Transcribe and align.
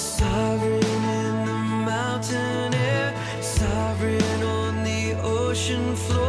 Sovereign 0.00 0.82
in 0.82 1.44
the 1.44 1.58
mountain 1.84 2.74
air 2.74 3.14
Sovereign 3.42 4.42
on 4.42 4.82
the 4.82 5.12
ocean 5.22 5.94
floor. 5.94 6.19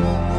Falling 0.00 0.29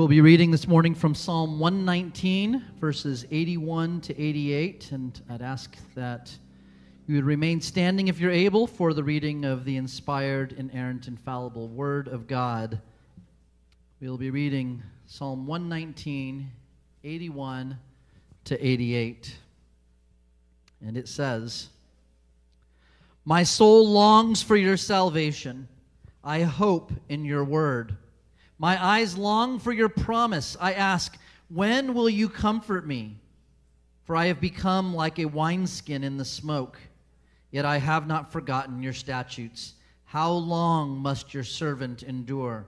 will 0.00 0.08
be 0.08 0.22
reading 0.22 0.50
this 0.50 0.66
morning 0.66 0.94
from 0.94 1.14
Psalm 1.14 1.58
119, 1.58 2.64
verses 2.80 3.26
81 3.30 4.00
to 4.00 4.18
88, 4.18 4.92
and 4.92 5.20
I'd 5.28 5.42
ask 5.42 5.76
that 5.94 6.34
you 7.06 7.16
would 7.16 7.26
remain 7.26 7.60
standing 7.60 8.08
if 8.08 8.18
you're 8.18 8.30
able 8.30 8.66
for 8.66 8.94
the 8.94 9.04
reading 9.04 9.44
of 9.44 9.66
the 9.66 9.76
inspired, 9.76 10.52
inerrant, 10.52 11.06
infallible 11.06 11.68
Word 11.68 12.08
of 12.08 12.26
God. 12.26 12.80
We'll 14.00 14.16
be 14.16 14.30
reading 14.30 14.82
Psalm 15.04 15.46
119, 15.46 16.50
81 17.04 17.78
to 18.44 18.66
88. 18.66 19.36
And 20.80 20.96
it 20.96 21.08
says, 21.08 21.68
My 23.26 23.42
soul 23.42 23.86
longs 23.86 24.42
for 24.42 24.56
your 24.56 24.78
salvation. 24.78 25.68
I 26.24 26.40
hope 26.40 26.90
in 27.10 27.26
your 27.26 27.44
word. 27.44 27.98
My 28.60 28.84
eyes 28.84 29.16
long 29.16 29.58
for 29.58 29.72
your 29.72 29.88
promise. 29.88 30.54
I 30.60 30.74
ask, 30.74 31.16
when 31.48 31.94
will 31.94 32.10
you 32.10 32.28
comfort 32.28 32.86
me? 32.86 33.16
For 34.04 34.14
I 34.14 34.26
have 34.26 34.38
become 34.38 34.94
like 34.94 35.18
a 35.18 35.24
wineskin 35.24 36.04
in 36.04 36.18
the 36.18 36.26
smoke, 36.26 36.78
yet 37.50 37.64
I 37.64 37.78
have 37.78 38.06
not 38.06 38.32
forgotten 38.32 38.82
your 38.82 38.92
statutes. 38.92 39.76
How 40.04 40.30
long 40.30 40.98
must 40.98 41.32
your 41.32 41.42
servant 41.42 42.02
endure? 42.02 42.66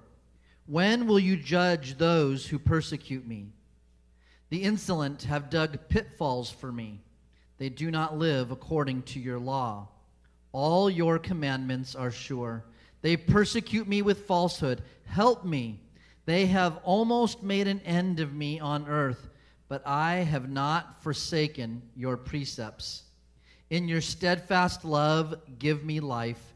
When 0.66 1.06
will 1.06 1.20
you 1.20 1.36
judge 1.36 1.98
those 1.98 2.46
who 2.46 2.58
persecute 2.58 3.26
me? 3.26 3.48
The 4.48 4.62
insolent 4.62 5.24
have 5.24 5.50
dug 5.50 5.78
pitfalls 5.90 6.50
for 6.50 6.72
me. 6.72 7.02
They 7.58 7.68
do 7.68 7.90
not 7.90 8.16
live 8.16 8.50
according 8.50 9.02
to 9.02 9.20
your 9.20 9.38
law. 9.38 9.88
All 10.52 10.88
your 10.88 11.18
commandments 11.18 11.94
are 11.94 12.10
sure. 12.10 12.64
They 13.02 13.18
persecute 13.18 13.86
me 13.86 14.00
with 14.00 14.26
falsehood. 14.26 14.82
Help 15.04 15.44
me. 15.44 15.80
They 16.24 16.46
have 16.46 16.78
almost 16.84 17.42
made 17.42 17.66
an 17.66 17.80
end 17.80 18.20
of 18.20 18.32
me 18.32 18.60
on 18.60 18.86
earth, 18.86 19.28
but 19.68 19.82
I 19.86 20.16
have 20.16 20.48
not 20.48 21.02
forsaken 21.02 21.82
your 21.96 22.16
precepts. 22.16 23.04
In 23.70 23.88
your 23.88 24.00
steadfast 24.00 24.84
love, 24.84 25.34
give 25.58 25.84
me 25.84 25.98
life, 25.98 26.54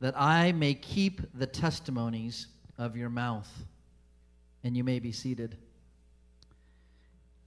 that 0.00 0.14
I 0.16 0.52
may 0.52 0.74
keep 0.74 1.20
the 1.34 1.46
testimonies 1.46 2.46
of 2.78 2.96
your 2.96 3.10
mouth. 3.10 3.50
And 4.64 4.76
you 4.76 4.84
may 4.84 4.98
be 4.98 5.12
seated. 5.12 5.56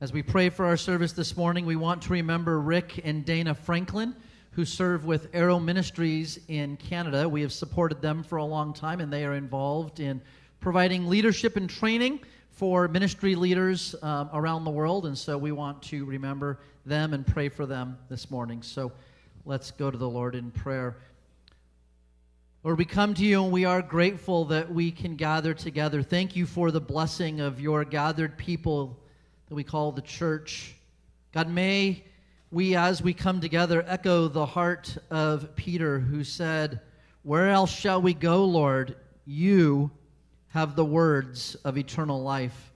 As 0.01 0.12
we 0.12 0.22
pray 0.22 0.50
for 0.50 0.65
our 0.65 0.77
service 0.77 1.13
this 1.13 1.38
morning, 1.38 1.65
we 1.65 1.77
want 1.77 2.01
to 2.03 2.13
remember 2.13 2.60
Rick 2.60 3.00
and 3.05 3.24
Dana 3.25 3.55
Franklin, 3.55 4.13
who 4.51 4.65
serve 4.65 5.05
with 5.05 5.29
Arrow 5.34 5.60
Ministries 5.60 6.39
in 6.50 6.77
Canada. 6.77 7.27
We 7.27 7.41
have 7.41 7.53
supported 7.53 8.01
them 8.01 8.22
for 8.22 8.38
a 8.38 8.45
long 8.45 8.74
time, 8.74 9.00
and 9.00 9.12
they 9.12 9.25
are 9.25 9.36
involved 9.36 10.00
in 10.00 10.22
providing 10.65 11.05
leadership 11.05 11.57
and 11.57 11.69
training 11.69 12.19
for 12.50 12.88
ministry 12.88 13.36
leaders 13.36 13.93
um, 14.01 14.27
around 14.34 14.63
the 14.63 14.72
world. 14.72 15.05
And 15.05 15.15
so 15.15 15.38
we 15.38 15.51
want 15.51 15.79
to 15.84 16.05
remember 16.05 16.57
them 16.88 17.13
and 17.13 17.24
pray 17.24 17.50
for 17.50 17.67
them 17.67 18.00
this 18.10 18.31
morning. 18.31 18.63
So 18.63 18.91
let's 19.45 19.69
go 19.69 19.91
to 19.91 19.98
the 20.00 20.10
Lord 20.10 20.34
in 20.34 20.50
prayer. 20.50 20.98
Lord, 22.63 22.79
we 22.79 22.86
come 22.86 23.13
to 23.13 23.24
you 23.24 23.43
and 23.43 23.51
we 23.51 23.65
are 23.65 23.84
grateful 23.84 24.45
that 24.45 24.74
we 24.74 24.89
can 24.89 25.15
gather 25.15 25.53
together. 25.53 26.01
Thank 26.01 26.36
you 26.36 26.48
for 26.48 26.72
the 26.72 26.81
blessing 26.81 27.41
of 27.41 27.62
your 27.62 27.86
gathered 27.86 28.36
people 28.36 28.98
that 29.50 29.53
we 29.53 29.63
call 29.63 29.91
the 29.91 30.01
church. 30.01 30.74
God, 31.31 31.48
may 31.48 32.03
we, 32.50 32.75
as 32.75 33.03
we 33.03 33.13
come 33.13 33.39
together, 33.39 33.86
echo 33.88 34.27
the 34.27 34.48
heart 34.48 34.98
of 35.12 35.55
Peter, 35.55 36.00
who 36.00 36.24
said, 36.24 36.81
Where 37.22 37.51
else 37.51 37.72
shall 37.72 38.01
we 38.01 38.15
go, 38.15 38.45
Lord? 38.45 38.95
You 39.27 39.91
have 40.55 40.77
the 40.77 40.85
words 40.85 41.55
of 41.65 41.77
eternal 41.77 42.24
life. 42.24 42.71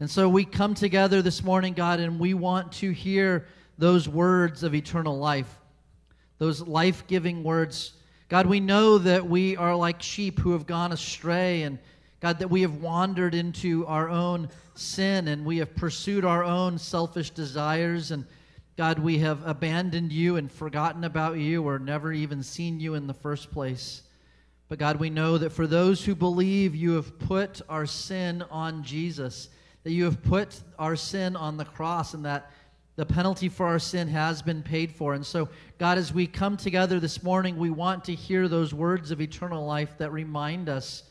And 0.00 0.10
so 0.10 0.28
we 0.28 0.44
come 0.44 0.74
together 0.74 1.22
this 1.22 1.42
morning, 1.42 1.72
God, 1.72 1.98
and 1.98 2.20
we 2.20 2.34
want 2.34 2.72
to 2.72 2.90
hear 2.90 3.46
those 3.78 4.06
words 4.06 4.62
of 4.62 4.74
eternal 4.74 5.18
life, 5.18 5.48
those 6.36 6.60
life 6.60 7.06
giving 7.06 7.42
words. 7.42 7.94
God, 8.28 8.44
we 8.44 8.60
know 8.60 8.98
that 8.98 9.26
we 9.26 9.56
are 9.56 9.74
like 9.74 10.02
sheep 10.02 10.40
who 10.40 10.52
have 10.52 10.66
gone 10.66 10.92
astray, 10.92 11.62
and 11.62 11.78
God, 12.20 12.38
that 12.40 12.50
we 12.50 12.60
have 12.60 12.82
wandered 12.82 13.34
into 13.34 13.86
our 13.86 14.10
own 14.10 14.50
sin 14.74 15.26
and 15.28 15.46
we 15.46 15.56
have 15.56 15.74
pursued 15.74 16.26
our 16.26 16.44
own 16.44 16.76
selfish 16.76 17.30
desires. 17.30 18.10
And 18.10 18.26
God, 18.76 18.98
we 18.98 19.20
have 19.20 19.46
abandoned 19.48 20.12
you 20.12 20.36
and 20.36 20.52
forgotten 20.52 21.04
about 21.04 21.38
you 21.38 21.62
or 21.66 21.78
never 21.78 22.12
even 22.12 22.42
seen 22.42 22.78
you 22.78 22.92
in 22.92 23.06
the 23.06 23.14
first 23.14 23.50
place. 23.50 24.02
But 24.72 24.78
God, 24.78 24.96
we 24.96 25.10
know 25.10 25.36
that 25.36 25.50
for 25.50 25.66
those 25.66 26.02
who 26.02 26.14
believe, 26.14 26.74
you 26.74 26.92
have 26.92 27.18
put 27.18 27.60
our 27.68 27.84
sin 27.84 28.42
on 28.50 28.82
Jesus, 28.82 29.50
that 29.82 29.92
you 29.92 30.04
have 30.04 30.22
put 30.22 30.62
our 30.78 30.96
sin 30.96 31.36
on 31.36 31.58
the 31.58 31.64
cross, 31.66 32.14
and 32.14 32.24
that 32.24 32.50
the 32.96 33.04
penalty 33.04 33.50
for 33.50 33.66
our 33.66 33.78
sin 33.78 34.08
has 34.08 34.40
been 34.40 34.62
paid 34.62 34.90
for. 34.90 35.12
And 35.12 35.26
so, 35.26 35.50
God, 35.76 35.98
as 35.98 36.14
we 36.14 36.26
come 36.26 36.56
together 36.56 37.00
this 37.00 37.22
morning, 37.22 37.58
we 37.58 37.68
want 37.68 38.02
to 38.04 38.14
hear 38.14 38.48
those 38.48 38.72
words 38.72 39.10
of 39.10 39.20
eternal 39.20 39.66
life 39.66 39.98
that 39.98 40.10
remind 40.10 40.70
us 40.70 41.02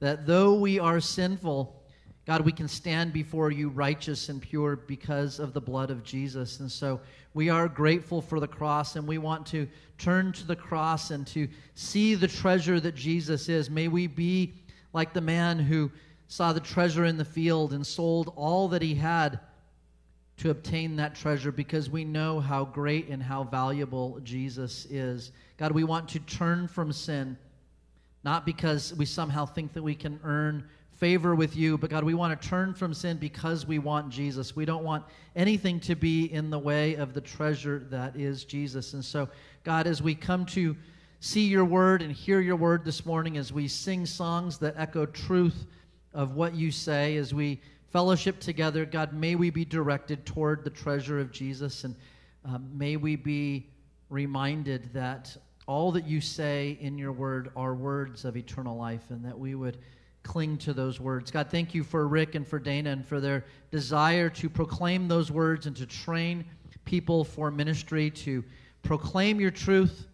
that 0.00 0.26
though 0.26 0.54
we 0.54 0.78
are 0.78 0.98
sinful, 0.98 1.81
God, 2.24 2.42
we 2.42 2.52
can 2.52 2.68
stand 2.68 3.12
before 3.12 3.50
you 3.50 3.68
righteous 3.68 4.28
and 4.28 4.40
pure 4.40 4.76
because 4.76 5.40
of 5.40 5.52
the 5.52 5.60
blood 5.60 5.90
of 5.90 6.04
Jesus. 6.04 6.60
And 6.60 6.70
so 6.70 7.00
we 7.34 7.50
are 7.50 7.66
grateful 7.66 8.22
for 8.22 8.38
the 8.38 8.46
cross 8.46 8.94
and 8.94 9.08
we 9.08 9.18
want 9.18 9.44
to 9.46 9.66
turn 9.98 10.32
to 10.32 10.46
the 10.46 10.54
cross 10.54 11.10
and 11.10 11.26
to 11.28 11.48
see 11.74 12.14
the 12.14 12.28
treasure 12.28 12.78
that 12.78 12.94
Jesus 12.94 13.48
is. 13.48 13.68
May 13.68 13.88
we 13.88 14.06
be 14.06 14.52
like 14.92 15.12
the 15.12 15.20
man 15.20 15.58
who 15.58 15.90
saw 16.28 16.52
the 16.52 16.60
treasure 16.60 17.04
in 17.06 17.16
the 17.16 17.24
field 17.24 17.72
and 17.72 17.84
sold 17.84 18.32
all 18.36 18.68
that 18.68 18.82
he 18.82 18.94
had 18.94 19.40
to 20.38 20.50
obtain 20.50 20.96
that 20.96 21.14
treasure 21.14 21.52
because 21.52 21.90
we 21.90 22.04
know 22.04 22.40
how 22.40 22.64
great 22.64 23.08
and 23.08 23.22
how 23.22 23.44
valuable 23.44 24.20
Jesus 24.22 24.86
is. 24.86 25.32
God, 25.56 25.72
we 25.72 25.84
want 25.84 26.08
to 26.10 26.20
turn 26.20 26.68
from 26.68 26.92
sin, 26.92 27.36
not 28.24 28.46
because 28.46 28.94
we 28.94 29.06
somehow 29.06 29.44
think 29.44 29.72
that 29.72 29.82
we 29.82 29.94
can 29.94 30.18
earn 30.24 30.64
favor 31.02 31.34
with 31.34 31.56
you. 31.56 31.76
But 31.76 31.90
God, 31.90 32.04
we 32.04 32.14
want 32.14 32.40
to 32.40 32.48
turn 32.48 32.74
from 32.74 32.94
sin 32.94 33.16
because 33.16 33.66
we 33.66 33.80
want 33.80 34.08
Jesus. 34.08 34.54
We 34.54 34.64
don't 34.64 34.84
want 34.84 35.04
anything 35.34 35.80
to 35.80 35.96
be 35.96 36.32
in 36.32 36.48
the 36.48 36.60
way 36.60 36.94
of 36.94 37.12
the 37.12 37.20
treasure 37.20 37.88
that 37.90 38.14
is 38.14 38.44
Jesus. 38.44 38.92
And 38.92 39.04
so, 39.04 39.28
God, 39.64 39.88
as 39.88 40.00
we 40.00 40.14
come 40.14 40.46
to 40.46 40.76
see 41.18 41.48
your 41.48 41.64
word 41.64 42.02
and 42.02 42.12
hear 42.12 42.38
your 42.38 42.54
word 42.54 42.84
this 42.84 43.04
morning, 43.04 43.36
as 43.36 43.52
we 43.52 43.66
sing 43.66 44.06
songs 44.06 44.58
that 44.58 44.74
echo 44.76 45.04
truth 45.04 45.66
of 46.14 46.36
what 46.36 46.54
you 46.54 46.70
say, 46.70 47.16
as 47.16 47.34
we 47.34 47.60
fellowship 47.90 48.38
together, 48.38 48.84
God, 48.84 49.12
may 49.12 49.34
we 49.34 49.50
be 49.50 49.64
directed 49.64 50.24
toward 50.24 50.62
the 50.62 50.70
treasure 50.70 51.18
of 51.18 51.32
Jesus. 51.32 51.82
And 51.82 51.96
um, 52.44 52.70
may 52.72 52.96
we 52.96 53.16
be 53.16 53.66
reminded 54.08 54.92
that 54.92 55.36
all 55.66 55.90
that 55.90 56.06
you 56.06 56.20
say 56.20 56.78
in 56.80 56.96
your 56.96 57.10
word 57.10 57.50
are 57.56 57.74
words 57.74 58.24
of 58.24 58.36
eternal 58.36 58.76
life 58.76 59.10
and 59.10 59.24
that 59.24 59.36
we 59.36 59.56
would 59.56 59.78
cling 60.22 60.58
to 60.58 60.72
those 60.72 61.00
words. 61.00 61.30
God, 61.30 61.50
thank 61.50 61.74
you 61.74 61.84
for 61.84 62.06
Rick 62.06 62.34
and 62.34 62.46
for 62.46 62.58
Dana 62.58 62.90
and 62.90 63.06
for 63.06 63.20
their 63.20 63.44
desire 63.70 64.28
to 64.30 64.48
proclaim 64.48 65.08
those 65.08 65.30
words 65.30 65.66
and 65.66 65.76
to 65.76 65.86
train 65.86 66.44
people 66.84 67.24
for 67.24 67.50
ministry, 67.50 68.10
to 68.10 68.44
proclaim 68.82 69.40
your 69.40 69.50
truth 69.50 70.06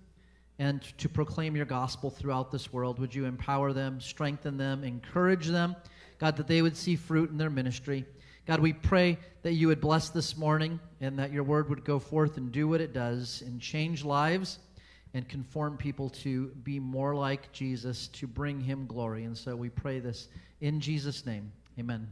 and 0.59 0.83
to 0.99 1.09
proclaim 1.09 1.55
your 1.55 1.67
gospel 1.67 2.11
throughout 2.11 2.51
this 2.51 2.73
world. 2.73 2.99
Would 2.99 3.15
you 3.15 3.27
empower 3.27 3.73
them, 3.73 4.01
strengthen 4.01 4.57
them, 4.57 4.83
encourage 4.85 5.47
them, 5.47 5.77
God, 6.19 6.37
that 6.37 6.49
they 6.49 6.63
would 6.63 6.77
see 6.77 6.97
fruit 6.97 7.31
in 7.31 7.39
their 7.39 7.51
ministry. 7.51 8.05
God, 8.47 8.61
we 8.61 8.73
pray 8.73 9.19
that 9.43 9.53
you 9.53 9.69
would 9.69 9.81
bless 9.81 10.09
this 10.09 10.37
morning 10.37 10.81
and 11.01 11.19
that 11.19 11.33
your 11.33 11.45
word 11.45 11.69
would 11.69 11.85
go 11.85 11.99
forth 11.99 12.39
and 12.39 12.51
do 12.51 12.67
what 12.67 12.81
it 12.81 12.93
does 12.93 13.43
and 13.47 13.61
change 13.61 14.05
lives 14.05 14.59
and 15.15 15.29
conform 15.29 15.77
people 15.77 16.11
to 16.11 16.49
be 16.63 16.79
more 16.79 17.15
like 17.15 17.51
Jesus, 17.53 18.09
to 18.09 18.27
bring 18.27 18.61
him 18.61 18.87
glory. 18.87 19.25
And 19.25 19.37
so 19.37 19.57
we 19.57 19.69
pray 19.69 20.01
this 20.01 20.29
in 20.61 20.81
Jesus' 20.81 21.25
name. 21.25 21.53
Amen. 21.79 22.09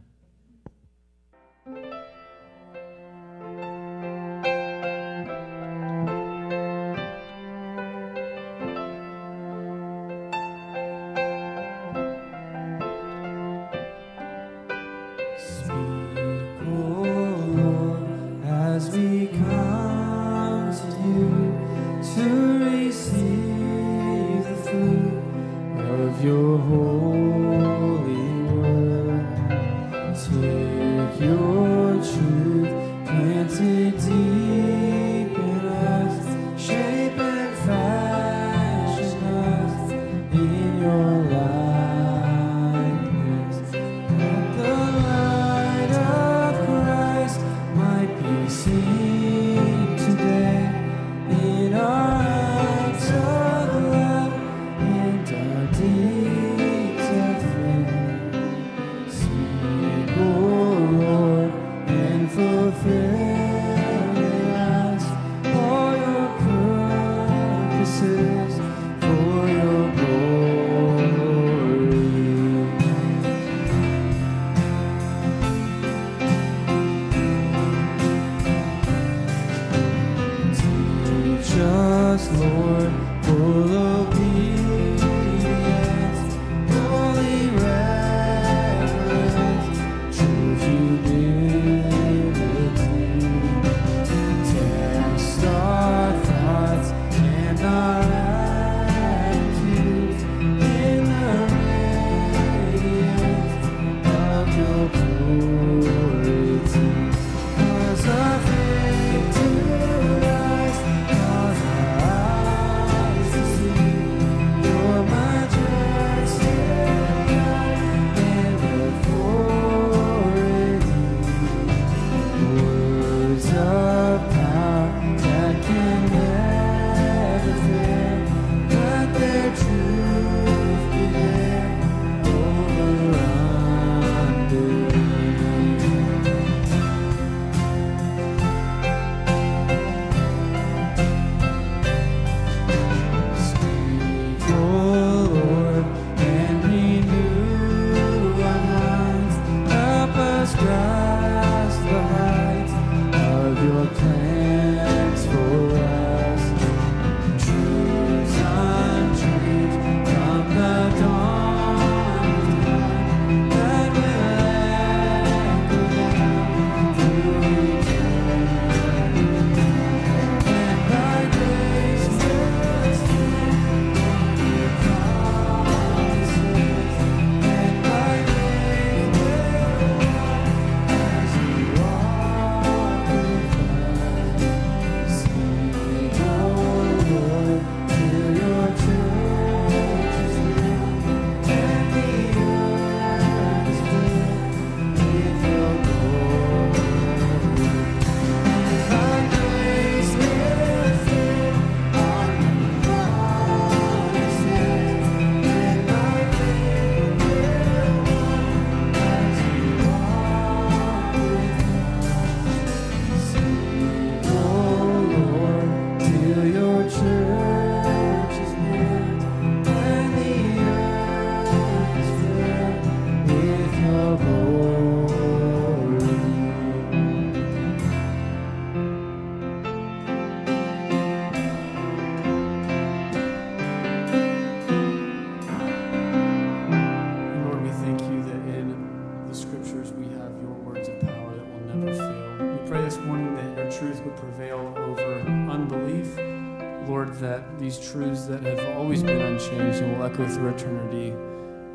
These 247.67 247.91
truths 247.91 248.27
that 248.27 248.41
have 248.45 248.77
always 248.77 249.03
been 249.03 249.21
unchanged 249.21 249.83
and 249.83 249.99
will 249.99 250.05
echo 250.05 250.25
through 250.29 250.51
eternity 250.51 251.11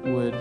would, 0.10 0.34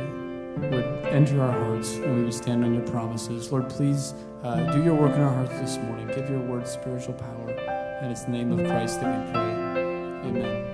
would 0.71 0.85
enter 1.07 1.43
our 1.43 1.51
hearts 1.51 1.95
and 1.95 2.19
we 2.19 2.23
would 2.23 2.33
stand 2.33 2.65
on 2.65 2.73
your 2.73 2.87
promises. 2.87 3.51
Lord, 3.51 3.69
please 3.69 4.15
uh, 4.45 4.73
do 4.73 4.85
your 4.85 4.95
work 4.95 5.17
in 5.17 5.21
our 5.21 5.35
hearts 5.35 5.59
this 5.59 5.77
morning. 5.79 6.07
Give 6.07 6.31
your 6.31 6.39
word 6.39 6.69
spiritual 6.69 7.15
power. 7.15 7.51
And 8.01 8.13
it's 8.13 8.23
the 8.23 8.31
name 8.31 8.53
of 8.53 8.65
Christ 8.65 9.01
that 9.01 9.27
we 9.27 9.33
pray. 9.33 9.41
Amen. 10.29 10.67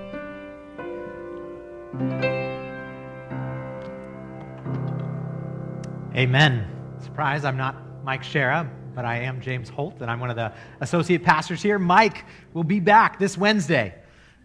Amen. 6.15 6.67
Surprise, 7.01 7.45
I'm 7.45 7.57
not 7.57 7.77
Mike 8.03 8.23
Shera, 8.23 8.69
but 8.93 9.05
I 9.05 9.21
am 9.21 9.41
James 9.41 9.69
Holt, 9.69 10.01
and 10.01 10.11
I'm 10.11 10.19
one 10.19 10.29
of 10.29 10.35
the 10.35 10.53
associate 10.81 11.23
pastors 11.23 11.63
here. 11.63 11.79
Mike 11.79 12.25
will 12.53 12.63
be 12.63 12.79
back 12.79 13.17
this 13.17 13.39
Wednesday 13.39 13.95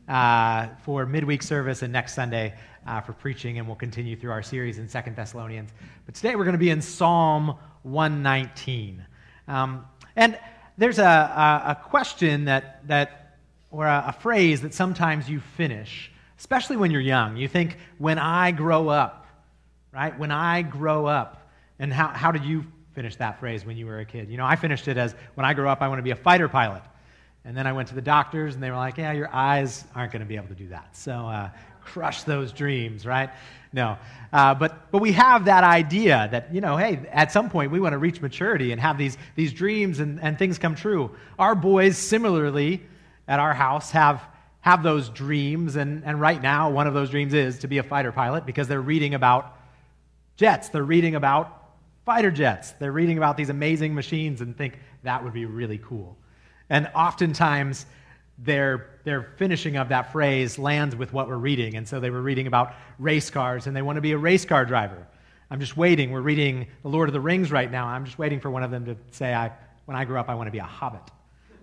uh, 0.09 0.69
for 0.85 1.07
midweek 1.07 1.43
service 1.43 1.83
and 1.83 1.93
next 1.93 2.15
Sunday 2.15 2.55
uh, 2.87 3.01
for 3.01 3.13
preaching, 3.13 3.59
and 3.59 3.67
we'll 3.67 3.77
continue 3.77 4.17
through 4.17 4.33
our 4.33 4.43
series 4.43 4.79
in 4.79 4.89
Second 4.89 5.17
Thessalonians. 5.17 5.71
But 6.07 6.15
today 6.15 6.37
we're 6.37 6.45
going 6.45 6.53
to 6.53 6.59
be 6.59 6.71
in 6.71 6.83
Psalm 6.83 7.57
119. 7.83 9.05
Um, 9.49 9.87
and 10.17 10.39
there's 10.79 10.99
a, 10.99 11.05
a, 11.05 11.63
a, 11.71 11.75
question 11.85 12.47
that, 12.47 12.87
that 12.89 13.37
or 13.71 13.87
a, 13.87 14.07
a 14.09 14.13
phrase 14.13 14.63
that 14.63 14.75
sometimes 14.75 15.29
you 15.29 15.41
finish, 15.41 16.11
especially 16.39 16.77
when 16.77 16.91
you're 16.91 17.01
young. 17.01 17.37
You 17.37 17.49
think, 17.49 17.77
when 17.99 18.19
I 18.19 18.51
grow 18.51 18.89
up, 18.89 19.27
right? 19.93 20.19
When 20.19 20.31
I 20.31 20.63
grow 20.63 21.07
up. 21.07 21.51
And 21.79 21.93
how, 21.93 22.09
how 22.09 22.33
did 22.33 22.45
you 22.45 22.65
finish 22.95 23.17
that 23.17 23.41
phrase 23.41 23.65
when 23.65 23.77
you 23.77 23.87
were 23.87 23.99
a 23.99 24.05
kid? 24.05 24.31
You 24.31 24.37
know, 24.37 24.47
I 24.47 24.57
finished 24.57 24.89
it 24.89 24.97
as 24.97 25.15
when 25.35 25.45
I 25.45 25.55
grow 25.55 25.71
up, 25.71 25.83
I 25.83 25.89
want 25.89 25.99
to 25.99 26.03
be 26.03 26.11
a 26.11 26.17
fighter 26.17 26.49
pilot. 26.49 26.83
And 27.45 27.57
then 27.57 27.67
I 27.67 27.73
went 27.73 27.89
to 27.89 27.95
the 27.95 28.03
doctors, 28.03 28.55
and 28.55 28.63
they 28.63 28.71
were 28.71 28.77
like, 28.77 28.99
yeah, 28.99 29.13
your 29.13 29.29
eyes 29.33 29.85
aren't 29.95 30.13
going 30.13 30.21
to 30.21 30.27
be 30.27 30.37
able 30.37 30.49
to 30.49 30.55
do 30.55 30.69
that. 30.69 30.97
So 30.97 31.13
uh, 31.13 31.51
crush 31.85 32.23
those 32.23 32.53
dreams, 32.53 33.05
right? 33.05 33.31
No. 33.73 33.99
Uh, 34.33 34.55
but, 34.55 34.91
but 34.93 35.01
we 35.01 35.13
have 35.13 35.47
that 35.47 35.65
idea 35.65 36.29
that, 36.31 36.55
you 36.55 36.61
know, 36.61 36.77
hey, 36.77 37.01
at 37.11 37.33
some 37.33 37.51
point 37.51 37.73
we 37.73 37.81
want 37.81 37.95
to 37.95 37.99
reach 37.99 38.21
maturity 38.21 38.73
and 38.73 38.81
have 38.81 38.97
these, 38.97 39.17
these 39.35 39.53
dreams 39.53 39.99
and, 39.99 40.21
and 40.21 40.39
things 40.39 40.59
come 40.59 40.75
true. 40.75 41.11
Our 41.39 41.55
boys, 41.55 41.99
similarly, 41.99 42.83
at 43.27 43.41
our 43.41 43.55
house, 43.55 43.91
have, 43.91 44.23
have 44.61 44.83
those 44.83 45.09
dreams. 45.09 45.77
And, 45.77 46.05
and 46.05 46.21
right 46.21 46.41
now, 46.41 46.71
one 46.71 46.87
of 46.87 46.95
those 46.95 47.11
dreams 47.11 47.35
is 47.35 47.59
to 47.61 47.67
be 47.67 47.79
a 47.79 47.83
fighter 47.83 48.13
pilot 48.13 48.47
because 48.47 48.69
they're 48.69 48.81
reading 48.81 49.15
about 49.15 49.57
jets. 50.37 50.69
They're 50.69 50.85
reading 50.85 51.15
about 51.15 51.61
fighter 52.05 52.31
jets. 52.31 52.73
They're 52.73 52.93
reading 52.93 53.19
about 53.19 53.37
these 53.37 53.49
amazing 53.49 53.95
machines 53.95 54.41
and 54.41 54.57
think 54.57 54.79
that 55.03 55.25
would 55.25 55.33
be 55.33 55.47
really 55.47 55.79
cool. 55.79 56.17
And 56.69 56.91
oftentimes, 56.95 57.87
their, 58.39 58.99
their 59.05 59.23
finishing 59.37 59.77
of 59.77 59.91
that 59.91 60.13
phrase 60.13 60.59
lands 60.59 60.97
with 60.97 61.13
what 61.13 61.29
we're 61.29 61.37
reading. 61.37 61.77
And 61.77 61.87
so 61.87 62.01
they 62.01 62.11
were 62.11 62.23
reading 62.23 62.47
about 62.47 62.75
race 62.99 63.31
cars 63.31 63.67
and 63.67 63.77
they 63.77 63.83
want 63.83 63.97
to 63.97 64.01
be 64.01 64.13
a 64.13 64.19
race 64.19 64.45
car 64.45 64.65
driver. 64.65 65.07
I'm 65.51 65.61
just 65.61 65.77
waiting. 65.77 66.11
We're 66.11 66.23
reading 66.23 66.67
The 66.83 66.89
Lord 66.89 67.09
of 67.09 67.13
the 67.13 67.21
Rings 67.21 67.53
right 67.53 67.71
now. 67.71 67.87
I'm 67.87 68.05
just 68.05 68.19
waiting 68.19 68.41
for 68.41 68.51
one 68.51 68.63
of 68.63 68.71
them 68.71 68.85
to 68.87 68.97
say, 69.11 69.35
I, 69.35 69.53
when 69.85 69.97
I 69.97 70.05
grow 70.05 70.19
up, 70.19 70.29
I 70.29 70.35
want 70.35 70.47
to 70.49 70.51
be 70.51 70.59
a 70.59 70.65
hobbit. 70.65 71.03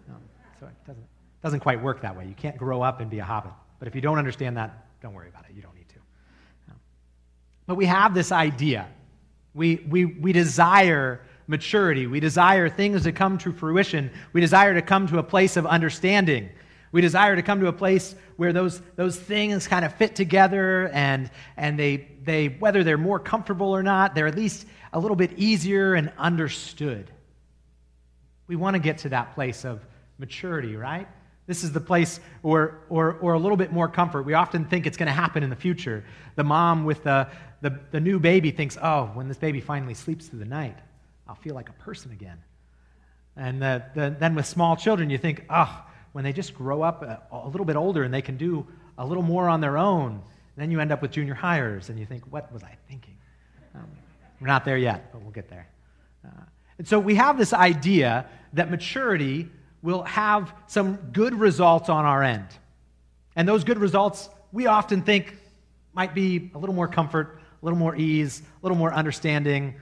Um, 0.10 0.22
so 0.60 0.68
it 0.68 0.74
doesn't, 0.86 1.06
doesn't 1.42 1.60
quite 1.60 1.82
work 1.82 2.02
that 2.02 2.16
way. 2.16 2.26
You 2.26 2.36
can't 2.36 2.58
grow 2.58 2.82
up 2.82 3.02
and 3.02 3.10
be 3.10 3.20
a 3.20 3.26
hobbit. 3.26 3.52
But 3.80 3.88
if 3.88 3.96
you 3.96 4.02
don't 4.02 4.20
understand 4.20 4.58
that, 4.58 4.86
don't 5.02 5.14
worry 5.14 5.30
about 5.30 5.46
it. 5.50 5.56
You 5.56 5.62
don't 5.62 5.76
need 5.76 5.90
to. 5.90 5.96
Um, 6.70 6.76
but 7.66 7.76
we 7.76 7.86
have 7.86 8.14
this 8.14 8.32
idea 8.32 8.88
we, 9.54 9.78
we, 9.90 10.06
we 10.06 10.32
desire 10.32 11.22
maturity. 11.50 12.06
We 12.06 12.20
desire 12.20 12.70
things 12.70 13.04
to 13.04 13.12
come 13.12 13.40
to 13.40 13.52
fruition. 13.52 14.12
We 14.34 14.40
desire 14.40 14.76
to 14.76 14.84
come 14.84 15.08
to 15.08 15.18
a 15.18 15.24
place 15.24 15.58
of 15.58 15.66
understanding. 15.66 16.50
We 16.92 17.02
desire 17.02 17.36
to 17.36 17.42
come 17.42 17.60
to 17.62 17.68
a 17.68 17.74
place 17.74 18.16
where 18.38 18.54
those, 18.54 18.82
those 18.96 19.18
things 19.18 19.68
kind 19.68 19.84
of 19.84 19.94
fit 19.96 20.16
together 20.16 20.90
and, 20.90 21.30
and 21.58 21.78
they, 21.78 22.08
they, 22.24 22.48
whether 22.48 22.84
they're 22.84 23.00
more 23.00 23.20
comfortable 23.20 23.76
or 23.76 23.82
not, 23.82 24.14
they're 24.14 24.28
at 24.28 24.36
least 24.36 24.68
a 24.94 25.00
little 25.00 25.18
bit 25.18 25.34
easier 25.38 25.96
and 25.96 26.12
understood. 26.20 27.10
We 28.48 28.56
want 28.56 28.76
to 28.76 28.80
get 28.80 29.00
to 29.00 29.10
that 29.10 29.34
place 29.34 29.66
of 29.66 29.84
maturity, 30.20 30.76
right? 30.76 31.08
This 31.48 31.64
is 31.64 31.72
the 31.72 31.82
place, 31.82 32.20
or, 32.44 32.82
or, 32.90 33.14
or 33.22 33.34
a 33.34 33.40
little 33.40 33.58
bit 33.58 33.72
more 33.72 33.88
comfort. 33.88 34.24
We 34.24 34.36
often 34.36 34.66
think 34.66 34.86
it's 34.86 34.98
going 34.98 35.08
to 35.08 35.14
happen 35.14 35.42
in 35.42 35.50
the 35.50 35.56
future. 35.56 36.06
The 36.36 36.44
mom 36.44 36.86
with 36.86 37.04
the, 37.04 37.28
the, 37.62 37.80
the 37.90 38.00
new 38.00 38.20
baby 38.20 38.52
thinks, 38.52 38.78
oh, 38.82 39.06
when 39.16 39.28
this 39.28 39.38
baby 39.38 39.62
finally 39.62 39.96
sleeps 39.96 40.28
through 40.28 40.40
the 40.40 40.46
night, 40.46 40.78
I'll 41.30 41.36
feel 41.36 41.54
like 41.54 41.70
a 41.70 41.74
person 41.74 42.12
again. 42.12 42.39
And 43.38 43.62
the, 43.62 43.84
the, 43.94 44.15
then 44.20 44.34
with 44.34 44.48
small 44.48 44.76
children, 44.76 45.12
you 45.12 45.20
think, 45.20 45.46
oh, 45.48 45.86
when 46.12 46.24
they 46.24 46.34
just 46.34 46.56
grow 46.56 46.82
up 46.82 47.04
a, 47.04 47.22
a, 47.32 47.48
little 47.48 47.65
bit 47.65 47.76
older 47.76 48.04
and 48.04 48.12
they 48.12 48.24
can 48.24 48.36
do 48.36 48.65
a 48.98 49.06
little 49.06 49.22
more 49.22 49.48
on 49.48 49.62
their 49.62 49.78
own, 49.78 50.24
then 50.58 50.72
you 50.72 50.80
end 50.80 50.92
up 50.92 51.04
with 51.04 51.12
junior 51.12 51.36
hires 51.36 51.89
and 51.89 52.00
you 52.00 52.06
think, 52.08 52.24
what 52.32 52.52
was 52.52 52.63
I 52.63 52.76
thinking? 52.89 53.15
Um, 53.76 53.88
we're 54.42 54.48
not 54.48 54.65
there 54.65 54.78
yet, 54.78 55.12
but 55.12 55.22
we'll 55.22 55.32
get 55.32 55.50
there. 55.50 55.68
Uh, 56.26 56.30
and 56.80 56.88
so 56.88 56.98
we 56.98 57.13
have 57.13 57.38
this 57.38 57.54
idea 57.54 58.26
that 58.54 58.72
maturity 58.72 59.48
will 59.84 60.02
have 60.04 60.52
some 60.65 60.96
good 61.13 61.36
results 61.36 61.89
on 61.89 62.06
our 62.06 62.24
end. 62.24 62.48
And 63.36 63.48
those 63.48 63.63
good 63.63 63.78
results, 63.78 64.30
we 64.52 64.65
often 64.65 65.04
think, 65.04 65.38
might 65.94 66.15
be 66.15 66.50
a 66.56 66.58
little 66.58 66.76
more 66.76 66.88
comfort, 66.88 67.39
a 67.62 67.65
little 67.65 67.78
more 67.78 67.96
ease, 67.96 68.42
a 68.42 68.65
little 68.65 68.78
more 68.78 68.92
understanding. 68.92 69.76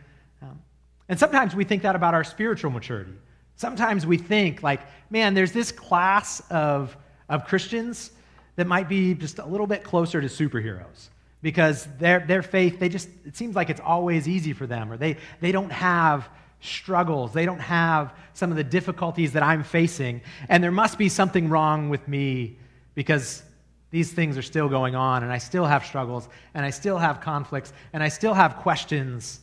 And 1.09 1.19
sometimes 1.19 1.55
we 1.55 1.63
think 1.63 1.83
that 1.83 1.95
about 1.95 2.13
our 2.13 2.23
spiritual 2.23 2.71
maturity. 2.71 3.13
Sometimes 3.55 4.05
we 4.05 4.17
think, 4.17 4.61
like, 4.61 4.81
man, 5.09 5.33
there's 5.33 5.51
this 5.51 5.71
class 5.71 6.41
of, 6.49 6.95
of 7.29 7.45
Christians 7.45 8.11
that 8.55 8.67
might 8.67 8.89
be 8.89 9.13
just 9.13 9.39
a 9.39 9.45
little 9.45 9.67
bit 9.67 9.83
closer 9.83 10.21
to 10.21 10.27
superheroes 10.27 11.09
because 11.41 11.87
their, 11.97 12.19
their 12.19 12.41
faith, 12.41 12.79
they 12.79 12.89
just, 12.89 13.09
it 13.25 13.35
seems 13.35 13.55
like 13.55 13.69
it's 13.69 13.81
always 13.81 14.27
easy 14.27 14.53
for 14.53 14.67
them, 14.67 14.91
or 14.91 14.97
they, 14.97 15.17
they 15.39 15.51
don't 15.51 15.71
have 15.71 16.29
struggles. 16.59 17.33
They 17.33 17.45
don't 17.45 17.59
have 17.59 18.13
some 18.33 18.51
of 18.51 18.57
the 18.57 18.63
difficulties 18.63 19.33
that 19.33 19.43
I'm 19.43 19.63
facing. 19.63 20.21
And 20.49 20.63
there 20.63 20.71
must 20.71 20.97
be 20.97 21.09
something 21.09 21.49
wrong 21.49 21.89
with 21.89 22.07
me 22.07 22.57
because 22.95 23.43
these 23.91 24.11
things 24.11 24.37
are 24.37 24.41
still 24.41 24.67
going 24.67 24.95
on, 24.95 25.23
and 25.23 25.31
I 25.31 25.37
still 25.37 25.65
have 25.65 25.85
struggles, 25.85 26.27
and 26.53 26.65
I 26.65 26.71
still 26.71 26.97
have 26.97 27.21
conflicts, 27.21 27.71
and 27.93 28.03
I 28.03 28.09
still 28.09 28.33
have 28.33 28.57
questions. 28.57 29.39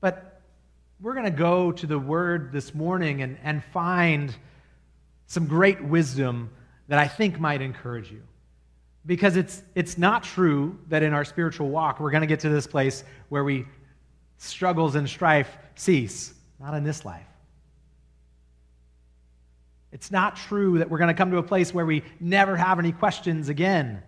But 0.00 0.33
we're 1.04 1.12
going 1.12 1.26
to 1.26 1.30
go 1.30 1.70
to 1.70 1.86
the 1.86 1.98
Word 1.98 2.50
this 2.50 2.74
morning 2.74 3.20
and, 3.20 3.36
and 3.44 3.62
find 3.62 4.34
some 5.26 5.46
great 5.46 5.84
wisdom 5.84 6.48
that 6.88 6.98
I 6.98 7.06
think 7.06 7.38
might 7.38 7.60
encourage 7.60 8.10
you. 8.10 8.22
Because 9.04 9.36
it's, 9.36 9.62
it's 9.74 9.98
not 9.98 10.22
true 10.22 10.78
that 10.88 11.02
in 11.02 11.12
our 11.12 11.26
spiritual 11.26 11.68
walk 11.68 12.00
we're 12.00 12.10
going 12.10 12.22
to 12.22 12.26
get 12.26 12.40
to 12.40 12.48
this 12.48 12.66
place 12.66 13.04
where 13.28 13.44
we 13.44 13.66
struggles 14.38 14.94
and 14.94 15.06
strife 15.06 15.58
cease. 15.74 16.32
Not 16.58 16.72
in 16.72 16.84
this 16.84 17.04
life. 17.04 17.26
It's 19.92 20.10
not 20.10 20.36
true 20.36 20.78
that 20.78 20.88
we're 20.88 20.96
going 20.96 21.08
to 21.08 21.14
come 21.14 21.30
to 21.32 21.36
a 21.36 21.42
place 21.42 21.74
where 21.74 21.84
we 21.84 22.02
never 22.18 22.56
have 22.56 22.78
any 22.78 22.92
questions 22.92 23.50
again. 23.50 24.02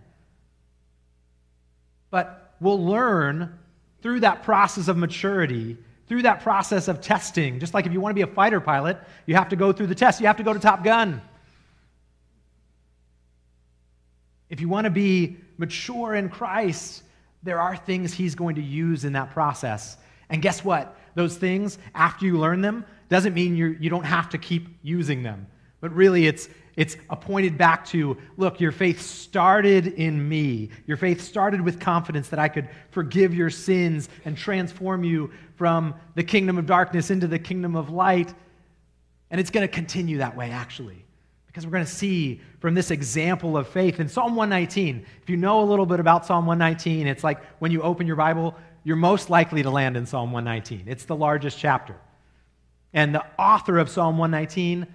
But 2.09 2.55
we'll 2.59 2.83
learn 2.83 3.59
through 4.01 4.21
that 4.21 4.41
process 4.41 4.87
of 4.87 4.97
maturity, 4.97 5.77
through 6.07 6.23
that 6.23 6.41
process 6.41 6.87
of 6.87 7.01
testing. 7.01 7.59
Just 7.59 7.73
like 7.73 7.85
if 7.85 7.93
you 7.93 7.99
want 7.99 8.11
to 8.11 8.15
be 8.15 8.29
a 8.29 8.33
fighter 8.33 8.59
pilot, 8.59 8.97
you 9.25 9.35
have 9.35 9.49
to 9.49 9.55
go 9.55 9.71
through 9.71 9.87
the 9.87 9.95
test, 9.95 10.21
you 10.21 10.27
have 10.27 10.37
to 10.37 10.43
go 10.43 10.53
to 10.53 10.59
Top 10.59 10.83
Gun. 10.83 11.21
If 14.49 14.61
you 14.61 14.69
want 14.69 14.85
to 14.85 14.91
be 14.91 15.37
mature 15.57 16.15
in 16.15 16.29
Christ, 16.29 17.03
there 17.43 17.59
are 17.59 17.75
things 17.75 18.13
He's 18.13 18.35
going 18.35 18.55
to 18.55 18.61
use 18.61 19.03
in 19.03 19.13
that 19.13 19.31
process. 19.31 19.97
And 20.29 20.41
guess 20.41 20.63
what? 20.63 20.95
Those 21.15 21.35
things, 21.35 21.77
after 21.95 22.25
you 22.25 22.37
learn 22.37 22.61
them, 22.61 22.85
doesn't 23.09 23.33
mean 23.33 23.55
you 23.55 23.77
you 23.79 23.89
don't 23.89 24.03
have 24.03 24.29
to 24.29 24.37
keep 24.37 24.67
using 24.83 25.23
them. 25.23 25.47
But 25.79 25.93
really, 25.93 26.27
it's, 26.27 26.49
it's 26.77 26.95
appointed 27.09 27.57
back 27.57 27.85
to 27.87 28.15
look, 28.37 28.61
your 28.61 28.71
faith 28.71 29.01
started 29.01 29.87
in 29.87 30.29
me. 30.29 30.69
Your 30.85 30.95
faith 30.95 31.21
started 31.21 31.59
with 31.59 31.79
confidence 31.79 32.29
that 32.29 32.39
I 32.39 32.47
could 32.47 32.69
forgive 32.91 33.33
your 33.33 33.49
sins 33.49 34.07
and 34.25 34.37
transform 34.37 35.03
you 35.03 35.31
from 35.55 35.95
the 36.13 36.23
kingdom 36.23 36.59
of 36.59 36.67
darkness 36.67 37.09
into 37.09 37.25
the 37.25 37.39
kingdom 37.39 37.75
of 37.75 37.89
light. 37.89 38.31
And 39.31 39.41
it's 39.41 39.49
going 39.49 39.67
to 39.67 39.73
continue 39.73 40.19
that 40.19 40.37
way, 40.37 40.51
actually, 40.51 41.03
because 41.47 41.65
we're 41.65 41.71
going 41.71 41.85
to 41.85 41.91
see 41.91 42.41
from 42.59 42.75
this 42.75 42.91
example 42.91 43.57
of 43.57 43.67
faith 43.67 43.99
in 43.99 44.07
Psalm 44.07 44.35
119. 44.35 45.03
If 45.23 45.31
you 45.31 45.35
know 45.35 45.63
a 45.63 45.65
little 45.65 45.87
bit 45.87 45.99
about 45.99 46.27
Psalm 46.27 46.45
119, 46.45 47.07
it's 47.07 47.23
like 47.23 47.43
when 47.59 47.71
you 47.71 47.81
open 47.81 48.05
your 48.05 48.15
Bible, 48.15 48.55
you're 48.83 48.97
most 48.97 49.31
likely 49.31 49.63
to 49.63 49.71
land 49.71 49.97
in 49.97 50.05
Psalm 50.05 50.31
119. 50.31 50.87
It's 50.87 51.05
the 51.05 51.15
largest 51.15 51.57
chapter. 51.57 51.95
And 52.93 53.15
the 53.15 53.25
author 53.39 53.79
of 53.79 53.89
Psalm 53.89 54.19
119 54.19 54.85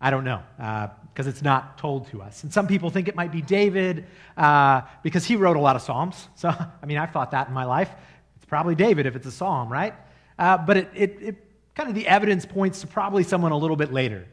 I 0.00 0.10
don't 0.10 0.24
know, 0.24 0.42
because 0.56 1.26
uh, 1.26 1.30
it's 1.30 1.42
not 1.42 1.78
told 1.78 2.08
to 2.10 2.20
us. 2.20 2.42
And 2.42 2.52
some 2.52 2.66
people 2.66 2.90
think 2.90 3.08
it 3.08 3.14
might 3.14 3.32
be 3.32 3.40
David 3.40 4.06
uh, 4.36 4.82
because 5.02 5.24
he 5.24 5.36
wrote 5.36 5.56
a 5.56 5.60
lot 5.60 5.76
of 5.76 5.82
Psalms. 5.82 6.28
So, 6.36 6.48
I 6.48 6.86
mean, 6.86 6.98
I've 6.98 7.10
thought 7.10 7.30
that 7.30 7.48
in 7.48 7.54
my 7.54 7.64
life. 7.64 7.90
It's 8.36 8.46
probably 8.46 8.74
David 8.74 9.06
if 9.06 9.16
it's 9.16 9.26
a 9.26 9.32
psalm, 9.32 9.72
right? 9.72 9.94
Uh, 10.38 10.58
but 10.58 10.76
it, 10.76 10.90
it, 10.94 11.18
it, 11.20 11.36
kind 11.74 11.88
of 11.88 11.94
the 11.94 12.06
evidence 12.06 12.44
points 12.44 12.80
to 12.82 12.86
probably 12.86 13.22
someone 13.22 13.52
a 13.52 13.56
little 13.56 13.76
bit 13.76 13.92
later 13.92 14.26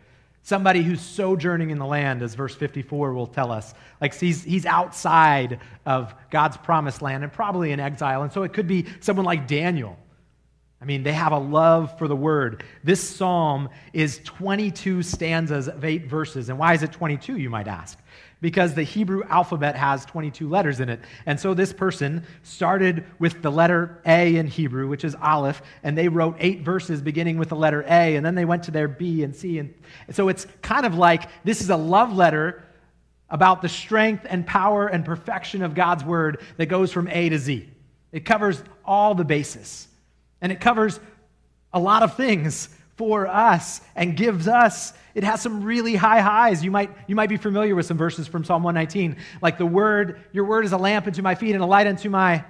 Somebody 0.43 0.81
who's 0.81 1.01
sojourning 1.01 1.69
in 1.69 1.77
the 1.77 1.85
land, 1.85 2.23
as 2.23 2.33
verse 2.33 2.55
54 2.55 3.13
will 3.13 3.27
tell 3.27 3.51
us. 3.51 3.75
Like 3.99 4.15
he's, 4.15 4.43
he's 4.43 4.65
outside 4.65 5.59
of 5.85 6.15
God's 6.31 6.57
promised 6.57 7.03
land 7.03 7.23
and 7.23 7.31
probably 7.31 7.71
in 7.71 7.79
exile. 7.79 8.23
And 8.23 8.33
so 8.33 8.41
it 8.41 8.51
could 8.51 8.67
be 8.67 8.87
someone 9.01 9.25
like 9.25 9.47
Daniel. 9.47 9.99
I 10.81 10.85
mean, 10.85 11.03
they 11.03 11.13
have 11.13 11.31
a 11.31 11.37
love 11.37 11.97
for 11.99 12.07
the 12.07 12.15
word. 12.15 12.63
This 12.83 13.07
psalm 13.07 13.69
is 13.93 14.19
22 14.23 15.03
stanzas 15.03 15.67
of 15.67 15.85
eight 15.85 16.07
verses. 16.07 16.49
And 16.49 16.57
why 16.57 16.73
is 16.73 16.81
it 16.81 16.91
22, 16.91 17.37
you 17.37 17.49
might 17.49 17.67
ask? 17.67 17.99
because 18.41 18.73
the 18.73 18.83
Hebrew 18.83 19.23
alphabet 19.25 19.75
has 19.75 20.03
22 20.05 20.49
letters 20.49 20.79
in 20.79 20.89
it. 20.89 20.99
And 21.25 21.39
so 21.39 21.53
this 21.53 21.71
person 21.71 22.25
started 22.41 23.05
with 23.19 23.41
the 23.41 23.51
letter 23.51 24.01
A 24.05 24.35
in 24.35 24.47
Hebrew, 24.47 24.87
which 24.87 25.03
is 25.03 25.15
Aleph, 25.15 25.61
and 25.83 25.97
they 25.97 26.07
wrote 26.07 26.35
eight 26.39 26.61
verses 26.61 27.01
beginning 27.01 27.37
with 27.37 27.49
the 27.49 27.55
letter 27.55 27.83
A, 27.83 28.15
and 28.15 28.25
then 28.25 28.35
they 28.35 28.45
went 28.45 28.63
to 28.63 28.71
their 28.71 28.87
B 28.87 29.23
and 29.23 29.35
C. 29.35 29.59
And 29.59 29.73
so 30.09 30.27
it's 30.27 30.47
kind 30.61 30.85
of 30.85 30.95
like 30.95 31.29
this 31.43 31.61
is 31.61 31.69
a 31.69 31.77
love 31.77 32.13
letter 32.13 32.63
about 33.29 33.61
the 33.61 33.69
strength 33.69 34.25
and 34.27 34.45
power 34.45 34.87
and 34.87 35.05
perfection 35.05 35.61
of 35.61 35.73
God's 35.75 36.03
word 36.03 36.41
that 36.57 36.65
goes 36.65 36.91
from 36.91 37.07
A 37.07 37.29
to 37.29 37.37
Z. 37.37 37.69
It 38.11 38.25
covers 38.25 38.61
all 38.83 39.15
the 39.15 39.23
bases, 39.23 39.87
and 40.41 40.51
it 40.51 40.59
covers 40.59 40.99
a 41.73 41.79
lot 41.79 42.03
of 42.03 42.17
things 42.17 42.69
for 42.97 43.27
us 43.27 43.81
and 43.95 44.17
gives 44.17 44.47
us 44.47 44.93
it 45.13 45.23
has 45.23 45.41
some 45.41 45.63
really 45.63 45.95
high 45.95 46.21
highs. 46.21 46.63
You 46.63 46.71
might 46.71 46.89
you 47.07 47.15
might 47.15 47.29
be 47.29 47.37
familiar 47.37 47.75
with 47.75 47.85
some 47.85 47.97
verses 47.97 48.27
from 48.27 48.43
psalm 48.43 48.63
119 48.63 49.17
like 49.41 49.57
the 49.57 49.65
word 49.65 50.21
your 50.31 50.45
word 50.45 50.65
is 50.65 50.71
a 50.71 50.77
lamp 50.77 51.07
unto 51.07 51.21
my 51.21 51.35
feet 51.35 51.53
and 51.53 51.63
a 51.63 51.65
light 51.65 51.87
unto 51.87 52.09
my 52.09 52.43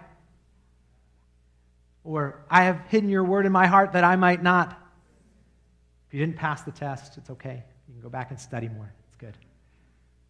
or 2.03 2.43
i 2.49 2.63
have 2.63 2.79
hidden 2.89 3.09
your 3.09 3.23
word 3.23 3.45
in 3.45 3.51
my 3.51 3.65
heart 3.65 3.93
that 3.93 4.03
i 4.03 4.15
might 4.15 4.43
not 4.43 4.77
if 6.07 6.13
you 6.13 6.19
didn't 6.19 6.37
pass 6.37 6.61
the 6.63 6.71
test 6.71 7.17
it's 7.17 7.29
okay. 7.29 7.63
You 7.87 7.93
can 7.93 8.01
go 8.01 8.09
back 8.09 8.31
and 8.31 8.39
study 8.39 8.67
more. 8.67 8.93
It's 9.07 9.17
good. 9.17 9.37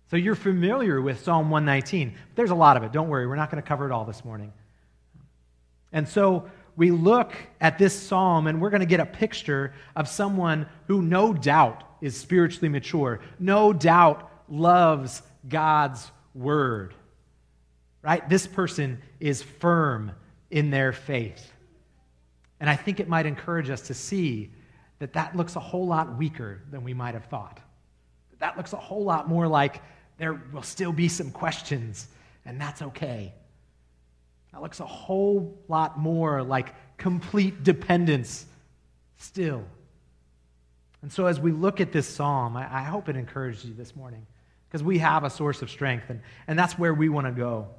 So 0.09 0.15
you're 0.15 0.35
familiar 0.35 1.01
with 1.01 1.23
psalm 1.23 1.49
119 1.49 2.15
there's 2.35 2.51
a 2.51 2.55
lot 2.55 2.77
of 2.77 2.83
it. 2.83 2.91
Don't 2.91 3.09
worry. 3.09 3.25
We're 3.25 3.35
not 3.35 3.49
going 3.49 3.61
to 3.61 3.67
cover 3.67 3.87
it 3.87 3.91
all 3.91 4.05
this 4.05 4.23
morning. 4.23 4.53
And 5.91 6.07
so 6.07 6.49
we 6.81 6.89
look 6.89 7.33
at 7.59 7.77
this 7.77 7.93
psalm 7.93 8.47
and 8.47 8.59
we're 8.59 8.71
going 8.71 8.79
to 8.79 8.87
get 8.87 8.99
a 8.99 9.05
picture 9.05 9.71
of 9.95 10.07
someone 10.07 10.65
who 10.87 11.03
no 11.03 11.31
doubt 11.31 11.83
is 12.01 12.19
spiritually 12.19 12.69
mature, 12.69 13.19
no 13.37 13.71
doubt 13.71 14.27
loves 14.49 15.21
God's 15.47 16.11
word. 16.33 16.95
Right? 18.01 18.27
This 18.27 18.47
person 18.47 18.99
is 19.19 19.43
firm 19.43 20.13
in 20.49 20.71
their 20.71 20.91
faith. 20.91 21.53
And 22.59 22.67
I 22.67 22.75
think 22.75 22.99
it 22.99 23.07
might 23.07 23.27
encourage 23.27 23.69
us 23.69 23.81
to 23.81 23.93
see 23.93 24.49
that 24.97 25.13
that 25.13 25.35
looks 25.35 25.55
a 25.55 25.59
whole 25.59 25.85
lot 25.85 26.17
weaker 26.17 26.63
than 26.71 26.83
we 26.83 26.95
might 26.95 27.13
have 27.13 27.25
thought. 27.25 27.59
That 28.39 28.57
looks 28.57 28.73
a 28.73 28.77
whole 28.77 29.03
lot 29.03 29.29
more 29.29 29.47
like 29.47 29.83
there 30.17 30.41
will 30.51 30.63
still 30.63 30.93
be 30.93 31.09
some 31.09 31.29
questions, 31.29 32.07
and 32.43 32.59
that's 32.59 32.81
okay. 32.81 33.35
That 34.51 34.61
looks 34.61 34.79
a 34.79 34.85
whole 34.85 35.57
lot 35.67 35.97
more 35.97 36.43
like 36.43 36.73
complete 36.97 37.63
dependence 37.63 38.45
still. 39.17 39.63
And 41.01 41.11
so, 41.11 41.25
as 41.25 41.39
we 41.39 41.51
look 41.51 41.81
at 41.81 41.91
this 41.91 42.07
psalm, 42.07 42.55
I, 42.55 42.83
hope 42.83 43.09
it 43.09 43.15
encourages 43.15 43.65
you 43.65 43.73
this 43.73 43.95
morning 43.95 44.25
because 44.67 44.83
we 44.83 44.99
have 44.99 45.23
a 45.23 45.29
source 45.29 45.61
of 45.61 45.69
strength, 45.69 46.09
and, 46.09 46.21
and 46.47 46.59
that's 46.59 46.77
where 46.77 46.93
we 46.93 47.09
want 47.09 47.25
to 47.25 47.31
go. 47.31 47.69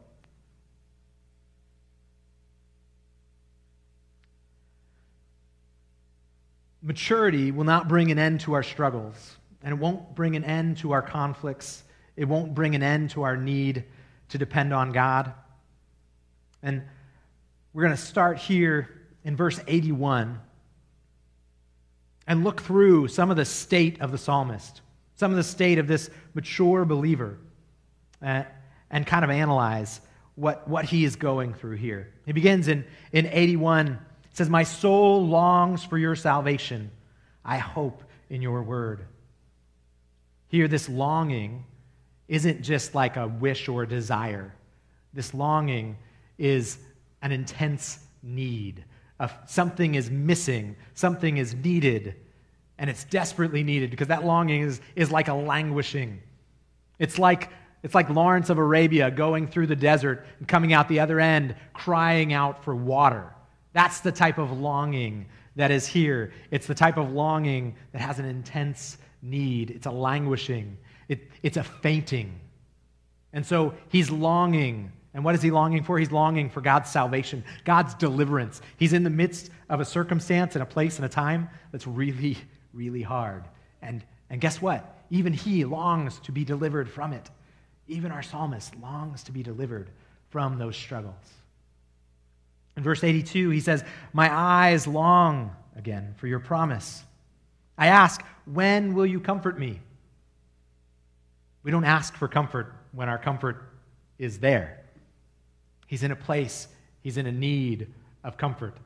Maturity 6.83 7.53
will 7.53 7.65
not 7.65 7.87
bring 7.87 8.11
an 8.11 8.19
end 8.19 8.41
to 8.41 8.55
our 8.55 8.65
struggles, 8.65 9.37
and 9.63 9.73
it 9.73 9.79
won't 9.79 10.17
bring 10.17 10.35
an 10.35 10.43
end 10.43 10.79
to 10.79 10.91
our 10.91 11.03
conflicts. 11.03 11.85
It 12.17 12.25
won't 12.25 12.55
bring 12.55 12.75
an 12.75 12.83
end 12.83 13.11
to 13.11 13.23
our 13.23 13.37
need 13.37 13.85
to 14.31 14.39
depend 14.39 14.75
on 14.75 14.91
God. 14.91 15.33
And 16.63 16.83
we're 17.73 17.83
going 17.83 17.97
to 17.97 18.03
start 18.03 18.39
here 18.39 18.89
in 19.25 19.37
verse 19.37 19.61
81 19.67 20.39
and 22.27 22.45
look 22.45 22.63
through 22.63 23.09
some 23.09 23.31
of 23.31 23.37
the 23.37 23.45
state 23.45 24.01
of 24.01 24.13
the 24.13 24.19
psalmist, 24.19 24.81
some 25.17 25.31
of 25.31 25.37
the 25.37 25.43
state 25.43 25.79
of 25.79 25.87
this 25.87 26.11
mature 26.35 26.85
believer, 26.85 27.39
uh, 28.23 28.45
and 28.91 29.07
kind 29.07 29.25
of 29.25 29.31
analyze 29.31 30.01
what, 30.35 30.67
what 30.69 30.85
he 30.85 31.05
is 31.05 31.17
going 31.17 31.55
through 31.55 31.77
here. 31.77 32.13
He 32.27 32.33
begins 32.33 32.69
in, 32.69 32.85
in 33.13 33.27
81. 33.27 33.89
It 33.89 33.99
says, 34.37 34.49
My 34.49 34.63
soul 34.63 35.27
longs 35.27 35.85
for 35.85 35.99
your 35.99 36.15
salvation. 36.15 36.91
I 37.45 37.59
hope 37.59 38.05
in 38.31 38.41
your 38.41 38.63
word. 38.63 39.05
Here, 40.49 40.69
this 40.69 40.89
longing 40.89 41.65
isn't 42.29 42.63
just 42.63 42.95
like 42.95 43.17
a 43.17 43.27
wish 43.27 43.69
or 43.69 43.83
a 43.83 43.89
desire. 43.89 44.55
This 45.13 45.35
longing 45.35 45.97
is 46.39 46.79
an 47.23 47.33
intense 47.33 47.99
need. 48.23 48.85
something 49.47 49.95
is 49.95 50.11
missing, 50.11 50.75
something 50.95 51.37
is 51.37 51.55
needed, 51.55 52.17
and 52.79 52.91
it's 52.91 53.05
desperately 53.05 53.63
needed 53.63 53.91
because 53.91 54.09
that 54.09 54.25
longing 54.25 54.63
is, 54.63 54.81
is 54.97 55.13
like 55.13 55.29
a 55.29 55.35
languishing. 55.35 56.21
It's 56.99 57.19
like, 57.19 57.51
it's 57.85 57.95
like 57.95 58.11
Lawrence 58.11 58.51
of 58.51 58.59
Arabia 58.59 59.11
going 59.11 59.47
through 59.47 59.69
the 59.69 59.77
desert 59.77 60.27
and 60.39 60.49
coming 60.49 60.73
out 60.73 60.89
the 60.89 61.01
other 61.01 61.21
end 61.21 61.55
crying 61.73 62.33
out 62.33 62.65
for 62.65 62.75
water. 62.75 63.33
That's 63.73 64.01
the 64.01 64.13
type 64.13 64.39
of 64.39 64.53
longing 64.59 65.27
that 65.57 65.71
is 65.71 65.87
here. 65.87 66.33
It's 66.51 66.67
the 66.67 66.75
type 66.75 66.97
of 66.97 67.13
longing 67.13 67.77
that 67.93 68.01
has 68.01 68.19
an 68.19 68.25
intense 68.25 68.99
need. 69.23 69.71
It's 69.71 69.87
a 69.87 69.91
languishing, 69.91 70.79
it, 71.09 71.31
it's 71.43 71.57
a 71.57 71.65
fainting. 71.65 72.41
And 73.33 73.47
so 73.47 73.75
he's 73.89 74.11
longing 74.11 74.93
and 75.15 75.25
what 75.25 75.35
is 75.35 75.43
he 75.43 75.51
longing 75.51 75.83
for? 75.83 75.99
He's 75.99 76.11
longing 76.11 76.49
for 76.49 76.61
God's 76.61 76.91
salvation, 76.91 77.45
God's 77.65 77.95
deliverance. 77.95 78.63
He's 78.79 78.95
in 78.95 79.03
the 79.03 79.11
midst 79.11 79.51
of 79.69 79.81
a 79.81 79.85
circumstance 79.85 80.55
and 80.55 80.63
a 80.63 80.67
place 80.67 80.97
and 80.97 81.05
a 81.05 81.09
time 81.09 81.51
that's 81.71 81.87
really, 81.87 82.39
really 82.73 83.03
hard. 83.03 83.45
And, 83.83 84.03
and 84.31 84.41
guess 84.41 84.63
what? 84.63 85.05
Even 85.11 85.35
he 85.35 85.65
longs 85.65 86.19
to 86.21 86.33
be 86.33 86.45
delivered 86.45 86.91
from 86.91 87.13
it. 87.13 87.31
Even 87.89 88.11
our 88.11 88.23
psalmist 88.23 88.75
longs 88.77 89.23
to 89.25 89.33
be 89.33 89.43
delivered 89.43 89.91
from 90.31 90.57
those 90.59 90.77
struggles. 90.77 91.15
In 92.77 92.83
verse 92.83 93.05
82, 93.05 93.51
he 93.51 93.61
says, 93.61 93.85
My 94.15 94.33
eyes 94.33 94.87
long 94.87 95.55
again 95.77 96.15
for 96.17 96.27
your 96.27 96.41
promise. 96.41 97.05
I 97.77 97.89
ask, 97.89 98.23
when 98.47 98.95
will 98.95 99.05
you 99.05 99.21
comfort 99.21 99.59
me? 99.59 99.81
We 101.63 101.71
don't 101.71 101.85
ask 101.85 102.15
for 102.17 102.29
comfort 102.29 102.73
when 102.93 103.11
our 103.11 103.19
comfort 103.19 103.63
is 104.19 104.39
there. 104.39 104.82
He's 105.93 106.03
in 106.03 106.11
a 106.11 106.17
place, 106.17 106.69
he's 107.03 107.19
in 107.19 107.27
a 107.27 107.33
need 107.33 107.87
of 108.25 108.39
comfort. 108.39 108.79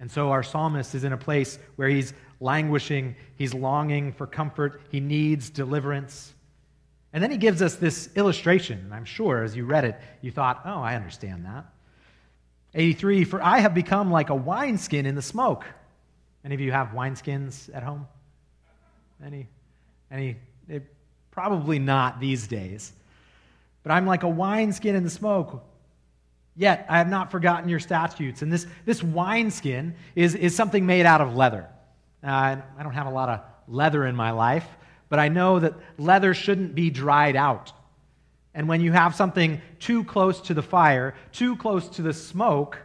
And 0.00 0.10
so 0.10 0.32
our 0.32 0.42
psalmist 0.42 0.96
is 0.96 1.04
in 1.04 1.12
a 1.12 1.16
place 1.16 1.60
where 1.76 1.88
he's 1.88 2.12
languishing, 2.40 3.14
he's 3.36 3.54
longing 3.54 4.12
for 4.12 4.26
comfort, 4.26 4.82
he 4.90 4.98
needs 4.98 5.48
deliverance. 5.48 6.34
And 7.12 7.22
then 7.22 7.30
he 7.30 7.36
gives 7.36 7.62
us 7.62 7.76
this 7.76 8.10
illustration. 8.16 8.80
And 8.80 8.92
I'm 8.92 9.04
sure 9.04 9.44
as 9.44 9.54
you 9.54 9.64
read 9.64 9.84
it, 9.84 9.96
you 10.22 10.32
thought, 10.32 10.60
oh, 10.64 10.80
I 10.80 10.96
understand 10.96 11.46
that. 11.46 11.66
83, 12.74 13.22
for 13.22 13.40
I 13.40 13.60
have 13.60 13.72
become 13.72 14.10
like 14.10 14.30
a 14.30 14.34
wineskin 14.34 15.06
in 15.06 15.14
the 15.14 15.22
smoke. 15.22 15.64
Any 16.44 16.56
of 16.56 16.60
you 16.60 16.72
have 16.72 16.88
wineskins 16.88 17.72
at 17.72 17.84
home? 17.84 18.08
Any? 19.24 19.46
Any? 20.10 20.34
It, 20.68 20.92
probably 21.30 21.78
not 21.78 22.18
these 22.18 22.48
days. 22.48 22.92
But 23.82 23.92
I'm 23.92 24.06
like 24.06 24.22
a 24.22 24.28
wineskin 24.28 24.94
in 24.94 25.04
the 25.04 25.10
smoke. 25.10 25.64
Yet 26.56 26.84
I 26.88 26.98
have 26.98 27.08
not 27.08 27.30
forgotten 27.30 27.68
your 27.68 27.80
statutes. 27.80 28.42
And 28.42 28.52
this, 28.52 28.66
this 28.84 29.02
wineskin 29.02 29.94
is, 30.14 30.34
is 30.34 30.54
something 30.54 30.84
made 30.84 31.06
out 31.06 31.20
of 31.20 31.34
leather. 31.34 31.66
Uh, 32.22 32.56
I 32.78 32.82
don't 32.82 32.92
have 32.92 33.06
a 33.06 33.10
lot 33.10 33.28
of 33.28 33.40
leather 33.66 34.04
in 34.04 34.14
my 34.14 34.32
life, 34.32 34.66
but 35.08 35.18
I 35.18 35.28
know 35.28 35.60
that 35.60 35.74
leather 35.96 36.34
shouldn't 36.34 36.74
be 36.74 36.90
dried 36.90 37.36
out. 37.36 37.72
And 38.52 38.68
when 38.68 38.80
you 38.80 38.92
have 38.92 39.14
something 39.14 39.62
too 39.78 40.04
close 40.04 40.40
to 40.42 40.54
the 40.54 40.62
fire, 40.62 41.14
too 41.32 41.56
close 41.56 41.88
to 41.90 42.02
the 42.02 42.12
smoke, 42.12 42.78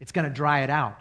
it's 0.00 0.12
going 0.12 0.26
to 0.26 0.32
dry 0.32 0.60
it 0.60 0.70
out. 0.70 1.00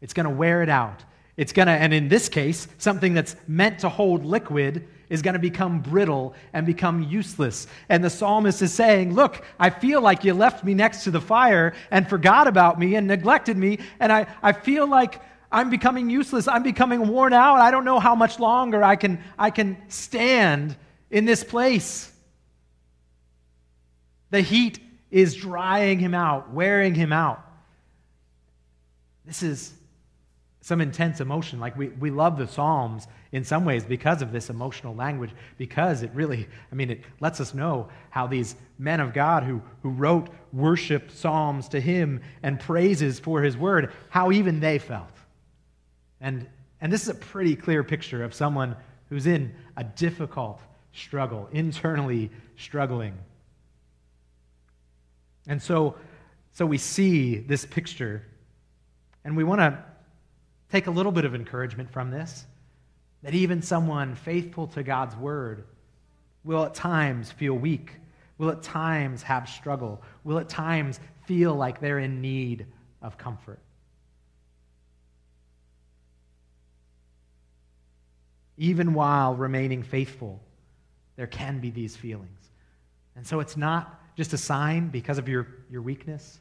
It's 0.00 0.14
going 0.14 0.24
to 0.24 0.30
wear 0.30 0.62
it 0.62 0.68
out. 0.68 1.04
It's 1.36 1.52
going 1.52 1.66
to, 1.66 1.72
and 1.72 1.92
in 1.92 2.08
this 2.08 2.28
case, 2.28 2.66
something 2.78 3.14
that's 3.14 3.36
meant 3.46 3.80
to 3.80 3.88
hold 3.88 4.24
liquid 4.24 4.88
is 5.10 5.22
going 5.22 5.34
to 5.34 5.40
become 5.40 5.80
brittle 5.80 6.34
and 6.52 6.66
become 6.66 7.02
useless. 7.02 7.66
And 7.88 8.02
the 8.02 8.10
psalmist 8.10 8.62
is 8.62 8.72
saying, 8.72 9.14
Look, 9.14 9.44
I 9.58 9.70
feel 9.70 10.00
like 10.00 10.24
you 10.24 10.34
left 10.34 10.64
me 10.64 10.74
next 10.74 11.04
to 11.04 11.10
the 11.10 11.20
fire 11.20 11.74
and 11.90 12.08
forgot 12.08 12.46
about 12.46 12.78
me 12.78 12.94
and 12.96 13.06
neglected 13.06 13.56
me. 13.56 13.78
And 14.00 14.12
I, 14.12 14.26
I 14.42 14.52
feel 14.52 14.86
like 14.86 15.20
I'm 15.50 15.70
becoming 15.70 16.10
useless. 16.10 16.46
I'm 16.46 16.62
becoming 16.62 17.08
worn 17.08 17.32
out. 17.32 17.60
I 17.60 17.70
don't 17.70 17.84
know 17.84 17.98
how 17.98 18.14
much 18.14 18.38
longer 18.38 18.82
I 18.82 18.96
can, 18.96 19.22
I 19.38 19.50
can 19.50 19.76
stand 19.88 20.76
in 21.10 21.24
this 21.24 21.42
place. 21.42 22.12
The 24.30 24.42
heat 24.42 24.78
is 25.10 25.34
drying 25.34 25.98
him 25.98 26.14
out, 26.14 26.52
wearing 26.52 26.94
him 26.94 27.12
out. 27.12 27.42
This 29.24 29.42
is, 29.42 29.72
some 30.68 30.82
intense 30.82 31.20
emotion. 31.20 31.58
Like 31.60 31.78
we, 31.78 31.88
we 31.88 32.10
love 32.10 32.36
the 32.36 32.46
Psalms 32.46 33.08
in 33.32 33.44
some 33.44 33.64
ways 33.64 33.84
because 33.84 34.22
of 34.22 34.32
this 34.32 34.48
emotional 34.48 34.94
language, 34.94 35.30
because 35.58 36.02
it 36.02 36.10
really, 36.14 36.48
I 36.72 36.74
mean, 36.74 36.90
it 36.90 37.02
lets 37.20 37.40
us 37.40 37.52
know 37.52 37.88
how 38.10 38.26
these 38.26 38.54
men 38.78 39.00
of 39.00 39.12
God 39.12 39.42
who, 39.42 39.60
who 39.82 39.90
wrote 39.90 40.30
worship 40.52 41.10
psalms 41.10 41.68
to 41.68 41.80
him 41.80 42.22
and 42.42 42.58
praises 42.58 43.18
for 43.18 43.42
his 43.42 43.56
word, 43.56 43.92
how 44.08 44.32
even 44.32 44.60
they 44.60 44.78
felt. 44.78 45.12
And, 46.20 46.46
and 46.80 46.92
this 46.92 47.02
is 47.02 47.08
a 47.08 47.14
pretty 47.14 47.54
clear 47.54 47.84
picture 47.84 48.24
of 48.24 48.32
someone 48.32 48.76
who's 49.10 49.26
in 49.26 49.54
a 49.76 49.84
difficult 49.84 50.60
struggle, 50.92 51.48
internally 51.52 52.30
struggling. 52.56 53.14
And 55.46 55.62
so, 55.62 55.96
so 56.52 56.64
we 56.66 56.78
see 56.78 57.36
this 57.36 57.64
picture, 57.64 58.26
and 59.24 59.36
we 59.36 59.44
want 59.44 59.60
to 59.60 59.78
take 60.70 60.86
a 60.86 60.90
little 60.90 61.12
bit 61.12 61.24
of 61.24 61.34
encouragement 61.34 61.90
from 61.90 62.10
this 62.10 62.46
that 63.22 63.34
even 63.34 63.62
someone 63.62 64.14
faithful 64.14 64.66
to 64.68 64.82
God's 64.82 65.16
word 65.16 65.64
will 66.44 66.64
at 66.64 66.74
times 66.74 67.30
feel 67.32 67.54
weak, 67.54 67.92
will 68.38 68.50
at 68.50 68.62
times 68.62 69.22
have 69.22 69.48
struggle, 69.48 70.02
will 70.24 70.38
at 70.38 70.48
times 70.48 71.00
feel 71.26 71.54
like 71.54 71.80
they're 71.80 71.98
in 71.98 72.20
need 72.20 72.66
of 73.02 73.18
comfort. 73.18 73.58
Even 78.56 78.94
while 78.94 79.34
remaining 79.34 79.82
faithful, 79.82 80.40
there 81.16 81.26
can 81.26 81.60
be 81.60 81.70
these 81.70 81.96
feelings. 81.96 82.50
And 83.14 83.26
so 83.26 83.40
it's 83.40 83.56
not 83.56 84.00
just 84.16 84.32
a 84.32 84.38
sign 84.38 84.88
because 84.88 85.18
of 85.18 85.28
your, 85.28 85.46
your 85.70 85.82
weakness, 85.82 86.38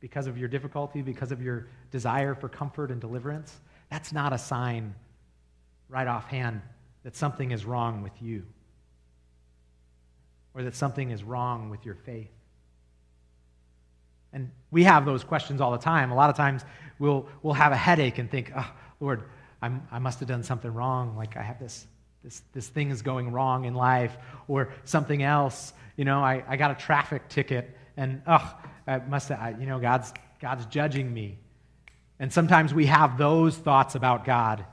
because 0.00 0.26
of 0.26 0.38
your 0.38 0.48
difficulty, 0.48 1.02
because 1.02 1.32
of 1.32 1.42
your 1.42 1.68
desire 1.90 2.34
for 2.34 2.48
comfort 2.48 2.90
and 2.90 3.00
deliverance. 3.00 3.60
That's 3.90 4.12
not 4.12 4.32
a 4.32 4.38
sign 4.38 4.94
right 5.90 6.06
offhand 6.06 6.62
that 7.02 7.16
something 7.16 7.50
is 7.50 7.64
wrong 7.64 8.02
with 8.02 8.12
you 8.20 8.44
or 10.54 10.62
that 10.62 10.74
something 10.74 11.10
is 11.10 11.22
wrong 11.22 11.70
with 11.70 11.84
your 11.84 11.94
faith. 11.94 12.30
And 14.32 14.50
we 14.70 14.84
have 14.84 15.04
those 15.04 15.24
questions 15.24 15.60
all 15.60 15.72
the 15.72 15.78
time. 15.78 16.12
A 16.12 16.14
lot 16.14 16.30
of 16.30 16.36
times 16.36 16.64
we'll, 16.98 17.26
we'll 17.42 17.54
have 17.54 17.72
a 17.72 17.76
headache 17.76 18.18
and 18.18 18.30
think, 18.30 18.52
oh, 18.56 18.70
Lord, 19.00 19.24
I'm, 19.60 19.86
I 19.90 19.98
must 19.98 20.20
have 20.20 20.28
done 20.28 20.42
something 20.42 20.72
wrong. 20.72 21.16
Like 21.16 21.36
I 21.36 21.42
have 21.42 21.58
this, 21.58 21.86
this, 22.22 22.42
this 22.52 22.68
thing 22.68 22.90
is 22.90 23.02
going 23.02 23.32
wrong 23.32 23.64
in 23.64 23.74
life 23.74 24.16
or 24.46 24.72
something 24.84 25.22
else. 25.22 25.72
You 25.96 26.04
know, 26.04 26.20
I, 26.20 26.44
I 26.48 26.56
got 26.56 26.70
a 26.70 26.74
traffic 26.74 27.28
ticket 27.28 27.76
and, 27.96 28.22
oh, 28.26 28.58
I 28.86 28.98
must 28.98 29.28
have, 29.28 29.40
I, 29.40 29.50
you 29.58 29.66
know, 29.66 29.80
God's, 29.80 30.12
God's 30.40 30.66
judging 30.66 31.12
me. 31.12 31.38
And 32.18 32.32
sometimes 32.32 32.72
we 32.72 32.86
have 32.86 33.18
those 33.18 33.56
thoughts 33.56 33.94
about 33.94 34.24
God, 34.24 34.64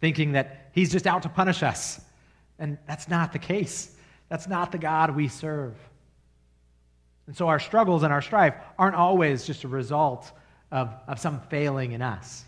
thinking 0.00 0.32
that 0.32 0.70
He's 0.72 0.90
just 0.90 1.06
out 1.06 1.22
to 1.22 1.28
punish 1.28 1.62
us. 1.62 2.00
And 2.58 2.78
that's 2.86 3.08
not 3.08 3.32
the 3.32 3.38
case. 3.38 3.94
That's 4.28 4.48
not 4.48 4.72
the 4.72 4.78
God 4.78 5.16
we 5.16 5.28
serve. 5.28 5.74
And 7.26 7.36
so 7.36 7.48
our 7.48 7.58
struggles 7.58 8.02
and 8.02 8.12
our 8.12 8.22
strife 8.22 8.54
aren't 8.78 8.96
always 8.96 9.46
just 9.46 9.64
a 9.64 9.68
result 9.68 10.30
of, 10.70 10.92
of 11.06 11.18
some 11.18 11.40
failing 11.48 11.92
in 11.92 12.02
us. 12.02 12.44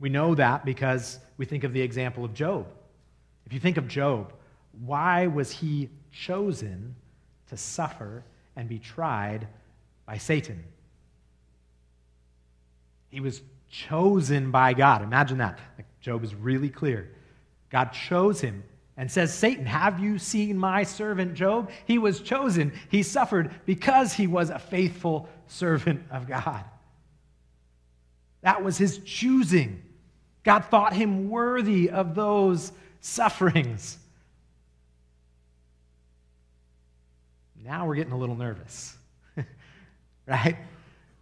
We 0.00 0.08
know 0.08 0.34
that 0.34 0.64
because 0.64 1.18
we 1.36 1.44
think 1.44 1.64
of 1.64 1.72
the 1.72 1.80
example 1.80 2.24
of 2.24 2.34
Job. 2.34 2.66
If 3.46 3.52
you 3.52 3.60
think 3.60 3.76
of 3.78 3.88
Job, 3.88 4.32
why 4.84 5.26
was 5.26 5.50
he 5.50 5.88
chosen 6.12 6.94
to 7.48 7.56
suffer 7.56 8.22
and 8.54 8.68
be 8.68 8.78
tried 8.78 9.48
by 10.06 10.18
Satan? 10.18 10.62
He 13.10 13.20
was 13.20 13.40
chosen 13.70 14.50
by 14.50 14.74
God. 14.74 15.02
Imagine 15.02 15.38
that. 15.38 15.58
Like 15.76 15.86
Job 16.00 16.24
is 16.24 16.34
really 16.34 16.68
clear. 16.68 17.10
God 17.70 17.92
chose 17.92 18.40
him 18.40 18.64
and 18.96 19.10
says, 19.10 19.32
Satan, 19.32 19.66
have 19.66 20.00
you 20.00 20.18
seen 20.18 20.58
my 20.58 20.82
servant 20.82 21.34
Job? 21.34 21.70
He 21.84 21.98
was 21.98 22.20
chosen. 22.20 22.72
He 22.90 23.02
suffered 23.02 23.50
because 23.66 24.12
he 24.12 24.26
was 24.26 24.50
a 24.50 24.58
faithful 24.58 25.28
servant 25.46 26.02
of 26.10 26.26
God. 26.26 26.64
That 28.42 28.62
was 28.64 28.78
his 28.78 28.98
choosing. 28.98 29.82
God 30.42 30.64
thought 30.66 30.92
him 30.92 31.28
worthy 31.28 31.90
of 31.90 32.14
those 32.14 32.72
sufferings. 33.00 33.98
Now 37.64 37.86
we're 37.86 37.96
getting 37.96 38.12
a 38.12 38.18
little 38.18 38.36
nervous, 38.36 38.96
right? 40.26 40.56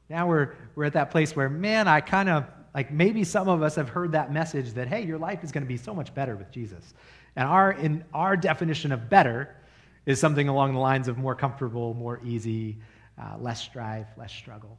Now 0.08 0.28
we're, 0.28 0.54
we're 0.74 0.84
at 0.84 0.92
that 0.92 1.10
place 1.10 1.34
where, 1.34 1.48
man, 1.48 1.88
I 1.88 2.00
kind 2.00 2.28
of, 2.28 2.44
like 2.74 2.92
maybe 2.92 3.24
some 3.24 3.48
of 3.48 3.62
us 3.62 3.74
have 3.76 3.88
heard 3.88 4.12
that 4.12 4.32
message 4.32 4.72
that, 4.74 4.88
hey, 4.88 5.04
your 5.04 5.18
life 5.18 5.42
is 5.42 5.50
going 5.50 5.64
to 5.64 5.68
be 5.68 5.76
so 5.76 5.94
much 5.94 6.14
better 6.14 6.36
with 6.36 6.50
Jesus. 6.50 6.94
And 7.34 7.48
our, 7.48 7.72
in 7.72 8.04
our 8.14 8.36
definition 8.36 8.92
of 8.92 9.08
better 9.08 9.56
is 10.04 10.20
something 10.20 10.48
along 10.48 10.74
the 10.74 10.78
lines 10.78 11.08
of 11.08 11.18
more 11.18 11.34
comfortable, 11.34 11.94
more 11.94 12.20
easy, 12.24 12.78
uh, 13.20 13.36
less 13.38 13.60
strife, 13.60 14.06
less 14.16 14.32
struggle. 14.32 14.78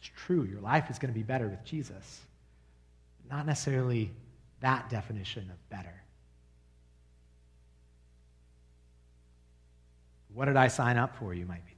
It's 0.00 0.10
true, 0.16 0.44
your 0.44 0.60
life 0.60 0.90
is 0.90 0.98
going 0.98 1.12
to 1.12 1.18
be 1.18 1.24
better 1.24 1.48
with 1.48 1.64
Jesus. 1.64 2.20
but 3.20 3.36
Not 3.36 3.46
necessarily 3.46 4.10
that 4.60 4.88
definition 4.90 5.50
of 5.50 5.70
better. 5.70 6.02
What 10.34 10.46
did 10.46 10.56
I 10.56 10.68
sign 10.68 10.96
up 10.96 11.16
for, 11.16 11.34
you 11.34 11.46
might 11.46 11.64
be 11.66 11.72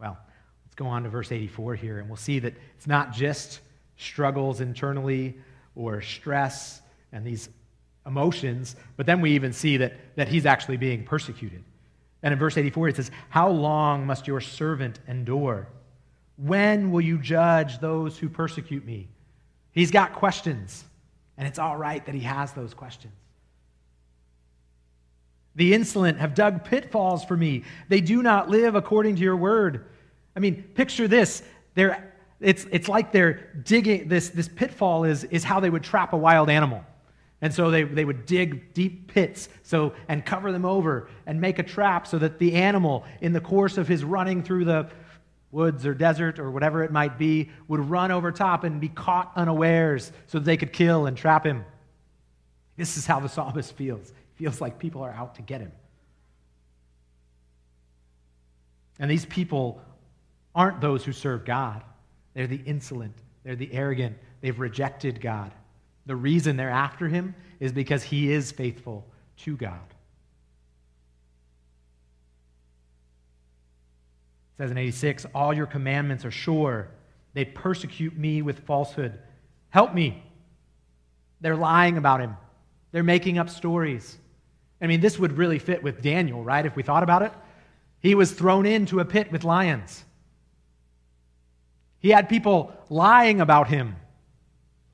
well, 0.00 0.18
let's 0.64 0.74
go 0.74 0.86
on 0.86 1.02
to 1.04 1.08
verse 1.08 1.32
84 1.32 1.74
here, 1.74 1.98
and 1.98 2.08
we'll 2.08 2.16
see 2.16 2.38
that 2.40 2.54
it's 2.76 2.86
not 2.86 3.12
just 3.12 3.60
struggles 3.96 4.60
internally 4.60 5.36
or 5.74 6.00
stress 6.00 6.80
and 7.12 7.26
these 7.26 7.48
emotions, 8.06 8.76
but 8.96 9.06
then 9.06 9.20
we 9.20 9.32
even 9.32 9.52
see 9.52 9.76
that, 9.76 9.94
that 10.16 10.28
he's 10.28 10.46
actually 10.46 10.76
being 10.76 11.04
persecuted. 11.04 11.62
And 12.22 12.32
in 12.32 12.38
verse 12.38 12.56
84, 12.56 12.88
it 12.88 12.96
says, 12.96 13.10
How 13.28 13.48
long 13.48 14.06
must 14.06 14.26
your 14.26 14.40
servant 14.40 14.98
endure? 15.06 15.68
When 16.36 16.90
will 16.90 17.00
you 17.00 17.18
judge 17.18 17.78
those 17.78 18.18
who 18.18 18.28
persecute 18.28 18.84
me? 18.84 19.08
He's 19.72 19.90
got 19.90 20.14
questions, 20.14 20.84
and 21.36 21.46
it's 21.46 21.58
all 21.58 21.76
right 21.76 22.04
that 22.06 22.14
he 22.14 22.22
has 22.22 22.52
those 22.52 22.74
questions. 22.74 23.12
The 25.58 25.74
insolent 25.74 26.18
have 26.18 26.36
dug 26.36 26.64
pitfalls 26.64 27.24
for 27.24 27.36
me. 27.36 27.64
They 27.88 28.00
do 28.00 28.22
not 28.22 28.48
live 28.48 28.76
according 28.76 29.16
to 29.16 29.22
your 29.22 29.36
word. 29.36 29.86
I 30.36 30.38
mean, 30.38 30.62
picture 30.62 31.08
this. 31.08 31.42
They're, 31.74 32.14
it's, 32.40 32.64
it's 32.70 32.88
like 32.88 33.10
they're 33.10 33.52
digging, 33.64 34.06
this, 34.06 34.28
this 34.28 34.46
pitfall 34.46 35.02
is, 35.02 35.24
is 35.24 35.42
how 35.42 35.58
they 35.58 35.68
would 35.68 35.82
trap 35.82 36.12
a 36.12 36.16
wild 36.16 36.48
animal. 36.48 36.84
And 37.40 37.52
so 37.52 37.72
they, 37.72 37.82
they 37.82 38.04
would 38.04 38.24
dig 38.24 38.72
deep 38.72 39.12
pits 39.12 39.48
so, 39.64 39.94
and 40.06 40.24
cover 40.24 40.52
them 40.52 40.64
over 40.64 41.08
and 41.26 41.40
make 41.40 41.58
a 41.58 41.64
trap 41.64 42.06
so 42.06 42.20
that 42.20 42.38
the 42.38 42.54
animal, 42.54 43.04
in 43.20 43.32
the 43.32 43.40
course 43.40 43.78
of 43.78 43.88
his 43.88 44.04
running 44.04 44.44
through 44.44 44.64
the 44.64 44.88
woods 45.50 45.84
or 45.84 45.92
desert 45.92 46.38
or 46.38 46.52
whatever 46.52 46.84
it 46.84 46.92
might 46.92 47.18
be, 47.18 47.50
would 47.66 47.80
run 47.80 48.12
over 48.12 48.30
top 48.30 48.62
and 48.62 48.80
be 48.80 48.90
caught 48.90 49.32
unawares 49.34 50.12
so 50.28 50.38
that 50.38 50.44
they 50.44 50.56
could 50.56 50.72
kill 50.72 51.06
and 51.06 51.16
trap 51.16 51.44
him. 51.44 51.64
This 52.76 52.96
is 52.96 53.06
how 53.06 53.18
the 53.18 53.28
psalmist 53.28 53.74
feels 53.74 54.12
feels 54.38 54.60
like 54.60 54.78
people 54.78 55.02
are 55.02 55.10
out 55.10 55.34
to 55.34 55.42
get 55.42 55.60
him. 55.60 55.72
And 59.00 59.10
these 59.10 59.26
people 59.26 59.82
aren't 60.54 60.80
those 60.80 61.04
who 61.04 61.12
serve 61.12 61.44
God. 61.44 61.82
They're 62.34 62.46
the 62.46 62.62
insolent, 62.64 63.14
they're 63.44 63.56
the 63.56 63.72
arrogant, 63.72 64.16
they've 64.40 64.58
rejected 64.58 65.20
God. 65.20 65.52
The 66.06 66.16
reason 66.16 66.56
they're 66.56 66.70
after 66.70 67.08
him 67.08 67.34
is 67.60 67.72
because 67.72 68.02
he 68.02 68.32
is 68.32 68.52
faithful 68.52 69.06
to 69.38 69.56
God. 69.56 69.80
It 74.54 74.62
says 74.62 74.70
in 74.70 74.78
86 74.78 75.26
All 75.34 75.52
your 75.52 75.66
commandments 75.66 76.24
are 76.24 76.30
sure. 76.30 76.88
They 77.34 77.44
persecute 77.44 78.16
me 78.16 78.42
with 78.42 78.60
falsehood. 78.60 79.18
Help 79.70 79.94
me. 79.94 80.22
They're 81.40 81.56
lying 81.56 81.98
about 81.98 82.20
him, 82.20 82.36
they're 82.92 83.02
making 83.02 83.38
up 83.38 83.50
stories. 83.50 84.16
I 84.80 84.86
mean, 84.86 85.00
this 85.00 85.18
would 85.18 85.36
really 85.36 85.58
fit 85.58 85.82
with 85.82 86.02
Daniel, 86.02 86.42
right? 86.42 86.64
If 86.64 86.76
we 86.76 86.82
thought 86.82 87.02
about 87.02 87.22
it. 87.22 87.32
He 88.00 88.14
was 88.14 88.30
thrown 88.30 88.64
into 88.64 89.00
a 89.00 89.04
pit 89.04 89.32
with 89.32 89.44
lions. 89.44 90.04
He 92.00 92.10
had 92.10 92.28
people 92.28 92.72
lying 92.88 93.40
about 93.40 93.68
him 93.68 93.96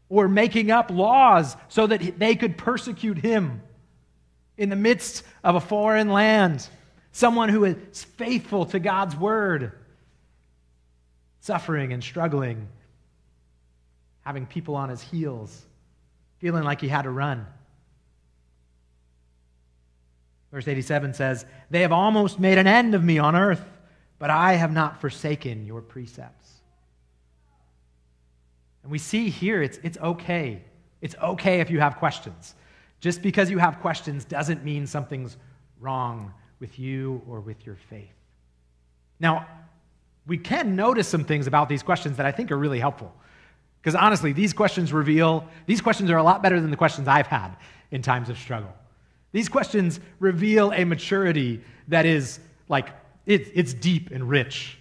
or 0.09 0.26
making 0.26 0.70
up 0.70 0.91
laws 0.91 1.57
so 1.68 1.87
that 1.87 2.18
they 2.18 2.35
could 2.35 2.57
persecute 2.57 3.18
him 3.18 3.61
in 4.57 4.70
the 4.70 4.76
midst 4.76 5.22
of 5.43 5.55
a 5.55 5.61
foreign 5.61 6.11
land. 6.11 6.66
Someone 7.12 7.49
who 7.49 7.64
is 7.64 8.05
faithful 8.05 8.66
to 8.66 8.78
God's 8.78 9.14
word, 9.14 9.72
suffering 11.41 11.93
and 11.93 12.03
struggling, 12.03 12.68
having 14.22 14.47
people 14.47 14.76
on 14.76 14.89
his 14.89 15.03
heels, 15.03 15.62
feeling 16.39 16.64
like 16.64 16.80
he 16.80 16.89
had 16.89 17.03
to 17.03 17.11
run. 17.11 17.47
Verse 20.55 20.68
87 20.68 21.14
says, 21.14 21.46
They 21.68 21.80
have 21.80 21.90
almost 21.90 22.38
made 22.38 22.59
an 22.59 22.68
end 22.68 22.94
of 22.94 23.02
me 23.02 23.18
on 23.18 23.34
earth, 23.34 23.64
but 24.20 24.30
I 24.30 24.52
have 24.52 24.72
not 24.72 25.00
forsaken 25.00 25.66
your 25.66 25.82
precepts. 25.82 26.48
And 28.84 28.92
we 28.92 28.98
see 28.98 29.30
here 29.30 29.62
it's, 29.62 29.80
it's 29.82 29.98
okay. 29.98 30.62
It's 31.00 31.16
okay 31.20 31.59
if 31.59 31.72
you 31.72 31.80
have 31.80 31.96
questions. 31.96 32.55
Just 33.00 33.20
because 33.20 33.50
you 33.50 33.59
have 33.59 33.80
questions 33.80 34.24
doesn't 34.24 34.64
mean 34.64 34.86
something's 34.86 35.36
wrong 35.80 36.32
with 36.61 36.78
you 36.78 37.20
or 37.28 37.40
with 37.40 37.66
your 37.66 37.76
faith. 37.90 38.14
Now, 39.18 39.48
we 40.24 40.38
can 40.38 40.76
notice 40.76 41.09
some 41.09 41.24
things 41.24 41.48
about 41.48 41.68
these 41.68 41.82
questions 41.82 42.16
that 42.18 42.26
I 42.26 42.30
think 42.30 42.52
are 42.52 42.57
really 42.57 42.78
helpful. 42.78 43.12
Because 43.82 43.96
honestly, 43.96 44.32
these 44.32 44.52
questions 44.52 44.92
reveal, 44.92 45.48
these 45.66 45.80
questions 45.80 46.11
are 46.11 46.16
a 46.16 46.22
lot 46.22 46.44
better 46.44 46.61
than 46.61 46.70
the 46.70 46.76
questions 46.76 47.09
I've 47.09 47.26
had 47.26 47.57
in 47.90 48.02
times 48.02 48.28
of 48.28 48.38
struggle. 48.38 48.72
These 49.35 49.49
questions 49.49 49.99
reveal 50.20 50.72
a 50.72 50.85
maturity 50.85 51.61
that 51.89 52.07
is 52.07 52.39
like, 52.68 52.91
it, 53.26 53.51
it's 53.53 53.74
deep 53.74 54.12
and 54.12 54.28
rich. 54.28 54.78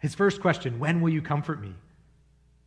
His 0.00 0.14
first 0.14 0.42
question, 0.42 0.78
when 0.78 1.00
will 1.00 1.08
you 1.08 1.22
comfort 1.22 1.62
me? 1.62 1.72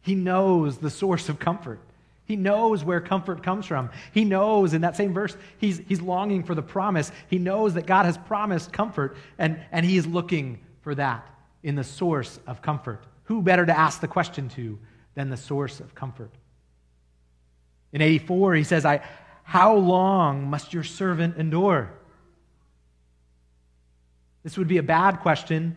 He 0.01 0.15
knows 0.15 0.79
the 0.79 0.89
source 0.89 1.29
of 1.29 1.37
comfort. 1.37 1.79
He 2.25 2.35
knows 2.35 2.83
where 2.83 2.99
comfort 2.99 3.43
comes 3.43 3.67
from. 3.67 3.91
He 4.11 4.25
knows 4.25 4.73
in 4.73 4.81
that 4.81 4.97
same 4.97 5.13
verse, 5.13 5.37
he's, 5.59 5.77
he's 5.87 6.01
longing 6.01 6.45
for 6.45 6.55
the 6.55 6.63
promise. 6.63 7.11
He 7.27 7.37
knows 7.37 7.75
that 7.75 7.85
God 7.85 8.07
has 8.07 8.17
promised 8.17 8.73
comfort, 8.73 9.15
and, 9.37 9.59
and 9.71 9.85
he 9.85 9.97
is 9.97 10.07
looking 10.07 10.61
for 10.81 10.95
that 10.95 11.29
in 11.61 11.75
the 11.75 11.83
source 11.83 12.39
of 12.47 12.63
comfort. 12.63 13.03
Who 13.25 13.43
better 13.43 13.67
to 13.67 13.77
ask 13.77 14.01
the 14.01 14.07
question 14.07 14.49
to 14.49 14.79
than 15.13 15.29
the 15.29 15.37
source 15.37 15.79
of 15.79 15.93
comfort? 15.93 16.31
In 17.93 18.01
84, 18.01 18.55
he 18.55 18.63
says, 18.63 18.83
I, 18.85 19.01
How 19.51 19.75
long 19.75 20.49
must 20.49 20.73
your 20.73 20.85
servant 20.85 21.35
endure? 21.35 21.91
This 24.43 24.57
would 24.57 24.69
be 24.69 24.77
a 24.77 24.83
bad 24.83 25.19
question 25.19 25.75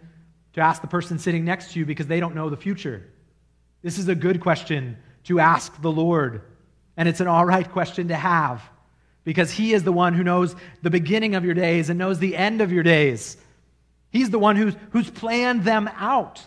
to 0.53 0.61
ask 0.61 0.81
the 0.81 0.87
person 0.87 1.18
sitting 1.18 1.45
next 1.45 1.72
to 1.72 1.81
you 1.81 1.85
because 1.85 2.07
they 2.07 2.20
don't 2.20 2.37
know 2.37 2.49
the 2.49 2.57
future. 2.57 3.11
This 3.83 3.99
is 3.99 4.07
a 4.07 4.14
good 4.14 4.41
question 4.41 4.97
to 5.25 5.41
ask 5.41 5.83
the 5.83 5.91
Lord, 5.91 6.43
and 6.97 7.09
it's 7.09 7.18
an 7.18 7.27
all 7.27 7.45
right 7.45 7.68
question 7.68 8.07
to 8.09 8.14
have 8.14 8.62
because 9.25 9.51
He 9.51 9.72
is 9.72 9.83
the 9.83 9.91
one 9.91 10.14
who 10.14 10.22
knows 10.22 10.55
the 10.83 10.91
beginning 10.91 11.35
of 11.35 11.45
your 11.45 11.55
days 11.55 11.91
and 11.91 11.99
knows 11.99 12.20
the 12.20 12.37
end 12.37 12.61
of 12.61 12.70
your 12.70 12.85
days. 12.85 13.37
He's 14.11 14.31
the 14.31 14.39
one 14.39 14.55
who's, 14.55 14.77
who's 14.93 15.11
planned 15.11 15.64
them 15.64 15.91
out. 15.97 16.41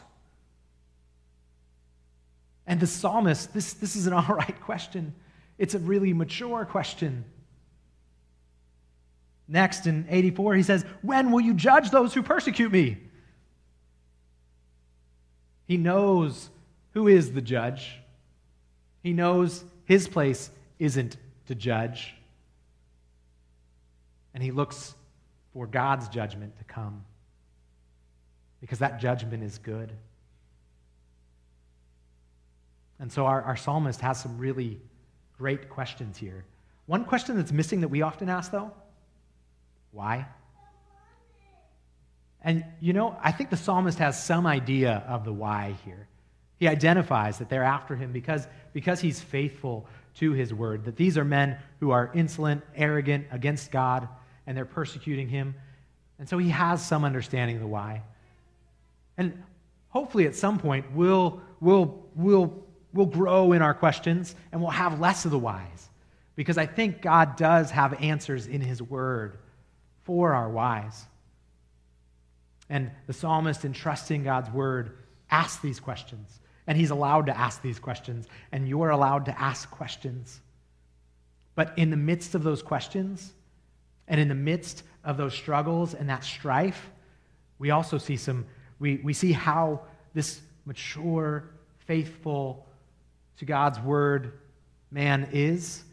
And 2.65 2.79
the 2.79 2.87
psalmist, 2.87 3.53
this, 3.53 3.73
this 3.73 3.97
is 3.97 4.07
an 4.07 4.13
all 4.13 4.33
right 4.33 4.61
question. 4.61 5.13
It's 5.57 5.73
a 5.73 5.79
really 5.79 6.13
mature 6.13 6.65
question. 6.65 7.25
Next, 9.47 9.87
in 9.87 10.05
84, 10.09 10.55
he 10.55 10.63
says, 10.63 10.85
When 11.01 11.31
will 11.31 11.41
you 11.41 11.53
judge 11.53 11.89
those 11.89 12.13
who 12.13 12.21
persecute 12.21 12.71
me? 12.71 12.97
He 15.65 15.77
knows 15.77 16.49
who 16.93 17.07
is 17.07 17.31
the 17.31 17.41
judge. 17.41 17.99
He 19.03 19.13
knows 19.13 19.63
his 19.85 20.07
place 20.07 20.49
isn't 20.79 21.17
to 21.47 21.55
judge. 21.55 22.13
And 24.33 24.43
he 24.43 24.51
looks 24.51 24.93
for 25.53 25.65
God's 25.65 26.09
judgment 26.09 26.57
to 26.59 26.63
come 26.65 27.03
because 28.61 28.79
that 28.79 28.99
judgment 28.99 29.43
is 29.43 29.57
good. 29.57 29.91
And 32.99 33.11
so 33.11 33.25
our, 33.25 33.41
our 33.41 33.55
psalmist 33.55 34.01
has 34.01 34.21
some 34.21 34.37
really 34.37 34.79
great 35.37 35.69
questions 35.69 36.17
here. 36.17 36.45
One 36.85 37.05
question 37.05 37.35
that's 37.35 37.51
missing 37.51 37.81
that 37.81 37.89
we 37.89 38.01
often 38.01 38.29
ask, 38.29 38.51
though 38.51 38.71
why? 39.91 40.27
And 42.43 42.63
you 42.79 42.93
know, 42.93 43.17
I 43.21 43.31
think 43.31 43.49
the 43.49 43.57
psalmist 43.57 43.97
has 43.99 44.23
some 44.23 44.45
idea 44.45 45.03
of 45.07 45.25
the 45.25 45.33
why 45.33 45.75
here. 45.85 46.07
He 46.59 46.67
identifies 46.67 47.39
that 47.39 47.49
they're 47.49 47.63
after 47.63 47.95
him 47.95 48.11
because, 48.11 48.47
because 48.73 48.99
he's 48.99 49.19
faithful 49.19 49.87
to 50.15 50.33
his 50.33 50.53
word, 50.53 50.85
that 50.85 50.95
these 50.95 51.17
are 51.17 51.25
men 51.25 51.57
who 51.79 51.91
are 51.91 52.11
insolent, 52.13 52.63
arrogant 52.75 53.25
against 53.31 53.71
God, 53.71 54.07
and 54.45 54.57
they're 54.57 54.65
persecuting 54.65 55.27
him. 55.27 55.55
And 56.19 56.27
so 56.27 56.37
he 56.37 56.49
has 56.49 56.85
some 56.85 57.03
understanding 57.03 57.57
of 57.57 57.61
the 57.61 57.67
why. 57.67 58.01
And 59.17 59.43
hopefully 59.89 60.25
at 60.25 60.35
some 60.35 60.59
point 60.59 60.91
we'll, 60.93 61.41
we'll, 61.59 62.05
we'll, 62.15 62.66
we'll 62.97 63.05
grow 63.05 63.53
in 63.53 63.61
our 63.61 63.75
questions 63.75 64.35
and 64.51 64.59
we'll 64.59 64.71
have 64.71 64.99
less 64.99 65.23
of 65.23 65.31
the 65.31 65.39
whys. 65.39 65.89
Because 66.35 66.57
I 66.57 66.65
think 66.65 67.01
God 67.01 67.35
does 67.37 67.71
have 67.71 68.01
answers 68.01 68.47
in 68.47 68.59
his 68.59 68.81
word 68.81 69.37
for 70.03 70.33
our 70.33 70.49
whys. 70.49 71.05
And 72.69 72.91
the 73.05 73.13
psalmist, 73.13 73.63
in 73.65 73.73
trusting 73.73 74.23
God's 74.23 74.49
word, 74.49 74.97
asks 75.29 75.61
these 75.61 75.79
questions. 75.79 76.39
And 76.65 76.77
he's 76.77 76.89
allowed 76.89 77.27
to 77.27 77.37
ask 77.37 77.61
these 77.61 77.79
questions, 77.79 78.27
and 78.51 78.67
you're 78.67 78.89
allowed 78.89 79.25
to 79.25 79.39
ask 79.39 79.71
questions. 79.71 80.41
But 81.55 81.73
in 81.77 81.91
the 81.91 81.97
midst 81.97 82.35
of 82.35 82.43
those 82.43 82.61
questions, 82.61 83.33
and 84.07 84.19
in 84.19 84.27
the 84.27 84.35
midst 84.35 84.83
of 85.05 85.15
those 85.15 85.33
struggles 85.33 85.93
and 85.93 86.09
that 86.09 86.25
strife, 86.25 86.91
we 87.57 87.71
also 87.71 87.97
see 87.97 88.17
some, 88.17 88.45
we, 88.79 88.97
we 88.97 89.13
see 89.13 89.31
how 89.31 89.81
this 90.13 90.41
mature, 90.65 91.49
faithful 91.85 92.66
to 93.37 93.45
God's 93.45 93.79
word 93.79 94.33
man 94.91 95.29
is. 95.31 95.83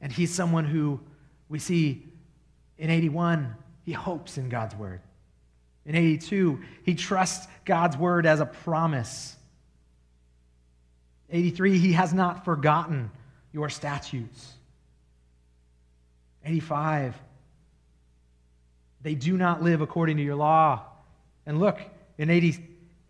And 0.00 0.12
he's 0.12 0.32
someone 0.32 0.64
who 0.64 1.00
we 1.48 1.58
see 1.58 2.02
in 2.78 2.90
81, 2.90 3.54
he 3.84 3.92
hopes 3.92 4.36
in 4.36 4.48
God's 4.48 4.74
word. 4.74 5.00
In 5.86 5.94
82, 5.94 6.60
he 6.82 6.94
trusts 6.94 7.46
God's 7.64 7.96
word 7.96 8.26
as 8.26 8.40
a 8.40 8.46
promise. 8.46 9.36
83, 11.30 11.78
he 11.78 11.92
has 11.92 12.12
not 12.12 12.44
forgotten 12.44 13.10
your 13.52 13.70
statutes. 13.70 14.52
85, 16.44 17.14
they 19.02 19.14
do 19.14 19.36
not 19.36 19.62
live 19.62 19.80
according 19.80 20.16
to 20.18 20.22
your 20.22 20.36
law. 20.36 20.82
And 21.46 21.58
look, 21.58 21.80
in 22.18 22.30
80, 22.30 22.64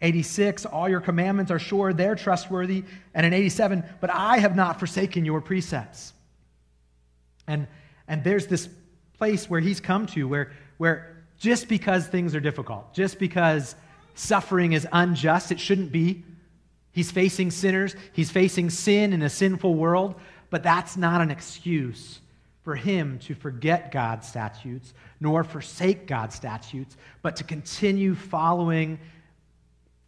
86, 0.06 0.64
all 0.64 0.88
your 0.88 1.00
commandments 1.00 1.50
are 1.50 1.58
sure, 1.58 1.92
they're 1.92 2.14
trustworthy. 2.14 2.84
And 3.14 3.26
in 3.26 3.32
87, 3.32 3.84
but 4.00 4.10
I 4.10 4.38
have 4.38 4.56
not 4.56 4.78
forsaken 4.78 5.24
your 5.24 5.40
precepts. 5.40 6.12
And, 7.46 7.66
and 8.08 8.24
there's 8.24 8.46
this 8.46 8.68
place 9.18 9.48
where 9.48 9.60
he's 9.60 9.80
come 9.80 10.06
to 10.06 10.26
where, 10.28 10.52
where 10.78 11.24
just 11.38 11.68
because 11.68 12.06
things 12.06 12.34
are 12.34 12.40
difficult, 12.40 12.94
just 12.94 13.18
because 13.18 13.74
suffering 14.14 14.72
is 14.72 14.86
unjust, 14.92 15.52
it 15.52 15.60
shouldn't 15.60 15.92
be, 15.92 16.24
He's 16.96 17.10
facing 17.10 17.50
sinners, 17.50 17.94
he's 18.14 18.30
facing 18.30 18.70
sin 18.70 19.12
in 19.12 19.20
a 19.20 19.28
sinful 19.28 19.74
world, 19.74 20.14
but 20.48 20.62
that's 20.62 20.96
not 20.96 21.20
an 21.20 21.30
excuse 21.30 22.20
for 22.62 22.74
him 22.74 23.18
to 23.18 23.34
forget 23.34 23.92
God's 23.92 24.26
statutes, 24.26 24.94
nor 25.20 25.44
forsake 25.44 26.06
God's 26.06 26.36
statutes, 26.36 26.96
but 27.20 27.36
to 27.36 27.44
continue 27.44 28.14
following 28.14 28.98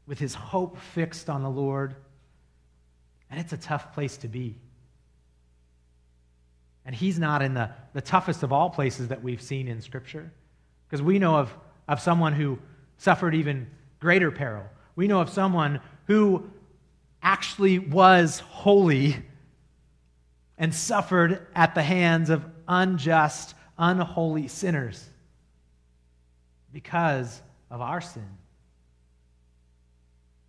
with 0.08 0.18
his 0.18 0.34
hope 0.34 0.78
fixed 0.94 1.30
on 1.30 1.42
the 1.42 1.50
Lord. 1.50 1.94
And 3.30 3.38
it's 3.38 3.52
a 3.52 3.58
tough 3.58 3.92
place 3.94 4.16
to 4.18 4.28
be. 4.28 4.56
And 6.84 6.96
he's 6.96 7.18
not 7.18 7.42
in 7.42 7.52
the, 7.52 7.70
the 7.92 8.00
toughest 8.00 8.42
of 8.42 8.50
all 8.50 8.70
places 8.70 9.08
that 9.08 9.22
we've 9.22 9.42
seen 9.42 9.68
in 9.68 9.82
Scripture. 9.82 10.32
Because 10.88 11.02
we 11.02 11.18
know 11.18 11.36
of, 11.36 11.54
of 11.86 12.00
someone 12.00 12.32
who 12.32 12.58
suffered 12.96 13.34
even 13.34 13.68
greater 14.00 14.30
peril. 14.30 14.64
We 14.96 15.06
know 15.06 15.20
of 15.20 15.28
someone 15.28 15.80
who 16.06 16.50
actually 17.22 17.78
was 17.78 18.38
holy 18.40 19.22
and 20.56 20.74
suffered 20.74 21.46
at 21.54 21.74
the 21.74 21.82
hands 21.82 22.30
of 22.30 22.44
unjust, 22.66 23.54
unholy 23.76 24.48
sinners 24.48 25.04
because 26.72 27.42
of 27.70 27.82
our 27.82 28.00
sin. 28.00 28.26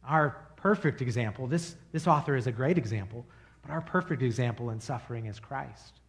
Our 0.10 0.36
perfect 0.56 1.04
example, 1.04 1.46
this, 1.46 1.76
this 1.92 2.08
author 2.08 2.36
is 2.36 2.48
a 2.48 2.52
great 2.52 2.80
example, 2.80 3.26
but 3.62 3.72
our 3.72 3.82
perfect 3.82 4.24
example 4.24 4.72
in 4.72 4.82
suffering 4.82 5.28
is 5.28 5.40
Christ. 5.40 6.00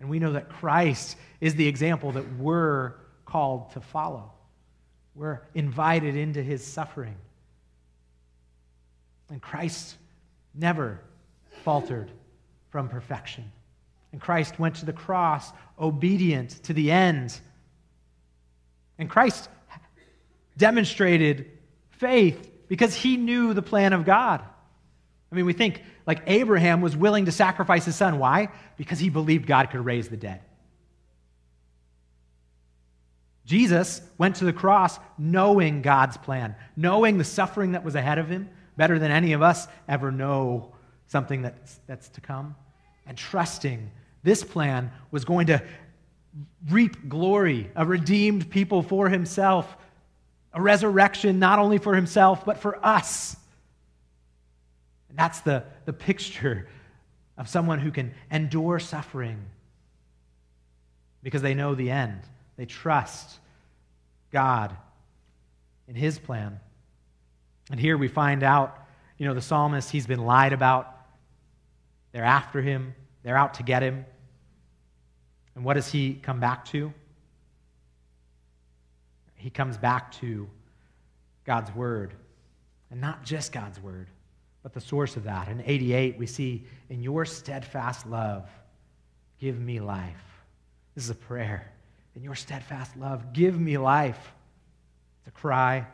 And 0.00 0.10
we 0.10 0.18
know 0.18 0.32
that 0.32 0.48
Christ 0.48 1.16
is 1.40 1.54
the 1.54 1.66
example 1.66 2.10
that 2.12 2.24
we're 2.36 2.94
called 3.24 3.70
to 3.72 3.80
follow. 3.80 4.32
We're 5.14 5.42
invited 5.54 6.16
into 6.16 6.42
his 6.42 6.66
suffering. 6.66 7.14
And 9.30 9.40
Christ 9.40 9.96
never 10.52 11.00
faltered 11.62 12.10
from 12.70 12.88
perfection. 12.88 13.52
And 14.10 14.20
Christ 14.20 14.58
went 14.58 14.74
to 14.76 14.84
the 14.84 14.92
cross 14.92 15.52
obedient 15.78 16.62
to 16.64 16.72
the 16.72 16.90
end. 16.90 17.38
And 18.98 19.08
Christ 19.08 19.48
demonstrated 20.56 21.46
faith 21.90 22.51
because 22.72 22.94
he 22.94 23.18
knew 23.18 23.52
the 23.52 23.60
plan 23.60 23.92
of 23.92 24.06
God. 24.06 24.40
I 25.30 25.34
mean, 25.34 25.44
we 25.44 25.52
think 25.52 25.82
like 26.06 26.22
Abraham 26.26 26.80
was 26.80 26.96
willing 26.96 27.26
to 27.26 27.30
sacrifice 27.30 27.84
his 27.84 27.96
son. 27.96 28.18
Why? 28.18 28.48
Because 28.78 28.98
he 28.98 29.10
believed 29.10 29.46
God 29.46 29.68
could 29.68 29.84
raise 29.84 30.08
the 30.08 30.16
dead. 30.16 30.40
Jesus 33.44 34.00
went 34.16 34.36
to 34.36 34.46
the 34.46 34.54
cross 34.54 34.98
knowing 35.18 35.82
God's 35.82 36.16
plan, 36.16 36.54
knowing 36.74 37.18
the 37.18 37.24
suffering 37.24 37.72
that 37.72 37.84
was 37.84 37.94
ahead 37.94 38.16
of 38.16 38.30
him, 38.30 38.48
better 38.74 38.98
than 38.98 39.10
any 39.10 39.34
of 39.34 39.42
us 39.42 39.68
ever 39.86 40.10
know 40.10 40.72
something 41.08 41.42
that's, 41.42 41.78
that's 41.86 42.08
to 42.08 42.22
come, 42.22 42.54
and 43.06 43.18
trusting 43.18 43.90
this 44.22 44.42
plan 44.42 44.90
was 45.10 45.26
going 45.26 45.48
to 45.48 45.62
reap 46.70 47.06
glory, 47.06 47.70
a 47.76 47.84
redeemed 47.84 48.48
people 48.48 48.82
for 48.82 49.10
himself, 49.10 49.76
a 50.54 50.60
resurrection 50.60 51.38
not 51.38 51.58
only 51.58 51.78
for 51.78 51.94
himself, 51.94 52.44
but 52.44 52.58
for 52.58 52.84
us. 52.84 53.36
And 55.08 55.18
that's 55.18 55.40
the, 55.40 55.64
the 55.84 55.92
picture 55.92 56.68
of 57.36 57.48
someone 57.48 57.78
who 57.78 57.90
can 57.90 58.14
endure 58.30 58.78
suffering 58.78 59.44
because 61.22 61.42
they 61.42 61.54
know 61.54 61.74
the 61.74 61.90
end. 61.90 62.20
They 62.56 62.66
trust 62.66 63.38
God 64.30 64.76
in 65.88 65.94
his 65.94 66.18
plan. 66.18 66.60
And 67.70 67.78
here 67.78 67.96
we 67.96 68.08
find 68.08 68.42
out, 68.42 68.78
you 69.18 69.26
know, 69.26 69.34
the 69.34 69.40
psalmist, 69.40 69.90
he's 69.90 70.06
been 70.06 70.24
lied 70.24 70.52
about. 70.52 70.94
They're 72.12 72.24
after 72.24 72.60
him, 72.60 72.94
they're 73.22 73.36
out 73.36 73.54
to 73.54 73.62
get 73.62 73.82
him. 73.82 74.04
And 75.54 75.64
what 75.64 75.74
does 75.74 75.90
he 75.90 76.14
come 76.14 76.40
back 76.40 76.64
to? 76.66 76.92
He 79.42 79.50
comes 79.50 79.76
back 79.76 80.12
to 80.12 80.48
God's 81.44 81.74
word. 81.74 82.14
And 82.92 83.00
not 83.00 83.24
just 83.24 83.52
God's 83.52 83.80
word, 83.80 84.06
but 84.62 84.72
the 84.72 84.80
source 84.80 85.16
of 85.16 85.24
that. 85.24 85.48
In 85.48 85.62
88, 85.64 86.16
we 86.16 86.26
see, 86.26 86.64
In 86.90 87.02
your 87.02 87.24
steadfast 87.24 88.06
love, 88.06 88.48
give 89.40 89.58
me 89.58 89.80
life. 89.80 90.22
This 90.94 91.04
is 91.04 91.10
a 91.10 91.14
prayer. 91.14 91.72
In 92.14 92.22
your 92.22 92.36
steadfast 92.36 92.96
love, 92.96 93.32
give 93.32 93.58
me 93.58 93.78
life. 93.78 94.32
It's 95.20 95.28
a 95.28 95.40
cry 95.40 95.86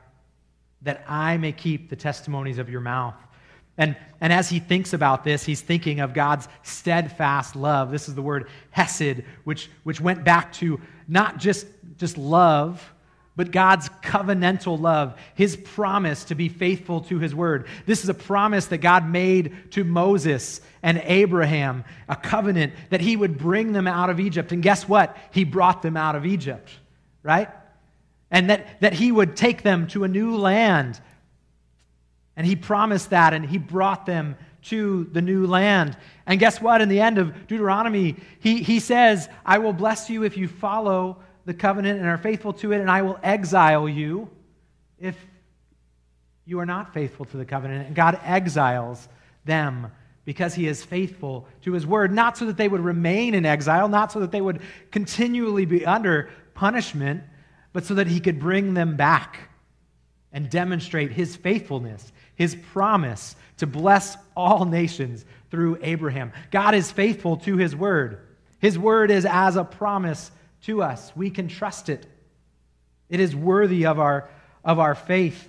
that 0.82 1.05
I 1.09 1.38
may 1.38 1.53
keep 1.53 1.88
the 1.88 1.96
testimonies 1.96 2.59
of 2.59 2.68
your 2.68 2.80
mouth. 2.80 3.14
And, 3.78 3.96
and 4.20 4.32
as 4.32 4.51
he 4.51 4.59
thinks 4.59 4.92
about 4.92 5.24
this, 5.24 5.44
he's 5.44 5.61
thinking 5.61 6.01
of 6.01 6.12
God's 6.12 6.49
steadfast 6.64 7.57
love. 7.57 7.92
This 7.92 8.09
is 8.09 8.14
the 8.14 8.22
word 8.22 8.49
hesed, 8.70 9.22
which, 9.44 9.70
which 9.84 10.01
went 10.01 10.24
back 10.24 10.53
to 10.55 10.80
not 11.07 11.38
just, 11.38 11.66
just 11.96 12.18
love, 12.18 12.84
but 13.39 13.53
God's 13.53 13.89
covenantal 14.03 14.80
love, 14.80 15.16
his 15.36 15.57
promise 15.57 16.24
to 16.24 16.34
be 16.34 16.49
faithful 16.49 17.03
to 17.03 17.20
his 17.20 17.32
word. 17.32 17.68
This 17.86 18.03
is 18.03 18.09
a 18.09 18.14
promise 18.14 18.66
that 18.66 18.78
God 18.78 19.09
made 19.09 19.70
to 19.70 19.84
Moses 19.84 20.61
and 20.82 21.01
Abraham, 21.05 21.84
a 22.09 22.16
covenant 22.16 22.72
that 22.91 23.01
he 23.01 23.14
would 23.14 23.39
bring 23.39 23.70
them 23.70 23.86
out 23.86 24.11
of 24.11 24.18
Egypt. 24.18 24.51
And 24.51 24.61
guess 24.61 24.89
what? 24.89 25.16
He 25.30 25.45
brought 25.45 25.82
them 25.82 25.97
out 25.97 26.16
of 26.16 26.26
Egypt, 26.26 26.68
right? 27.22 27.49
And 28.28 28.51
that, 28.51 28.80
that 28.80 28.93
he 28.93 29.12
would 29.12 29.36
take 29.36 29.62
them 29.62 29.86
to 29.89 30.03
a 30.03 30.09
new 30.09 30.36
land. 30.36 31.01
And 32.36 32.45
he 32.45 32.57
promised 32.57 33.11
that, 33.11 33.34
and 33.34 33.47
he 33.47 33.57
brought 33.57 34.05
them 34.05 34.34
to 34.62 35.05
the 35.12 35.22
new 35.22 35.47
land. 35.47 35.97
And 36.26 36.41
guess 36.41 36.61
what? 36.61 36.80
In 36.80 36.89
the 36.89 37.01
end 37.01 37.18
of 37.18 37.47
Deuteronomy, 37.47 38.16
he, 38.41 38.64
he 38.64 38.80
says, 38.80 39.28
I 39.47 39.59
will 39.59 39.72
bless 39.72 40.11
you 40.11 40.24
if 40.24 40.36
you 40.36 40.49
follow 40.49 41.18
the 41.49 41.55
covenant 41.55 41.99
and 41.99 42.07
are 42.07 42.18
faithful 42.18 42.53
to 42.53 42.72
it, 42.72 42.80
and 42.82 42.90
I 42.90 43.01
will 43.01 43.18
exile 43.22 43.88
you 43.88 44.28
if 44.99 45.16
you 46.44 46.61
are 46.61 46.66
not 46.66 46.92
faithful 46.92 47.24
to 47.24 47.38
the 47.38 47.44
covenant. 47.46 47.86
And 47.86 47.96
God 47.96 48.20
exiles 48.22 49.09
them 49.46 49.90
because 50.26 50.55
he 50.55 50.66
is 50.66 50.84
faithful 50.84 51.49
to 51.62 51.72
his 51.72 51.86
word, 51.86 52.12
not 52.12 52.36
so 52.36 52.44
that 52.44 52.59
they 52.59 52.68
would 52.68 52.82
remain 52.82 53.34
in 53.34 53.46
exile, 53.46 53.88
not 53.88 54.12
so 54.12 54.20
that 54.20 54.30
they 54.30 54.42
would 54.42 54.61
continually 54.90 55.64
be 55.64 55.86
under 55.86 56.28
punishment, 56.53 57.22
but 57.72 57.86
so 57.86 57.94
that 57.94 58.09
he 58.09 58.20
could 58.20 58.38
bring 58.38 58.74
them 58.74 58.99
back 58.99 59.49
and 60.34 60.51
demonstrate 60.51 61.12
his 61.12 61.34
faithfulness, 61.34 62.12
his 62.34 62.59
promise 62.74 63.36
to 63.57 63.66
bless 63.66 64.18
all 64.36 64.66
nations 64.66 65.24
through 65.51 65.78
Abraham. 65.80 66.30
God 66.51 66.74
is 66.74 66.92
faithful 66.92 67.38
to 67.38 67.57
his 67.57 67.74
word. 67.74 68.20
His 68.59 68.78
word 68.78 69.11
is 69.11 69.24
as 69.24 69.57
a 69.57 69.64
promise 69.64 70.30
to 70.63 70.83
us. 70.83 71.13
We 71.15 71.31
can 71.31 71.49
trust 71.49 71.89
it. 71.89 72.07
It 73.09 73.21
is 73.21 73.35
worthy 73.35 73.87
of 73.87 73.99
our, 73.99 74.29
of 74.65 74.79
our 74.79 74.95
faith. 74.95 75.49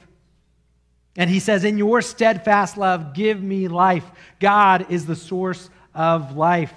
And 1.15 1.29
he 1.29 1.39
says, 1.39 1.63
In 1.63 1.77
your 1.77 2.01
steadfast 2.01 2.77
love, 2.77 3.13
give 3.13 3.41
me 3.41 3.67
life. 3.67 4.05
God 4.39 4.87
is 4.89 5.05
the 5.05 5.15
source 5.15 5.69
of 5.93 6.35
life. 6.37 6.73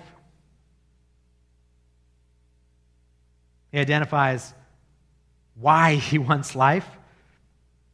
He 3.71 3.79
identifies 3.79 4.53
why 5.55 5.95
he 5.95 6.19
wants 6.19 6.55
life. 6.55 6.89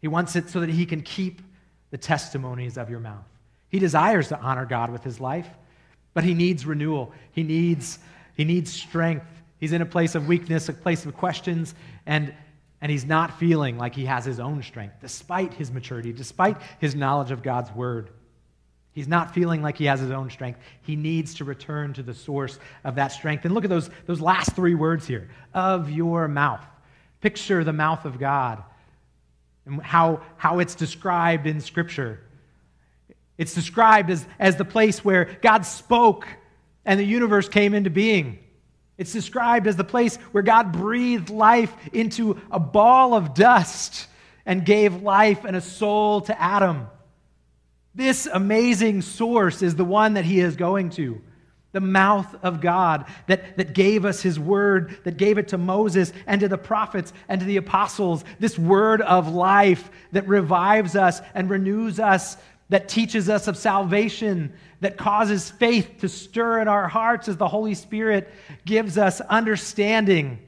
He 0.00 0.08
wants 0.08 0.36
it 0.36 0.48
so 0.50 0.60
that 0.60 0.70
he 0.70 0.86
can 0.86 1.02
keep 1.02 1.42
the 1.90 1.98
testimonies 1.98 2.76
of 2.78 2.90
your 2.90 3.00
mouth. 3.00 3.24
He 3.68 3.78
desires 3.78 4.28
to 4.28 4.38
honor 4.38 4.64
God 4.64 4.90
with 4.90 5.04
his 5.04 5.20
life, 5.20 5.48
but 6.14 6.24
he 6.24 6.34
needs 6.34 6.64
renewal. 6.64 7.12
He 7.32 7.42
needs, 7.42 7.98
he 8.34 8.44
needs 8.44 8.72
strength. 8.72 9.26
He's 9.58 9.72
in 9.72 9.82
a 9.82 9.86
place 9.86 10.14
of 10.14 10.28
weakness, 10.28 10.68
a 10.68 10.72
place 10.72 11.04
of 11.04 11.16
questions, 11.16 11.74
and, 12.06 12.32
and 12.80 12.90
he's 12.90 13.04
not 13.04 13.38
feeling 13.38 13.76
like 13.76 13.94
he 13.94 14.04
has 14.04 14.24
his 14.24 14.38
own 14.38 14.62
strength, 14.62 14.96
despite 15.00 15.54
his 15.54 15.70
maturity, 15.70 16.12
despite 16.12 16.56
his 16.78 16.94
knowledge 16.94 17.30
of 17.30 17.42
God's 17.42 17.70
word. 17.72 18.10
He's 18.92 19.08
not 19.08 19.32
feeling 19.32 19.62
like 19.62 19.76
he 19.76 19.84
has 19.84 20.00
his 20.00 20.10
own 20.10 20.28
strength. 20.30 20.58
He 20.82 20.96
needs 20.96 21.34
to 21.34 21.44
return 21.44 21.92
to 21.94 22.02
the 22.02 22.14
source 22.14 22.58
of 22.82 22.96
that 22.96 23.12
strength. 23.12 23.44
And 23.44 23.54
look 23.54 23.64
at 23.64 23.70
those, 23.70 23.90
those 24.06 24.20
last 24.20 24.56
three 24.56 24.74
words 24.74 25.06
here 25.06 25.30
of 25.54 25.90
your 25.90 26.26
mouth. 26.26 26.64
Picture 27.20 27.62
the 27.62 27.72
mouth 27.72 28.04
of 28.04 28.18
God 28.18 28.62
and 29.66 29.80
how, 29.82 30.22
how 30.36 30.58
it's 30.58 30.74
described 30.74 31.46
in 31.46 31.60
Scripture. 31.60 32.20
It's 33.36 33.54
described 33.54 34.10
as, 34.10 34.26
as 34.38 34.56
the 34.56 34.64
place 34.64 35.04
where 35.04 35.38
God 35.42 35.64
spoke 35.64 36.26
and 36.84 36.98
the 36.98 37.04
universe 37.04 37.48
came 37.48 37.74
into 37.74 37.90
being. 37.90 38.40
It's 38.98 39.12
described 39.12 39.68
as 39.68 39.76
the 39.76 39.84
place 39.84 40.16
where 40.32 40.42
God 40.42 40.72
breathed 40.72 41.30
life 41.30 41.72
into 41.92 42.40
a 42.50 42.58
ball 42.58 43.14
of 43.14 43.32
dust 43.32 44.08
and 44.44 44.66
gave 44.66 45.02
life 45.02 45.44
and 45.44 45.56
a 45.56 45.60
soul 45.60 46.22
to 46.22 46.40
Adam. 46.40 46.88
This 47.94 48.26
amazing 48.26 49.02
source 49.02 49.62
is 49.62 49.76
the 49.76 49.84
one 49.84 50.14
that 50.14 50.24
he 50.24 50.40
is 50.40 50.56
going 50.56 50.90
to. 50.90 51.22
The 51.72 51.80
mouth 51.80 52.34
of 52.42 52.60
God 52.60 53.04
that, 53.26 53.56
that 53.58 53.72
gave 53.72 54.04
us 54.04 54.20
his 54.20 54.38
word, 54.38 54.98
that 55.04 55.16
gave 55.16 55.38
it 55.38 55.48
to 55.48 55.58
Moses 55.58 56.12
and 56.26 56.40
to 56.40 56.48
the 56.48 56.58
prophets 56.58 57.12
and 57.28 57.40
to 57.40 57.46
the 57.46 57.58
apostles. 57.58 58.24
This 58.40 58.58
word 58.58 59.00
of 59.02 59.28
life 59.28 59.90
that 60.12 60.26
revives 60.26 60.96
us 60.96 61.20
and 61.34 61.50
renews 61.50 62.00
us 62.00 62.36
that 62.70 62.88
teaches 62.88 63.28
us 63.28 63.48
of 63.48 63.56
salvation, 63.56 64.52
that 64.80 64.96
causes 64.96 65.50
faith 65.50 65.98
to 66.00 66.08
stir 66.08 66.60
in 66.60 66.68
our 66.68 66.88
hearts 66.88 67.28
as 67.28 67.36
the 67.36 67.48
Holy 67.48 67.74
Spirit 67.74 68.32
gives 68.64 68.96
us 68.96 69.20
understanding. 69.20 70.38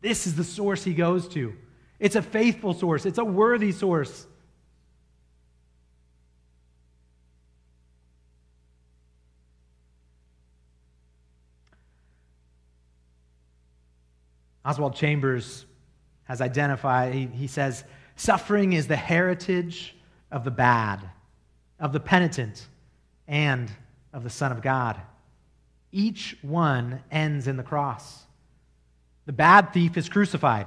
This 0.00 0.26
is 0.26 0.36
the 0.36 0.44
source 0.44 0.84
he 0.84 0.94
goes 0.94 1.28
to. 1.28 1.54
It's 1.98 2.16
a 2.16 2.22
faithful 2.22 2.74
source, 2.74 3.06
it's 3.06 3.18
a 3.18 3.24
worthy 3.24 3.72
source. 3.72 4.26
Oswald 14.64 14.96
Chambers 14.96 15.64
has 16.24 16.40
identified, 16.40 17.14
he, 17.14 17.26
he 17.26 17.46
says, 17.46 17.84
suffering 18.16 18.72
is 18.72 18.88
the 18.88 18.96
heritage 18.96 19.96
of 20.32 20.42
the 20.42 20.50
bad, 20.50 21.08
of 21.78 21.92
the 21.92 22.00
penitent, 22.00 22.66
and 23.28 23.70
of 24.12 24.22
the 24.22 24.30
Son 24.30 24.52
of 24.52 24.62
God. 24.62 25.00
Each 25.92 26.36
one 26.42 27.02
ends 27.10 27.46
in 27.46 27.56
the 27.56 27.62
cross. 27.62 28.24
The 29.26 29.32
bad 29.32 29.72
thief 29.72 29.96
is 29.96 30.08
crucified. 30.08 30.66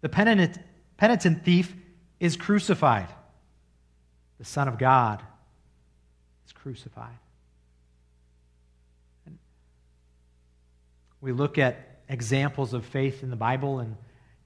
The 0.00 0.08
penitent, 0.08 0.58
penitent 0.96 1.44
thief 1.44 1.74
is 2.20 2.36
crucified. 2.36 3.08
The 4.38 4.44
Son 4.44 4.68
of 4.68 4.78
God 4.78 5.22
is 6.46 6.52
crucified. 6.52 7.18
And 9.24 9.38
we 11.20 11.32
look 11.32 11.58
at 11.58 12.00
examples 12.08 12.74
of 12.74 12.84
faith 12.84 13.22
in 13.22 13.30
the 13.30 13.36
Bible 13.36 13.80
and 13.80 13.96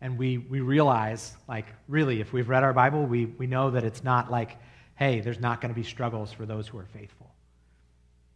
and 0.00 0.16
we, 0.16 0.38
we 0.38 0.60
realize, 0.60 1.36
like, 1.46 1.66
really, 1.86 2.20
if 2.20 2.32
we've 2.32 2.48
read 2.48 2.64
our 2.64 2.72
Bible, 2.72 3.04
we, 3.04 3.26
we 3.26 3.46
know 3.46 3.70
that 3.72 3.84
it's 3.84 4.02
not 4.02 4.30
like, 4.30 4.56
hey, 5.01 5.20
there's 5.20 5.40
not 5.40 5.62
going 5.62 5.74
to 5.74 5.80
be 5.80 5.82
struggles 5.82 6.30
for 6.30 6.44
those 6.44 6.68
who 6.68 6.78
are 6.78 6.84
faithful. 6.84 7.26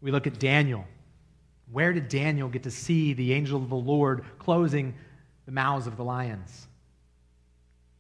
We 0.01 0.11
look 0.11 0.27
at 0.27 0.39
Daniel. 0.39 0.87
Where 1.71 1.93
did 1.93 2.09
Daniel 2.09 2.49
get 2.49 2.62
to 2.62 2.71
see 2.71 3.12
the 3.12 3.35
angel 3.35 3.62
of 3.62 3.69
the 3.69 3.77
Lord 3.77 4.25
closing 4.39 4.95
the 5.45 5.53
mouths 5.53 5.87
of 5.87 5.99
the 5.99 6.05
lions? 6.05 6.67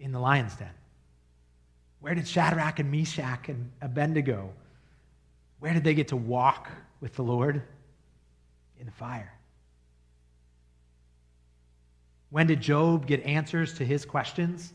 In 0.00 0.12
the 0.12 0.18
lion's 0.18 0.56
den. 0.56 0.70
Where 2.00 2.14
did 2.14 2.26
Shadrach 2.26 2.78
and 2.78 2.90
Meshach 2.90 3.48
and 3.48 3.70
Abednego, 3.82 4.50
where 5.60 5.74
did 5.74 5.84
they 5.84 5.94
get 5.94 6.08
to 6.08 6.16
walk 6.16 6.70
with 7.00 7.14
the 7.14 7.22
Lord? 7.22 7.62
In 8.80 8.86
the 8.86 8.92
fire. 8.92 9.32
When 12.30 12.46
did 12.46 12.60
Job 12.60 13.06
get 13.06 13.22
answers 13.24 13.74
to 13.74 13.84
his 13.84 14.04
questions? 14.04 14.62
It's 14.62 14.72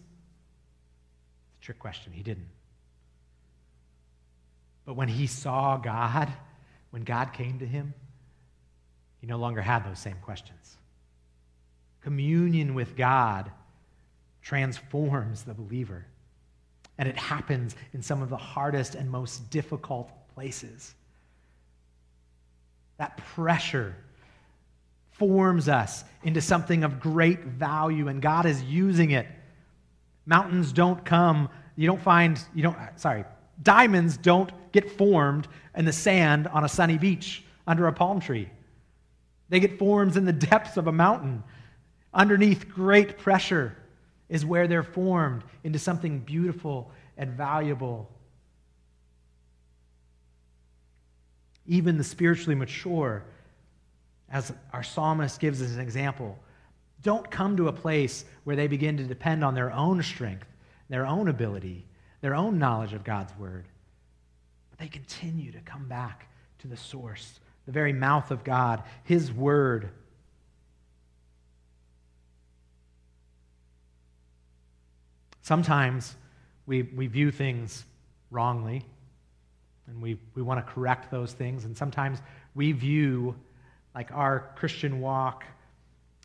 a 1.61 1.65
trick 1.65 1.79
question. 1.79 2.13
He 2.13 2.23
didn't. 2.23 2.47
But 4.89 4.95
when 4.95 5.07
he 5.07 5.27
saw 5.27 5.77
God, 5.77 6.33
when 6.89 7.03
God 7.03 7.31
came 7.31 7.59
to 7.59 7.65
him, 7.67 7.93
he 9.21 9.27
no 9.27 9.37
longer 9.37 9.61
had 9.61 9.85
those 9.85 9.99
same 9.99 10.15
questions. 10.23 10.77
Communion 12.01 12.73
with 12.73 12.97
God 12.97 13.51
transforms 14.41 15.43
the 15.43 15.53
believer. 15.53 16.07
And 16.97 17.07
it 17.07 17.15
happens 17.17 17.75
in 17.93 18.01
some 18.01 18.23
of 18.23 18.31
the 18.31 18.37
hardest 18.37 18.95
and 18.95 19.11
most 19.11 19.51
difficult 19.51 20.09
places. 20.33 20.95
That 22.97 23.15
pressure 23.17 23.95
forms 25.11 25.69
us 25.69 26.03
into 26.23 26.41
something 26.41 26.83
of 26.83 26.99
great 26.99 27.41
value, 27.41 28.07
and 28.07 28.23
God 28.23 28.47
is 28.47 28.63
using 28.63 29.11
it. 29.11 29.27
Mountains 30.25 30.73
don't 30.73 31.05
come, 31.05 31.47
you 31.75 31.85
don't 31.85 32.01
find, 32.01 32.41
you 32.55 32.63
don't, 32.63 32.75
sorry, 32.95 33.23
diamonds 33.61 34.17
don't 34.17 34.51
get 34.71 34.91
formed 34.91 35.47
in 35.75 35.85
the 35.85 35.93
sand 35.93 36.47
on 36.47 36.63
a 36.63 36.69
sunny 36.69 36.97
beach 36.97 37.43
under 37.67 37.87
a 37.87 37.93
palm 37.93 38.19
tree. 38.19 38.49
They 39.49 39.59
get 39.59 39.79
formed 39.79 40.15
in 40.15 40.25
the 40.25 40.33
depths 40.33 40.77
of 40.77 40.87
a 40.87 40.91
mountain. 40.91 41.43
Underneath 42.13 42.69
great 42.69 43.17
pressure 43.17 43.75
is 44.29 44.45
where 44.45 44.67
they're 44.67 44.83
formed 44.83 45.43
into 45.63 45.79
something 45.79 46.19
beautiful 46.19 46.91
and 47.17 47.31
valuable. 47.31 48.09
Even 51.65 51.97
the 51.97 52.03
spiritually 52.03 52.55
mature, 52.55 53.23
as 54.31 54.53
our 54.71 54.83
psalmist 54.83 55.39
gives 55.39 55.61
as 55.61 55.75
an 55.75 55.81
example, 55.81 56.37
don't 57.01 57.29
come 57.29 57.57
to 57.57 57.67
a 57.67 57.73
place 57.73 58.25
where 58.43 58.55
they 58.55 58.67
begin 58.67 58.97
to 58.97 59.03
depend 59.03 59.43
on 59.43 59.55
their 59.55 59.71
own 59.71 60.01
strength, 60.03 60.47
their 60.89 61.05
own 61.05 61.27
ability, 61.27 61.85
their 62.21 62.35
own 62.35 62.59
knowledge 62.59 62.93
of 62.93 63.03
God's 63.03 63.35
word. 63.37 63.65
But 64.69 64.79
they 64.79 64.87
continue 64.87 65.51
to 65.51 65.59
come 65.59 65.87
back 65.87 66.27
to 66.59 66.67
the 66.67 66.77
source, 66.77 67.39
the 67.65 67.71
very 67.71 67.93
mouth 67.93 68.31
of 68.31 68.43
God, 68.43 68.83
His 69.03 69.31
word. 69.31 69.89
Sometimes 75.41 76.15
we, 76.65 76.83
we 76.83 77.07
view 77.07 77.31
things 77.31 77.85
wrongly, 78.29 78.85
and 79.87 80.01
we, 80.01 80.19
we 80.35 80.41
want 80.41 80.65
to 80.65 80.73
correct 80.73 81.09
those 81.09 81.33
things. 81.33 81.65
And 81.65 81.75
sometimes 81.75 82.19
we 82.53 82.71
view 82.73 83.35
like 83.95 84.11
our 84.11 84.51
Christian 84.55 85.01
walk, 85.01 85.45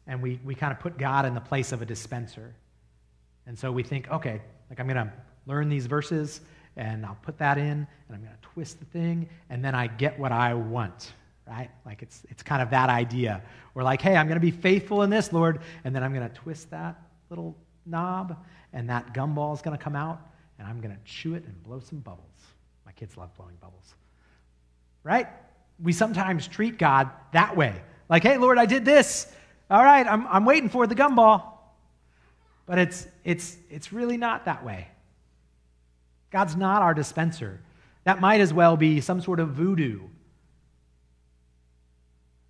and 0.07 0.21
we, 0.21 0.39
we 0.45 0.55
kind 0.55 0.73
of 0.73 0.81
put 0.81 0.99
God 0.99 1.25
in 1.25 1.33
the 1.35 1.41
place 1.41 1.73
of 1.73 1.81
a 1.81 1.87
dispenser. 1.87 2.55
And 3.47 3.59
so 3.59 3.73
we 3.73 3.83
think, 3.83 4.11
okay, 4.11 4.43
like 4.69 4.81
I'm 4.81 4.87
going 4.87 5.07
to 5.07 5.13
learn 5.47 5.69
these 5.69 5.87
verses, 5.87 6.41
and 6.77 7.05
I'll 7.05 7.19
put 7.23 7.39
that 7.39 7.59
in, 7.59 7.65
and 7.65 7.87
I'm 8.11 8.21
going 8.21 8.33
to 8.33 8.49
twist 8.55 8.79
the 8.81 8.87
thing, 8.87 9.29
and 9.51 9.65
then 9.65 9.75
I 9.75 9.87
get 9.87 10.19
what 10.19 10.33
I 10.33 10.55
want, 10.55 11.13
right? 11.47 11.71
Like 11.85 12.03
it's, 12.03 12.23
it's 12.31 12.43
kind 12.43 12.63
of 12.63 12.71
that 12.71 12.89
idea. 12.89 13.43
We're 13.75 13.83
like, 13.83 14.01
hey, 14.01 14.17
I'm 14.17 14.27
going 14.27 14.37
to 14.37 14.41
be 14.41 14.51
faithful 14.51 15.03
in 15.03 15.11
this, 15.11 15.33
Lord, 15.33 15.61
and 15.85 15.95
then 15.95 16.03
I'm 16.03 16.15
going 16.15 16.29
to 16.29 16.35
twist 16.35 16.71
that 16.71 17.01
little 17.31 17.57
knob, 17.87 18.45
and 18.73 18.89
that 18.91 19.15
gumball 19.15 19.55
is 19.55 19.63
going 19.63 19.77
to 19.77 19.83
come 19.83 19.97
out, 19.97 20.21
and 20.59 20.67
I'm 20.67 20.81
going 20.81 20.95
to 20.95 21.01
chew 21.05 21.35
it 21.35 21.45
and 21.45 21.63
blow 21.63 21.81
some 21.81 21.99
bubbles. 22.01 22.25
My 22.87 22.93
kids 22.93 23.17
love 23.17 23.35
blowing 23.37 23.57
bubbles, 23.61 23.95
right? 25.03 25.29
We 25.83 25.93
sometimes 25.93 26.47
treat 26.49 26.79
God 26.79 27.11
that 27.33 27.57
way. 27.57 27.83
Like, 28.09 28.23
hey, 28.23 28.39
Lord, 28.39 28.59
I 28.59 28.67
did 28.67 28.85
this. 28.85 29.27
All 29.71 29.83
right, 29.83 30.07
I'm, 30.07 30.27
I'm 30.29 30.45
waiting 30.45 30.69
for 30.69 30.87
the 30.87 30.95
gumball. 30.95 31.51
But 32.67 32.79
it's, 32.79 33.07
it's, 33.25 33.57
it's 33.71 33.93
really 33.93 34.17
not 34.17 34.47
that 34.47 34.65
way. 34.65 34.89
God's 36.35 36.57
not 36.57 36.83
our 36.83 36.95
dispenser. 36.95 37.61
That 38.03 38.21
might 38.21 38.41
as 38.41 38.53
well 38.53 38.77
be 38.77 39.01
some 39.01 39.21
sort 39.21 39.39
of 39.39 39.51
voodoo. 39.51 40.01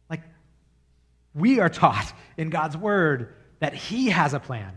Like, 0.09 0.23
we 1.35 1.61
are 1.61 1.69
taught 1.69 2.11
in 2.39 2.49
God's 2.49 2.79
word 2.79 3.35
that 3.61 3.75
He 3.75 4.09
has 4.09 4.33
a 4.33 4.41
plan, 4.41 4.73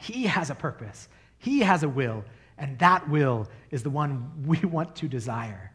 He 0.00 0.24
has 0.24 0.50
a 0.50 0.56
purpose, 0.56 1.08
He 1.38 1.60
has 1.60 1.84
a 1.84 1.88
will, 1.88 2.24
and 2.58 2.76
that 2.80 3.08
will 3.08 3.46
is 3.70 3.84
the 3.84 3.90
one 3.90 4.32
we 4.46 4.58
want 4.58 4.96
to 4.96 5.06
desire. 5.06 5.70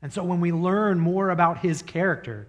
And 0.00 0.10
so 0.10 0.24
when 0.24 0.40
we 0.40 0.52
learn 0.52 0.98
more 0.98 1.28
about 1.28 1.58
His 1.58 1.82
character 1.82 2.48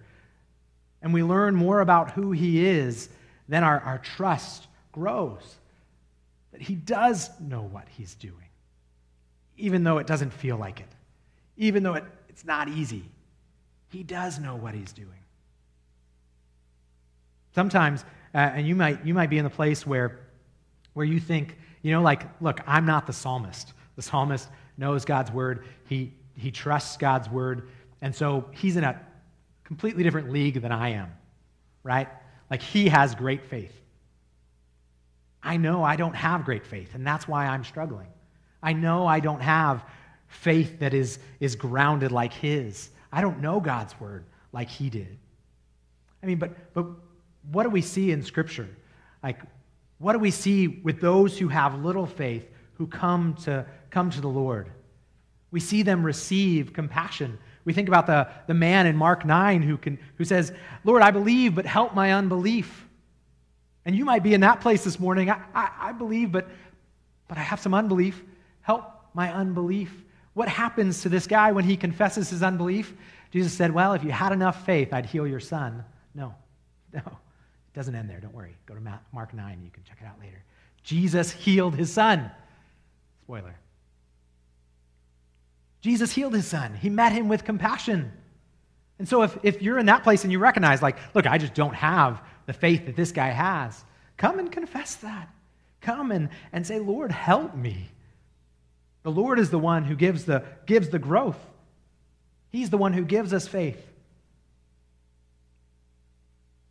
and 1.02 1.12
we 1.12 1.22
learn 1.22 1.54
more 1.54 1.82
about 1.82 2.12
who 2.12 2.32
He 2.32 2.66
is, 2.66 3.10
then 3.46 3.62
our, 3.62 3.78
our 3.80 3.98
trust 3.98 4.68
grows 4.90 5.56
that 6.52 6.62
He 6.62 6.74
does 6.74 7.28
know 7.42 7.60
what 7.60 7.86
He's 7.90 8.14
doing 8.14 8.48
even 9.56 9.84
though 9.84 9.98
it 9.98 10.06
doesn't 10.06 10.32
feel 10.32 10.56
like 10.56 10.80
it, 10.80 10.88
even 11.56 11.82
though 11.82 11.94
it, 11.94 12.04
it's 12.28 12.44
not 12.44 12.68
easy. 12.68 13.04
He 13.90 14.02
does 14.02 14.38
know 14.38 14.56
what 14.56 14.74
he's 14.74 14.92
doing. 14.92 15.08
Sometimes, 17.54 18.04
uh, 18.34 18.38
and 18.38 18.66
you 18.66 18.74
might, 18.74 19.04
you 19.04 19.12
might 19.12 19.28
be 19.28 19.38
in 19.38 19.44
the 19.44 19.50
place 19.50 19.86
where, 19.86 20.20
where 20.94 21.04
you 21.04 21.20
think, 21.20 21.56
you 21.82 21.92
know, 21.92 22.00
like, 22.00 22.22
look, 22.40 22.60
I'm 22.66 22.86
not 22.86 23.06
the 23.06 23.12
psalmist. 23.12 23.74
The 23.96 24.02
psalmist 24.02 24.48
knows 24.78 25.04
God's 25.04 25.30
word, 25.30 25.64
he, 25.86 26.12
he 26.34 26.50
trusts 26.50 26.96
God's 26.96 27.28
word, 27.28 27.68
and 28.00 28.14
so 28.14 28.46
he's 28.52 28.76
in 28.76 28.84
a 28.84 28.98
completely 29.64 30.02
different 30.02 30.30
league 30.30 30.60
than 30.62 30.72
I 30.72 30.90
am, 30.90 31.12
right? 31.82 32.08
Like, 32.50 32.62
he 32.62 32.88
has 32.88 33.14
great 33.14 33.44
faith. 33.44 33.78
I 35.42 35.56
know 35.58 35.82
I 35.82 35.96
don't 35.96 36.14
have 36.14 36.44
great 36.44 36.66
faith, 36.66 36.94
and 36.94 37.06
that's 37.06 37.28
why 37.28 37.46
I'm 37.46 37.64
struggling. 37.64 38.08
I 38.62 38.72
know 38.72 39.06
I 39.06 39.20
don't 39.20 39.40
have 39.40 39.84
faith 40.28 40.78
that 40.80 40.94
is, 40.94 41.18
is 41.40 41.56
grounded 41.56 42.12
like 42.12 42.32
his. 42.32 42.90
I 43.12 43.20
don't 43.20 43.40
know 43.40 43.60
God's 43.60 43.98
word 44.00 44.24
like 44.52 44.68
he 44.68 44.88
did. 44.88 45.18
I 46.22 46.26
mean, 46.26 46.38
but, 46.38 46.72
but 46.72 46.86
what 47.50 47.64
do 47.64 47.70
we 47.70 47.82
see 47.82 48.12
in 48.12 48.22
Scripture? 48.22 48.68
Like, 49.22 49.38
what 49.98 50.12
do 50.12 50.18
we 50.18 50.30
see 50.30 50.66
with 50.66 51.00
those 51.00 51.38
who 51.38 51.48
have 51.48 51.84
little 51.84 52.06
faith 52.06 52.48
who 52.74 52.86
come 52.86 53.34
to, 53.44 53.66
come 53.90 54.10
to 54.10 54.20
the 54.20 54.28
Lord? 54.28 54.70
We 55.50 55.60
see 55.60 55.82
them 55.82 56.04
receive 56.04 56.72
compassion. 56.72 57.38
We 57.64 57.72
think 57.72 57.88
about 57.88 58.06
the, 58.06 58.28
the 58.46 58.54
man 58.54 58.86
in 58.86 58.96
Mark 58.96 59.24
9 59.24 59.62
who, 59.62 59.76
can, 59.76 59.98
who 60.16 60.24
says, 60.24 60.52
Lord, 60.84 61.02
I 61.02 61.10
believe, 61.10 61.54
but 61.54 61.66
help 61.66 61.94
my 61.94 62.12
unbelief. 62.12 62.86
And 63.84 63.94
you 63.94 64.04
might 64.04 64.22
be 64.22 64.34
in 64.34 64.40
that 64.40 64.60
place 64.60 64.84
this 64.84 64.98
morning. 64.98 65.30
I, 65.30 65.40
I, 65.54 65.70
I 65.80 65.92
believe, 65.92 66.32
but, 66.32 66.48
but 67.28 67.36
I 67.36 67.42
have 67.42 67.60
some 67.60 67.74
unbelief. 67.74 68.22
Help 68.62 68.84
my 69.14 69.32
unbelief. 69.32 70.04
What 70.34 70.48
happens 70.48 71.02
to 71.02 71.08
this 71.08 71.26
guy 71.26 71.52
when 71.52 71.64
he 71.64 71.76
confesses 71.76 72.30
his 72.30 72.42
unbelief? 72.42 72.94
Jesus 73.30 73.52
said, 73.52 73.72
Well, 73.72 73.92
if 73.92 74.04
you 74.04 74.10
had 74.10 74.32
enough 74.32 74.64
faith, 74.64 74.92
I'd 74.92 75.06
heal 75.06 75.26
your 75.26 75.40
son. 75.40 75.84
No, 76.14 76.34
no. 76.92 77.00
It 77.00 77.74
doesn't 77.74 77.94
end 77.94 78.10
there. 78.10 78.20
Don't 78.20 78.34
worry. 78.34 78.54
Go 78.66 78.74
to 78.74 78.80
Mark 79.12 79.32
9. 79.32 79.60
You 79.64 79.70
can 79.70 79.82
check 79.84 79.98
it 80.00 80.06
out 80.06 80.20
later. 80.20 80.42
Jesus 80.82 81.30
healed 81.30 81.74
his 81.74 81.92
son. 81.92 82.30
Spoiler. 83.22 83.54
Jesus 85.80 86.12
healed 86.12 86.34
his 86.34 86.46
son. 86.46 86.74
He 86.74 86.90
met 86.90 87.12
him 87.12 87.28
with 87.28 87.44
compassion. 87.44 88.12
And 88.98 89.08
so 89.08 89.22
if, 89.22 89.36
if 89.42 89.62
you're 89.62 89.78
in 89.78 89.86
that 89.86 90.04
place 90.04 90.22
and 90.22 90.32
you 90.32 90.38
recognize, 90.38 90.82
like, 90.82 90.96
look, 91.14 91.26
I 91.26 91.38
just 91.38 91.54
don't 91.54 91.74
have 91.74 92.22
the 92.46 92.52
faith 92.52 92.86
that 92.86 92.94
this 92.94 93.10
guy 93.10 93.30
has, 93.30 93.82
come 94.16 94.38
and 94.38 94.50
confess 94.50 94.96
that. 94.96 95.28
Come 95.80 96.12
and, 96.12 96.28
and 96.52 96.66
say, 96.66 96.78
Lord, 96.78 97.10
help 97.10 97.56
me. 97.56 97.88
The 99.02 99.10
Lord 99.10 99.38
is 99.38 99.50
the 99.50 99.58
one 99.58 99.84
who 99.84 99.94
gives 99.94 100.24
the, 100.24 100.44
gives 100.66 100.88
the 100.90 100.98
growth. 100.98 101.38
He's 102.50 102.70
the 102.70 102.78
one 102.78 102.92
who 102.92 103.04
gives 103.04 103.32
us 103.32 103.48
faith. 103.48 103.84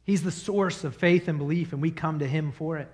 He's 0.04 0.24
the 0.24 0.32
source 0.32 0.84
of 0.84 0.96
faith 0.96 1.28
and 1.28 1.38
belief, 1.38 1.74
and 1.74 1.82
we 1.82 1.92
come 1.92 2.20
to 2.20 2.28
Him 2.28 2.52
for 2.52 2.78
it. 2.78 2.90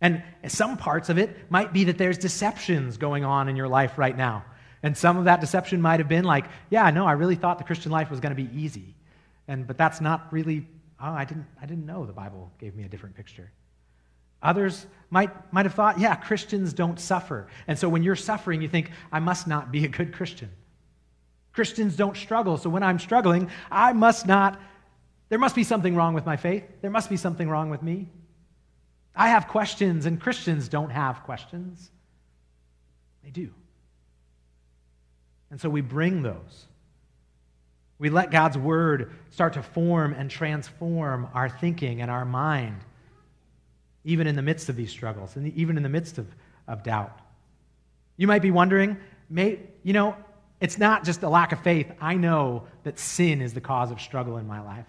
And 0.00 0.22
some 0.48 0.76
parts 0.76 1.10
of 1.10 1.18
it 1.18 1.50
might 1.50 1.72
be 1.72 1.84
that 1.84 1.96
there's 1.96 2.18
deceptions 2.18 2.96
going 2.96 3.24
on 3.24 3.48
in 3.48 3.54
your 3.54 3.68
life 3.68 3.98
right 3.98 4.16
now. 4.16 4.44
And 4.82 4.96
some 4.96 5.16
of 5.16 5.26
that 5.26 5.40
deception 5.40 5.80
might 5.80 6.00
have 6.00 6.08
been 6.08 6.24
like, 6.24 6.46
yeah, 6.70 6.90
no, 6.90 7.06
I 7.06 7.12
really 7.12 7.36
thought 7.36 7.58
the 7.58 7.64
Christian 7.64 7.92
life 7.92 8.10
was 8.10 8.18
going 8.18 8.34
to 8.34 8.42
be 8.42 8.50
easy. 8.52 8.96
And, 9.46 9.64
but 9.64 9.78
that's 9.78 10.00
not 10.00 10.32
really, 10.32 10.66
oh, 11.00 11.12
I 11.12 11.24
didn't, 11.24 11.46
I 11.60 11.66
didn't 11.66 11.86
know 11.86 12.04
the 12.04 12.12
Bible 12.12 12.50
gave 12.58 12.74
me 12.74 12.82
a 12.82 12.88
different 12.88 13.14
picture. 13.14 13.52
Others 14.42 14.86
might, 15.10 15.52
might 15.52 15.66
have 15.66 15.74
thought, 15.74 16.00
yeah, 16.00 16.14
Christians 16.14 16.72
don't 16.72 16.98
suffer. 16.98 17.46
And 17.68 17.78
so 17.78 17.88
when 17.88 18.02
you're 18.02 18.16
suffering, 18.16 18.62
you 18.62 18.68
think, 18.68 18.90
I 19.12 19.20
must 19.20 19.46
not 19.46 19.70
be 19.70 19.84
a 19.84 19.88
good 19.88 20.12
Christian. 20.14 20.50
Christians 21.52 21.96
don't 21.96 22.16
struggle. 22.16 22.56
So 22.56 22.70
when 22.70 22.82
I'm 22.82 22.98
struggling, 22.98 23.50
I 23.70 23.92
must 23.92 24.26
not, 24.26 24.58
there 25.28 25.38
must 25.38 25.54
be 25.54 25.64
something 25.64 25.94
wrong 25.94 26.14
with 26.14 26.24
my 26.24 26.36
faith. 26.36 26.64
There 26.80 26.90
must 26.90 27.10
be 27.10 27.16
something 27.16 27.48
wrong 27.48 27.68
with 27.68 27.82
me. 27.82 28.08
I 29.14 29.28
have 29.28 29.48
questions, 29.48 30.06
and 30.06 30.18
Christians 30.18 30.68
don't 30.68 30.90
have 30.90 31.22
questions. 31.24 31.90
They 33.22 33.30
do. 33.30 33.50
And 35.50 35.60
so 35.60 35.68
we 35.68 35.82
bring 35.82 36.22
those. 36.22 36.66
We 37.98 38.08
let 38.08 38.30
God's 38.30 38.56
word 38.56 39.12
start 39.30 39.52
to 39.52 39.62
form 39.62 40.14
and 40.14 40.30
transform 40.30 41.28
our 41.34 41.50
thinking 41.50 42.00
and 42.00 42.10
our 42.10 42.24
mind 42.24 42.80
even 44.04 44.26
in 44.26 44.36
the 44.36 44.42
midst 44.42 44.68
of 44.68 44.76
these 44.76 44.90
struggles, 44.90 45.36
and 45.36 45.52
even 45.54 45.76
in 45.76 45.82
the 45.82 45.88
midst 45.88 46.18
of, 46.18 46.26
of 46.66 46.82
doubt. 46.82 47.16
You 48.16 48.26
might 48.26 48.42
be 48.42 48.50
wondering, 48.50 48.96
may, 49.30 49.60
you 49.82 49.92
know, 49.92 50.16
it's 50.60 50.78
not 50.78 51.04
just 51.04 51.22
a 51.22 51.28
lack 51.28 51.52
of 51.52 51.60
faith. 51.62 51.90
I 52.00 52.14
know 52.14 52.64
that 52.84 52.98
sin 52.98 53.40
is 53.40 53.52
the 53.52 53.60
cause 53.60 53.90
of 53.90 54.00
struggle 54.00 54.36
in 54.36 54.46
my 54.46 54.60
life. 54.60 54.86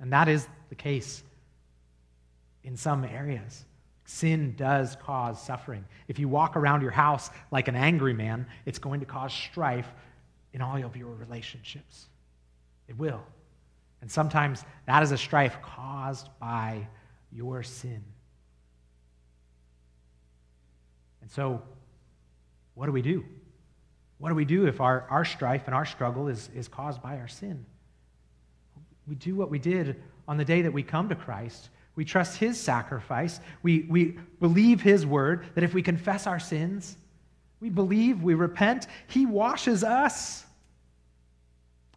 And 0.00 0.12
that 0.12 0.28
is 0.28 0.46
the 0.68 0.74
case 0.74 1.22
in 2.64 2.76
some 2.76 3.04
areas. 3.04 3.64
Sin 4.04 4.54
does 4.56 4.96
cause 4.96 5.40
suffering. 5.40 5.84
If 6.08 6.18
you 6.18 6.28
walk 6.28 6.56
around 6.56 6.82
your 6.82 6.90
house 6.90 7.30
like 7.50 7.68
an 7.68 7.76
angry 7.76 8.12
man, 8.12 8.46
it's 8.66 8.78
going 8.78 9.00
to 9.00 9.06
cause 9.06 9.32
strife 9.32 9.88
in 10.52 10.60
all 10.60 10.82
of 10.82 10.96
your 10.96 11.14
relationships. 11.14 12.06
It 12.88 12.98
will. 12.98 13.22
And 14.00 14.10
sometimes 14.10 14.64
that 14.86 15.02
is 15.02 15.12
a 15.12 15.18
strife 15.18 15.58
caused 15.62 16.28
by 16.40 16.86
your 17.32 17.62
sin. 17.62 18.02
And 21.22 21.30
so, 21.30 21.62
what 22.74 22.86
do 22.86 22.92
we 22.92 23.02
do? 23.02 23.24
What 24.18 24.28
do 24.28 24.34
we 24.34 24.44
do 24.44 24.66
if 24.66 24.80
our, 24.80 25.06
our 25.08 25.24
strife 25.24 25.62
and 25.66 25.74
our 25.74 25.86
struggle 25.86 26.28
is, 26.28 26.50
is 26.54 26.68
caused 26.68 27.02
by 27.02 27.18
our 27.18 27.28
sin? 27.28 27.64
We 29.06 29.14
do 29.14 29.34
what 29.34 29.50
we 29.50 29.58
did 29.58 30.02
on 30.28 30.36
the 30.36 30.44
day 30.44 30.62
that 30.62 30.72
we 30.72 30.82
come 30.82 31.08
to 31.08 31.14
Christ. 31.14 31.70
We 31.96 32.04
trust 32.04 32.36
His 32.36 32.58
sacrifice. 32.58 33.40
We, 33.62 33.86
we 33.88 34.18
believe 34.38 34.80
His 34.80 35.04
word 35.04 35.46
that 35.54 35.64
if 35.64 35.74
we 35.74 35.82
confess 35.82 36.26
our 36.26 36.38
sins, 36.38 36.96
we 37.60 37.70
believe, 37.70 38.22
we 38.22 38.34
repent, 38.34 38.86
He 39.08 39.26
washes 39.26 39.84
us. 39.84 40.44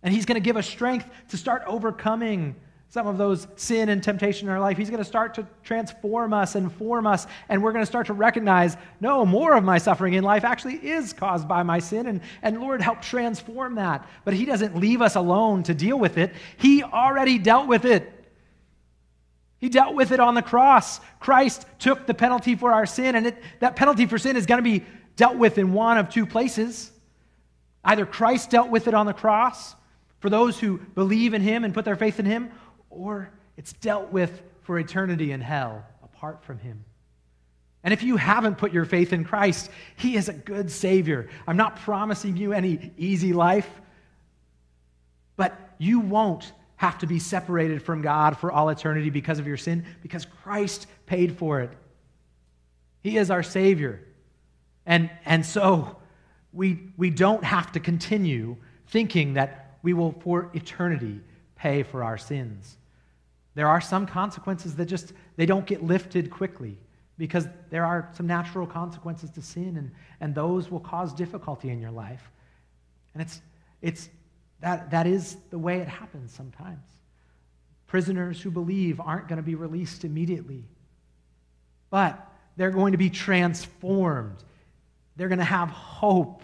And 0.01 0.13
He's 0.13 0.25
going 0.25 0.41
to 0.41 0.43
give 0.43 0.57
us 0.57 0.67
strength 0.67 1.09
to 1.29 1.38
start 1.38 1.63
overcoming 1.67 2.55
some 2.93 3.07
of 3.07 3.17
those 3.17 3.47
sin 3.55 3.89
and 3.89 4.03
temptation 4.03 4.47
in 4.47 4.53
our 4.53 4.59
life. 4.59 4.77
He's 4.77 4.91
going 4.91 5.01
to 5.01 5.03
start 5.03 5.33
to 5.33 5.47
transform 5.63 6.31
us 6.31 6.53
and 6.53 6.71
form 6.71 7.07
us, 7.07 7.25
and 7.49 7.63
we're 7.63 7.71
going 7.71 7.81
to 7.81 7.87
start 7.87 8.05
to 8.05 8.13
recognize 8.13 8.77
no, 9.01 9.25
more 9.25 9.55
of 9.55 9.63
my 9.63 9.79
suffering 9.79 10.13
in 10.13 10.23
life 10.23 10.43
actually 10.43 10.75
is 10.75 11.11
caused 11.11 11.47
by 11.47 11.63
my 11.63 11.79
sin, 11.79 12.05
and, 12.05 12.21
and 12.43 12.61
Lord, 12.61 12.83
help 12.83 13.01
transform 13.01 13.73
that. 13.75 14.07
But 14.25 14.35
He 14.35 14.45
doesn't 14.45 14.77
leave 14.77 15.01
us 15.01 15.15
alone 15.15 15.63
to 15.63 15.73
deal 15.73 15.97
with 15.97 16.19
it, 16.19 16.35
He 16.57 16.83
already 16.83 17.39
dealt 17.39 17.67
with 17.67 17.85
it. 17.85 18.13
He 19.57 19.69
dealt 19.69 19.95
with 19.95 20.11
it 20.11 20.19
on 20.19 20.35
the 20.35 20.43
cross. 20.43 20.99
Christ 21.19 21.65
took 21.79 22.05
the 22.05 22.13
penalty 22.13 22.53
for 22.53 22.73
our 22.73 22.85
sin, 22.85 23.15
and 23.15 23.25
it, 23.25 23.41
that 23.59 23.75
penalty 23.75 24.05
for 24.05 24.19
sin 24.19 24.37
is 24.37 24.45
going 24.45 24.63
to 24.63 24.69
be 24.69 24.85
dealt 25.15 25.37
with 25.37 25.57
in 25.57 25.73
one 25.73 25.97
of 25.97 26.09
two 26.09 26.27
places. 26.27 26.91
Either 27.83 28.05
Christ 28.05 28.51
dealt 28.51 28.69
with 28.69 28.87
it 28.87 28.93
on 28.93 29.07
the 29.07 29.13
cross 29.13 29.73
for 30.19 30.29
those 30.29 30.57
who 30.57 30.77
believe 30.77 31.33
in 31.33 31.41
Him 31.41 31.63
and 31.63 31.73
put 31.73 31.85
their 31.85 31.95
faith 31.95 32.19
in 32.19 32.25
Him, 32.25 32.51
or 32.97 33.29
it's 33.57 33.73
dealt 33.73 34.11
with 34.11 34.41
for 34.61 34.79
eternity 34.79 35.31
in 35.31 35.41
hell 35.41 35.85
apart 36.03 36.43
from 36.43 36.59
Him. 36.59 36.83
And 37.83 37.93
if 37.93 38.01
you 38.01 38.15
haven't 38.15 38.57
put 38.57 38.71
your 38.71 38.85
faith 38.85 39.11
in 39.11 39.25
Christ, 39.25 39.69
He 39.97 40.15
is 40.15 40.29
a 40.29 40.33
good 40.33 40.71
Savior. 40.71 41.29
I'm 41.45 41.57
not 41.57 41.77
promising 41.77 42.37
you 42.37 42.53
any 42.53 42.91
easy 42.97 43.33
life, 43.33 43.69
but 45.35 45.57
you 45.77 45.99
won't 45.99 46.51
have 46.77 46.97
to 46.99 47.07
be 47.07 47.19
separated 47.19 47.81
from 47.81 48.01
God 48.01 48.37
for 48.37 48.51
all 48.51 48.69
eternity 48.69 49.09
because 49.09 49.39
of 49.39 49.47
your 49.47 49.57
sin, 49.57 49.85
because 50.01 50.25
Christ 50.25 50.87
paid 51.05 51.37
for 51.37 51.61
it. 51.61 51.71
He 53.01 53.17
is 53.17 53.29
our 53.29 53.43
Savior. 53.43 54.01
And, 54.85 55.09
and 55.25 55.45
so 55.45 55.97
we, 56.51 56.89
we 56.97 57.09
don't 57.09 57.43
have 57.43 57.71
to 57.73 57.79
continue 57.79 58.57
thinking 58.87 59.33
that 59.33 59.77
we 59.81 59.93
will 59.93 60.13
for 60.23 60.49
eternity 60.53 61.19
pay 61.55 61.83
for 61.83 62.03
our 62.03 62.17
sins. 62.17 62.77
There 63.56 63.68
are 63.68 63.82
some 63.82 64.06
consequences 64.06 64.76
that 64.76 64.86
just 64.86 65.14
they 65.36 65.45
don't 65.45 65.66
get 65.66 65.84
lifted 65.84 66.32
quickly 66.32 66.78
because 67.18 67.47
there 67.70 67.86
are 67.86 68.10
some 68.14 68.26
natural 68.26 68.66
consequences 68.66 69.30
to 69.32 69.41
sin 69.41 69.78
and, 69.78 69.91
and 70.20 70.34
those 70.34 70.72
will 70.72 70.80
cause 70.80 71.14
difficulty 71.14 71.70
in 71.70 71.80
your 71.80 71.91
life. 71.91 72.32
And 73.14 73.22
it's 73.22 73.41
it's 73.82 74.10
that 74.62 74.91
that 74.91 75.06
is 75.06 75.38
the 75.49 75.60
way 75.60 75.80
it 75.80 75.88
happens 75.88 76.32
sometimes. 76.34 76.84
Prisoners 77.86 78.41
who 78.41 78.49
believe 78.49 78.99
aren't 78.99 79.28
going 79.28 79.38
to 79.38 79.43
be 79.43 79.56
released 79.56 80.04
immediately. 80.04 80.64
But 81.89 82.28
they're 82.58 82.72
going 82.72 82.93
to 82.93 82.97
be 82.97 83.10
transformed. 83.10 84.43
They're 85.16 85.28
going 85.28 85.39
to 85.39 85.45
have 85.45 85.70
hope. 85.70 86.41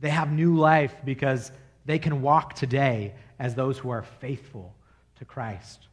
They 0.00 0.08
have 0.08 0.32
new 0.32 0.56
life 0.56 0.94
because 1.04 1.50
they 1.88 1.98
can 1.98 2.20
walk 2.20 2.54
today 2.54 3.14
as 3.38 3.54
those 3.54 3.78
who 3.78 3.88
are 3.88 4.02
faithful 4.02 4.74
to 5.16 5.24
Christ. 5.24 5.88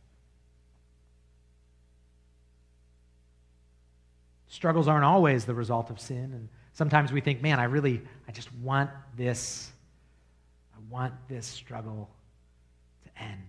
Struggles 4.49 4.89
aren't 4.89 5.05
always 5.05 5.45
the 5.45 5.53
result 5.53 5.89
of 5.89 6.01
sin, 6.01 6.33
and 6.33 6.49
sometimes 6.73 7.13
we 7.13 7.21
think, 7.21 7.41
man, 7.41 7.61
I 7.61 7.63
really, 7.63 8.01
I 8.27 8.33
just 8.33 8.53
want 8.55 8.89
this, 9.15 9.71
I 10.75 10.93
want 10.93 11.13
this 11.29 11.47
struggle 11.47 12.09
to 13.05 13.23
end. 13.23 13.47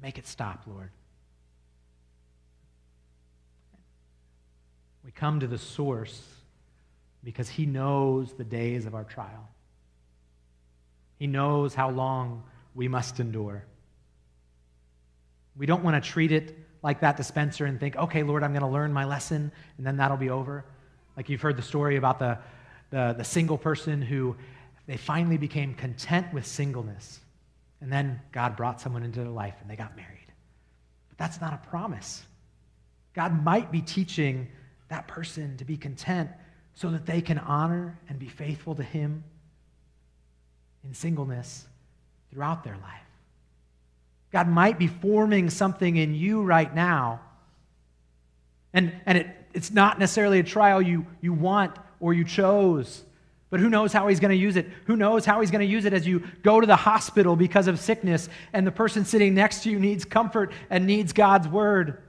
Make 0.00 0.18
it 0.18 0.26
stop, 0.28 0.62
Lord. 0.68 0.90
We 5.04 5.10
come 5.10 5.40
to 5.40 5.48
the 5.48 5.58
source 5.58 6.22
because 7.24 7.48
He 7.48 7.66
knows 7.66 8.34
the 8.34 8.44
days 8.44 8.86
of 8.86 8.94
our 8.94 9.02
trial. 9.02 9.48
He 11.18 11.26
knows 11.26 11.74
how 11.74 11.90
long 11.90 12.44
we 12.74 12.88
must 12.88 13.20
endure. 13.20 13.64
We 15.56 15.66
don't 15.66 15.82
want 15.82 16.02
to 16.02 16.10
treat 16.10 16.30
it 16.30 16.56
like 16.82 17.00
that 17.00 17.16
dispenser 17.16 17.66
and 17.66 17.80
think, 17.80 17.96
okay, 17.96 18.22
Lord, 18.22 18.44
I'm 18.44 18.52
going 18.52 18.62
to 18.62 18.68
learn 18.68 18.92
my 18.92 19.04
lesson 19.04 19.50
and 19.76 19.86
then 19.86 19.96
that'll 19.96 20.16
be 20.16 20.30
over. 20.30 20.64
Like 21.16 21.28
you've 21.28 21.40
heard 21.40 21.56
the 21.56 21.62
story 21.62 21.96
about 21.96 22.20
the, 22.20 22.38
the, 22.90 23.14
the 23.18 23.24
single 23.24 23.58
person 23.58 24.00
who 24.00 24.36
they 24.86 24.96
finally 24.96 25.36
became 25.36 25.74
content 25.74 26.32
with 26.32 26.46
singleness. 26.46 27.20
And 27.80 27.92
then 27.92 28.20
God 28.30 28.56
brought 28.56 28.80
someone 28.80 29.02
into 29.02 29.20
their 29.20 29.28
life 29.28 29.54
and 29.60 29.68
they 29.68 29.76
got 29.76 29.96
married. 29.96 30.32
But 31.08 31.18
that's 31.18 31.40
not 31.40 31.52
a 31.52 31.68
promise. 31.68 32.22
God 33.14 33.44
might 33.44 33.72
be 33.72 33.82
teaching 33.82 34.48
that 34.88 35.08
person 35.08 35.56
to 35.56 35.64
be 35.64 35.76
content 35.76 36.30
so 36.74 36.90
that 36.90 37.06
they 37.06 37.20
can 37.20 37.38
honor 37.38 37.98
and 38.08 38.20
be 38.20 38.28
faithful 38.28 38.76
to 38.76 38.82
Him 38.84 39.24
in 40.88 40.94
singleness 40.94 41.66
throughout 42.32 42.64
their 42.64 42.76
life. 42.76 42.82
God 44.32 44.48
might 44.48 44.78
be 44.78 44.86
forming 44.86 45.50
something 45.50 45.96
in 45.96 46.14
you 46.14 46.42
right 46.42 46.74
now. 46.74 47.20
And, 48.72 48.92
and 49.06 49.18
it, 49.18 49.26
it's 49.54 49.70
not 49.70 49.98
necessarily 49.98 50.38
a 50.38 50.42
trial 50.42 50.82
you, 50.82 51.06
you 51.20 51.32
want 51.32 51.76
or 52.00 52.12
you 52.14 52.24
chose, 52.24 53.02
but 53.50 53.60
who 53.60 53.70
knows 53.70 53.92
how 53.92 54.08
he's 54.08 54.20
going 54.20 54.30
to 54.30 54.36
use 54.36 54.56
it? 54.56 54.68
Who 54.86 54.96
knows 54.96 55.24
how 55.24 55.40
he's 55.40 55.50
going 55.50 55.66
to 55.66 55.72
use 55.72 55.84
it 55.84 55.92
as 55.92 56.06
you 56.06 56.22
go 56.42 56.60
to 56.60 56.66
the 56.66 56.76
hospital 56.76 57.36
because 57.36 57.66
of 57.66 57.80
sickness 57.80 58.28
and 58.52 58.66
the 58.66 58.72
person 58.72 59.04
sitting 59.04 59.34
next 59.34 59.62
to 59.62 59.70
you 59.70 59.78
needs 59.78 60.04
comfort 60.04 60.52
and 60.68 60.86
needs 60.86 61.12
God's 61.12 61.48
word? 61.48 62.02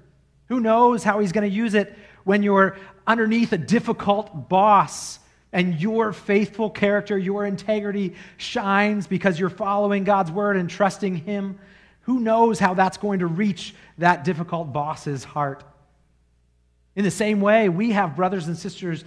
Who 0.48 0.60
knows 0.60 1.04
how 1.04 1.20
he's 1.20 1.32
going 1.32 1.50
to 1.50 1.56
use 1.56 1.76
it 1.76 1.96
when 2.24 2.44
you're 2.44 2.78
underneath 3.08 3.54
a 3.54 3.58
difficult 3.58 4.50
boss 4.50 5.19
and 5.52 5.80
your 5.82 6.14
faithful 6.14 6.70
character, 6.70 7.18
your 7.18 7.46
integrity 7.46 8.16
shines 8.38 9.08
because 9.08 9.40
you're 9.40 9.50
following 9.50 10.04
God's 10.04 10.32
word 10.32 10.58
and 10.58 10.70
trusting 10.70 11.16
Him. 11.16 11.58
Who 12.02 12.20
knows 12.20 12.60
how 12.60 12.76
that's 12.76 12.98
going 12.98 13.20
to 13.20 13.28
reach 13.28 13.74
that 13.98 14.24
difficult 14.24 14.72
boss's 14.72 15.24
heart? 15.24 15.64
In 16.96 17.04
the 17.04 17.12
same 17.12 17.42
way, 17.42 17.70
we 17.70 17.92
have 17.92 18.16
brothers 18.16 18.48
and 18.48 18.58
sisters 18.58 19.04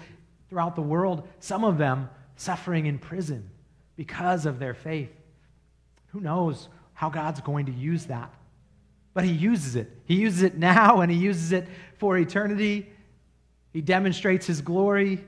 throughout 0.49 0.74
the 0.74 0.82
world, 0.82 1.28
some 1.40 1.64
of 1.64 1.78
them 1.78 2.11
suffering 2.36 2.86
in 2.86 2.99
prison 2.99 3.49
because 3.97 4.47
of 4.47 4.59
their 4.59 4.74
faith. 4.74 5.11
Who 6.09 6.20
knows 6.20 6.68
how 6.95 7.09
God's 7.09 7.40
going 7.40 7.66
to 7.66 7.72
use 7.72 8.07
that? 8.07 8.32
But 9.14 9.24
He 9.24 9.32
uses 9.32 9.76
it. 9.76 9.90
He 10.07 10.16
uses 10.16 10.43
it 10.43 10.57
now 10.59 11.01
and 11.03 11.12
He 11.12 11.18
uses 11.18 11.53
it 11.53 11.68
for 11.99 12.18
eternity. 12.18 12.90
He 13.72 13.80
demonstrates 13.80 14.47
His 14.47 14.61
glory 14.61 15.24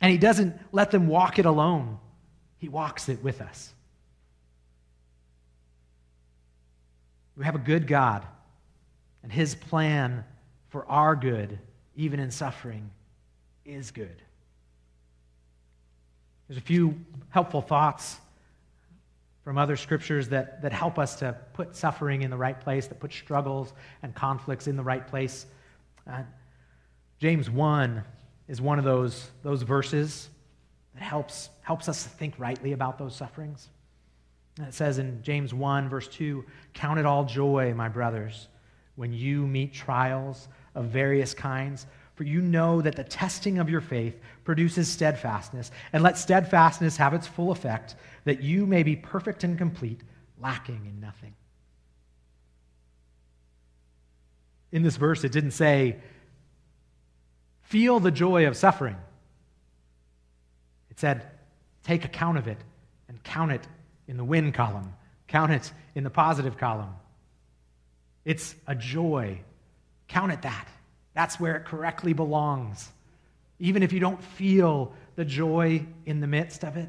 and 0.00 0.12
he 0.12 0.18
doesn't 0.18 0.58
let 0.72 0.90
them 0.90 1.06
walk 1.06 1.38
it 1.38 1.46
alone, 1.46 1.98
he 2.58 2.68
walks 2.68 3.08
it 3.08 3.22
with 3.22 3.40
us. 3.40 3.72
We 7.36 7.44
have 7.44 7.54
a 7.54 7.58
good 7.58 7.86
God, 7.86 8.24
and 9.22 9.30
his 9.30 9.54
plan 9.54 10.24
for 10.68 10.86
our 10.86 11.14
good, 11.14 11.58
even 11.94 12.18
in 12.18 12.30
suffering, 12.30 12.90
is 13.64 13.90
good. 13.90 14.22
There's 16.48 16.58
a 16.58 16.62
few 16.62 16.98
helpful 17.30 17.60
thoughts 17.60 18.18
from 19.44 19.58
other 19.58 19.76
scriptures 19.76 20.28
that, 20.28 20.62
that 20.62 20.72
help 20.72 20.98
us 20.98 21.16
to 21.16 21.36
put 21.52 21.76
suffering 21.76 22.22
in 22.22 22.30
the 22.30 22.36
right 22.36 22.60
place, 22.60 22.86
that 22.88 22.98
put 22.98 23.12
struggles 23.12 23.72
and 24.02 24.14
conflicts 24.14 24.66
in 24.66 24.76
the 24.76 24.82
right 24.82 25.06
place. 25.06 25.46
Uh, 26.10 26.22
James 27.20 27.48
1 27.48 28.02
is 28.48 28.60
one 28.60 28.78
of 28.78 28.84
those, 28.84 29.30
those 29.42 29.62
verses 29.62 30.28
that 30.94 31.02
helps, 31.02 31.50
helps 31.62 31.88
us 31.88 32.04
to 32.04 32.08
think 32.08 32.34
rightly 32.38 32.72
about 32.72 32.98
those 32.98 33.14
sufferings. 33.14 33.68
And 34.58 34.66
It 34.66 34.74
says 34.74 34.98
in 34.98 35.22
James 35.22 35.52
1, 35.52 35.88
verse 35.88 36.08
2 36.08 36.44
Count 36.72 36.98
it 36.98 37.06
all 37.06 37.24
joy, 37.24 37.74
my 37.74 37.88
brothers, 37.88 38.48
when 38.94 39.12
you 39.12 39.46
meet 39.46 39.74
trials 39.74 40.48
of 40.74 40.86
various 40.86 41.34
kinds, 41.34 41.86
for 42.14 42.24
you 42.24 42.40
know 42.40 42.80
that 42.80 42.96
the 42.96 43.04
testing 43.04 43.58
of 43.58 43.68
your 43.68 43.82
faith 43.82 44.18
produces 44.44 44.88
steadfastness. 44.88 45.70
And 45.92 46.02
let 46.02 46.16
steadfastness 46.16 46.96
have 46.96 47.12
its 47.12 47.26
full 47.26 47.50
effect, 47.50 47.96
that 48.24 48.42
you 48.42 48.66
may 48.66 48.82
be 48.82 48.96
perfect 48.96 49.44
and 49.44 49.58
complete, 49.58 50.00
lacking 50.40 50.86
in 50.86 50.98
nothing. 51.00 51.34
In 54.72 54.82
this 54.82 54.96
verse, 54.96 55.24
it 55.24 55.32
didn't 55.32 55.52
say, 55.52 55.96
feel 57.68 58.00
the 58.00 58.10
joy 58.10 58.46
of 58.46 58.56
suffering. 58.56 58.96
It 60.90 61.00
said, 61.00 61.22
take 61.84 62.04
account 62.04 62.38
of 62.38 62.48
it 62.48 62.58
and 63.08 63.22
count 63.22 63.52
it 63.52 63.66
in 64.08 64.16
the 64.16 64.24
win 64.24 64.52
column, 64.52 64.94
count 65.28 65.52
it 65.52 65.72
in 65.94 66.04
the 66.04 66.10
positive 66.10 66.56
column. 66.56 66.94
It's 68.24 68.54
a 68.66 68.74
joy. 68.74 69.40
Count 70.08 70.32
it 70.32 70.42
that. 70.42 70.68
That's 71.14 71.38
where 71.38 71.56
it 71.56 71.64
correctly 71.64 72.12
belongs. 72.12 72.90
Even 73.58 73.82
if 73.82 73.92
you 73.92 74.00
don't 74.00 74.22
feel 74.22 74.92
the 75.14 75.24
joy 75.24 75.86
in 76.04 76.20
the 76.20 76.26
midst 76.26 76.64
of 76.64 76.76
it, 76.76 76.88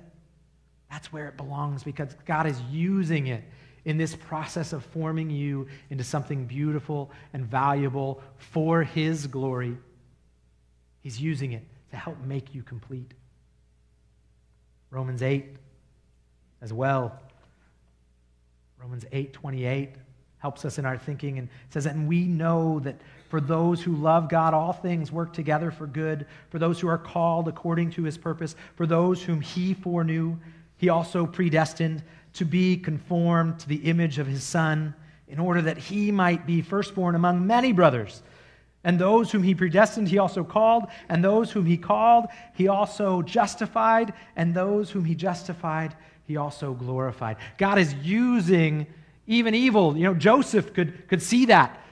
that's 0.90 1.14
where 1.14 1.28
it 1.28 1.38
belongs 1.38 1.84
because 1.84 2.16
God 2.26 2.48
is 2.48 2.60
using 2.72 3.28
it 3.28 3.44
in 3.86 3.98
this 3.98 4.16
process 4.16 4.74
of 4.74 4.84
forming 4.86 5.30
you 5.30 5.68
into 5.90 6.04
something 6.04 6.46
beautiful 6.46 7.12
and 7.34 7.46
valuable 7.46 8.22
for 8.38 8.84
His 8.84 9.28
glory. 9.28 9.78
He's 11.02 11.20
using 11.20 11.54
it 11.54 11.64
to 11.92 11.98
help 11.98 12.20
make 12.26 12.54
you 12.54 12.64
complete. 12.64 13.14
Romans 14.90 15.22
8 15.22 15.46
as 16.62 16.74
well. 16.74 17.20
Romans 18.80 19.06
8 19.12 19.34
28 19.34 19.96
helps 20.40 20.66
us 20.66 20.78
in 20.78 20.86
our 20.86 20.98
thinking 20.98 21.40
and 21.40 21.50
says, 21.70 21.86
And 21.86 22.08
we 22.08 22.26
know 22.26 22.80
that 22.82 22.96
for 23.30 23.42
those 23.42 23.82
who 23.82 23.96
love 23.96 24.30
God, 24.30 24.54
all 24.54 24.74
things 24.74 25.12
work 25.12 25.34
together 25.34 25.72
for 25.72 25.88
good, 25.88 26.26
for 26.50 26.60
those 26.60 26.80
who 26.80 26.88
are 26.88 26.98
called 26.98 27.48
according 27.48 27.92
to 27.92 28.04
his 28.04 28.18
purpose, 28.18 28.56
for 28.76 28.86
those 28.86 29.22
whom 29.22 29.42
he 29.42 29.74
foreknew, 29.74 30.38
he 30.78 30.90
also 30.90 31.26
predestined 31.26 32.04
to 32.34 32.46
be 32.46 32.78
conformed 32.78 33.60
to 33.60 33.68
the 33.68 33.78
image 33.78 34.20
of 34.20 34.28
his 34.28 34.44
Son, 34.44 34.94
in 35.28 35.40
order 35.40 35.62
that 35.62 35.78
he 35.78 36.12
might 36.12 36.46
be 36.46 36.62
firstborn 36.62 37.16
among 37.16 37.46
many 37.46 37.74
brothers. 37.74 38.22
And 38.88 38.98
those 38.98 39.34
whom 39.34 39.44
he 39.44 39.54
predestined, 39.54 40.08
he 40.08 40.18
also 40.18 40.46
called. 40.46 40.86
And 41.10 41.22
those 41.22 41.52
whom 41.52 41.66
he 41.66 41.76
called, 41.76 42.28
he 42.54 42.70
also 42.70 43.22
justified. 43.22 44.14
And 44.38 44.54
those 44.54 44.90
whom 44.90 45.04
he 45.04 45.14
justified, 45.14 45.94
he 46.24 46.38
also 46.38 46.74
glorified. 46.74 47.36
God 47.58 47.80
is 47.80 47.94
using 47.96 48.88
even 49.28 49.54
evil. 49.54 49.98
You 49.98 50.06
know, 50.06 50.14
Joseph 50.14 50.74
could, 50.74 51.10
could 51.10 51.22
see 51.22 51.48
that. 51.48 51.84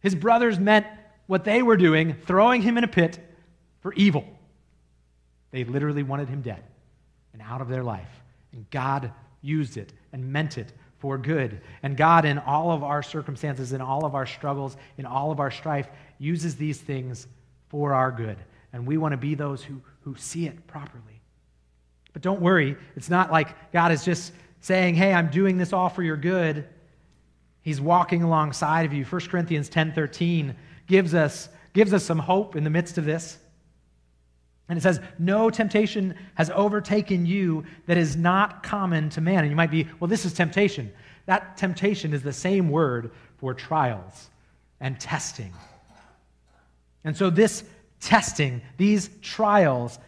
His 0.00 0.16
brothers 0.16 0.58
meant 0.58 0.84
what 1.28 1.44
they 1.44 1.62
were 1.62 1.76
doing, 1.76 2.14
throwing 2.14 2.60
him 2.60 2.76
in 2.76 2.82
a 2.82 2.88
pit 2.88 3.20
for 3.80 3.94
evil. 3.94 4.24
They 5.52 5.62
literally 5.62 6.02
wanted 6.02 6.28
him 6.28 6.42
dead 6.42 6.64
and 7.32 7.40
out 7.40 7.60
of 7.60 7.68
their 7.68 7.84
life. 7.84 8.10
And 8.52 8.68
God 8.70 9.12
used 9.42 9.76
it 9.76 9.92
and 10.12 10.32
meant 10.32 10.58
it 10.58 10.72
for 11.00 11.18
good. 11.18 11.60
And 11.82 11.96
God, 11.96 12.24
in 12.24 12.38
all 12.38 12.70
of 12.70 12.84
our 12.84 13.02
circumstances, 13.02 13.72
in 13.72 13.80
all 13.80 14.04
of 14.04 14.14
our 14.14 14.26
struggles, 14.26 14.76
in 14.98 15.06
all 15.06 15.32
of 15.32 15.40
our 15.40 15.50
strife, 15.50 15.88
uses 16.18 16.56
these 16.56 16.78
things 16.78 17.26
for 17.68 17.94
our 17.94 18.12
good. 18.12 18.36
And 18.72 18.86
we 18.86 18.98
want 18.98 19.12
to 19.12 19.16
be 19.16 19.34
those 19.34 19.64
who, 19.64 19.80
who 20.02 20.14
see 20.16 20.46
it 20.46 20.66
properly. 20.66 21.20
But 22.12 22.22
don't 22.22 22.40
worry, 22.40 22.76
it's 22.96 23.10
not 23.10 23.32
like 23.32 23.72
God 23.72 23.92
is 23.92 24.04
just 24.04 24.32
saying, 24.60 24.94
hey, 24.94 25.14
I'm 25.14 25.30
doing 25.30 25.56
this 25.56 25.72
all 25.72 25.88
for 25.88 26.02
your 26.02 26.16
good. 26.16 26.68
He's 27.62 27.80
walking 27.80 28.22
alongside 28.22 28.84
of 28.84 28.92
you. 28.92 29.04
1 29.04 29.20
Corinthians 29.22 29.70
10:13 29.70 30.54
gives 30.86 31.14
us, 31.14 31.48
gives 31.72 31.94
us 31.94 32.04
some 32.04 32.18
hope 32.18 32.56
in 32.56 32.64
the 32.64 32.70
midst 32.70 32.98
of 32.98 33.04
this. 33.04 33.38
And 34.70 34.78
it 34.78 34.82
says, 34.82 35.00
No 35.18 35.50
temptation 35.50 36.14
has 36.36 36.48
overtaken 36.50 37.26
you 37.26 37.64
that 37.86 37.98
is 37.98 38.16
not 38.16 38.62
common 38.62 39.10
to 39.10 39.20
man. 39.20 39.40
And 39.40 39.50
you 39.50 39.56
might 39.56 39.72
be, 39.72 39.88
well, 39.98 40.06
this 40.08 40.24
is 40.24 40.32
temptation. 40.32 40.92
That 41.26 41.56
temptation 41.56 42.14
is 42.14 42.22
the 42.22 42.32
same 42.32 42.70
word 42.70 43.10
for 43.38 43.52
trials 43.52 44.30
and 44.78 44.98
testing. 44.98 45.52
And 47.02 47.16
so, 47.16 47.30
this 47.30 47.64
testing, 47.98 48.62
these 48.76 49.10
trials, 49.20 49.98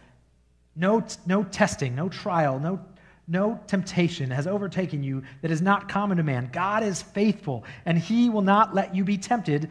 no, 0.77 1.05
no 1.25 1.43
testing, 1.43 1.93
no 1.93 2.07
trial, 2.07 2.57
no 2.57 2.79
no 3.25 3.57
temptation 3.67 4.31
has 4.31 4.47
overtaken 4.47 5.01
you 5.01 5.23
that 5.41 5.51
is 5.51 5.61
not 5.61 5.87
common 5.87 6.17
to 6.17 6.23
man. 6.23 6.49
God 6.51 6.83
is 6.83 7.01
faithful, 7.01 7.63
and 7.85 7.97
he 7.97 8.29
will 8.29 8.41
not 8.41 8.75
let 8.75 8.93
you 8.93 9.05
be 9.05 9.17
tempted, 9.17 9.69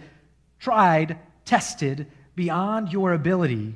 tried, 0.59 1.19
tested 1.45 2.07
beyond 2.35 2.91
your 2.91 3.13
ability. 3.13 3.75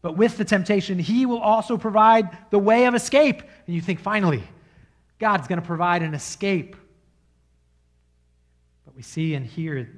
But 0.00 0.16
with 0.16 0.36
the 0.36 0.44
temptation, 0.44 0.98
he 0.98 1.26
will 1.26 1.40
also 1.40 1.76
provide 1.76 2.36
the 2.50 2.58
way 2.58 2.86
of 2.86 2.94
escape. 2.94 3.42
And 3.66 3.74
you 3.74 3.80
think, 3.80 4.00
finally, 4.00 4.44
God's 5.18 5.48
going 5.48 5.60
to 5.60 5.66
provide 5.66 6.02
an 6.02 6.14
escape. 6.14 6.76
But 8.84 8.94
we 8.94 9.02
see 9.02 9.34
and 9.34 9.44
hear 9.44 9.90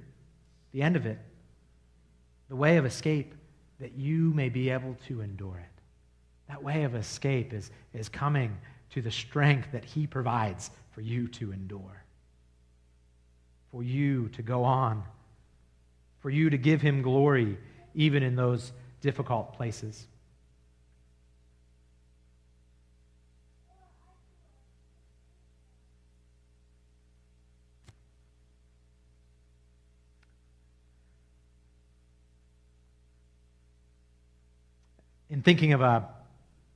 the 0.73 0.83
end 0.83 0.97
of 0.97 1.07
it 1.07 1.19
the 2.49 2.57
way 2.57 2.79
of 2.79 2.85
escape 2.85 3.35
that 3.79 3.93
you 3.93 4.33
may 4.35 4.49
be 4.49 4.71
able 4.71 4.97
to 5.07 5.21
endure 5.21 5.57
it. 5.57 5.81
That 6.49 6.63
way 6.63 6.83
of 6.83 6.95
escape 6.95 7.53
is, 7.53 7.71
is 7.95 8.09
coming 8.09 8.59
to 8.91 9.01
the 9.01 9.11
strength 9.11 9.69
that 9.73 9.85
He 9.85 10.07
provides 10.07 10.71
for 10.93 11.01
you 11.01 11.29
to 11.29 11.53
endure, 11.53 12.05
for 13.71 13.83
you 13.83 14.29
to 14.31 14.43
go 14.43 14.65
on, 14.65 15.05
for 16.19 16.29
you 16.29 16.51
to 16.51 16.59
give 16.59 16.83
Him 16.83 17.03
glory 17.03 17.57
even 17.95 18.23
in 18.23 18.35
those 18.35 18.73
difficult 19.01 19.55
places. 19.55 20.07
In 35.31 35.43
thinking 35.43 35.73
of 35.73 35.81
a, 35.81 36.09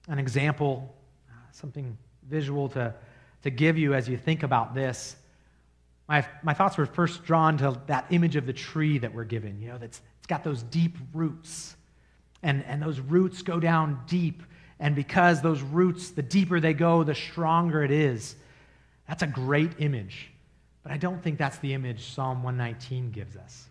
an 0.09 0.19
example, 0.19 0.95
uh, 1.29 1.35
something 1.51 1.99
visual 2.29 2.69
to, 2.71 2.95
to 3.43 3.51
give 3.51 3.77
you 3.77 3.95
as 3.95 4.09
you 4.09 4.17
think 4.17 4.43
about 4.45 4.75
this. 4.75 5.17
My, 6.09 6.25
my 6.43 6.55
thoughts 6.55 6.77
were 6.77 6.87
first 6.87 7.25
drawn 7.25 7.59
to 7.59 7.81
that 7.87 8.07
image 8.11 8.37
of 8.37 8.47
the 8.47 8.53
tree 8.53 8.99
that 8.99 9.13
we're 9.13 9.25
given, 9.25 9.61
you 9.61 9.69
know, 9.69 9.79
that's 9.79 10.01
it's 10.25 10.27
got 10.27 10.43
those 10.43 10.63
deep 10.63 10.97
roots. 11.13 11.77
And, 12.45 12.63
and 12.67 12.81
those 12.81 13.01
roots 13.01 13.43
go 13.43 13.59
down 13.59 14.03
deep. 14.07 14.43
And 14.79 14.95
because 14.95 15.41
those 15.41 15.63
roots, 15.63 16.11
the 16.11 16.23
deeper 16.23 16.61
they 16.61 16.75
go, 16.75 17.03
the 17.03 17.15
stronger 17.15 17.83
it 17.83 17.91
is. 17.91 18.37
That's 19.09 19.23
a 19.23 19.27
great 19.27 19.73
image. 19.79 20.31
But 20.83 20.93
I 20.93 20.99
don't 20.99 21.23
think 21.23 21.39
that's 21.39 21.59
the 21.59 21.73
image 21.73 22.13
Psalm 22.13 22.43
119 22.43 23.11
gives 23.11 23.35
us. 23.37 23.67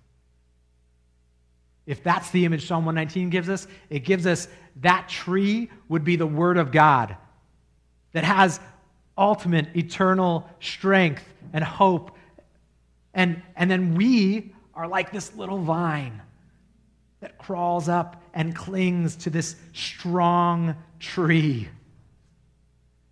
If 1.86 2.02
that's 2.02 2.32
the 2.32 2.46
image 2.46 2.68
Psalm 2.68 2.86
119 2.86 3.30
gives 3.30 3.48
us, 3.48 3.68
it 3.90 4.00
gives 4.00 4.26
us 4.26 4.48
that 4.82 5.08
tree 5.08 5.70
would 5.88 6.04
be 6.04 6.16
the 6.16 6.26
Word 6.26 6.58
of 6.58 6.72
God 6.72 7.16
that 8.14 8.24
has 8.24 8.60
ultimate 9.18 9.76
eternal 9.76 10.50
strength 10.60 11.24
and 11.52 11.64
hope. 11.64 12.18
And, 13.14 13.44
and 13.56 13.70
then 13.70 13.94
we 13.94 14.56
are 14.74 14.88
like 14.88 15.12
this 15.12 15.36
little 15.36 15.60
vine 15.60 16.22
that 17.24 17.38
crawls 17.38 17.88
up 17.88 18.22
and 18.34 18.54
clings 18.54 19.16
to 19.16 19.30
this 19.30 19.56
strong 19.72 20.76
tree. 21.00 21.70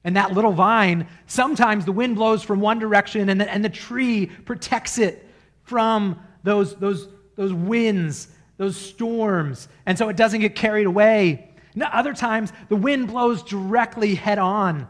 And 0.03 0.17
that 0.17 0.33
little 0.33 0.51
vine, 0.51 1.07
sometimes 1.27 1.85
the 1.85 1.93
wind 1.93 2.17
blows 2.17 2.43
from 2.43 2.59
one 2.59 2.77
direction 2.77 3.29
and 3.29 3.39
the, 3.39 3.49
and 3.49 3.63
the 3.63 3.69
tree 3.69 4.25
protects 4.25 4.97
it 4.97 5.25
from 5.63 6.19
those, 6.43 6.75
those, 6.75 7.07
those 7.37 7.53
winds, 7.53 8.27
those 8.57 8.75
storms. 8.75 9.69
And 9.85 9.97
so 9.97 10.09
it 10.09 10.17
doesn't 10.17 10.41
get 10.41 10.55
carried 10.55 10.87
away. 10.87 11.49
And 11.73 11.83
other 11.83 12.13
times, 12.13 12.51
the 12.67 12.75
wind 12.75 13.07
blows 13.07 13.43
directly 13.43 14.15
head 14.15 14.39
on. 14.39 14.89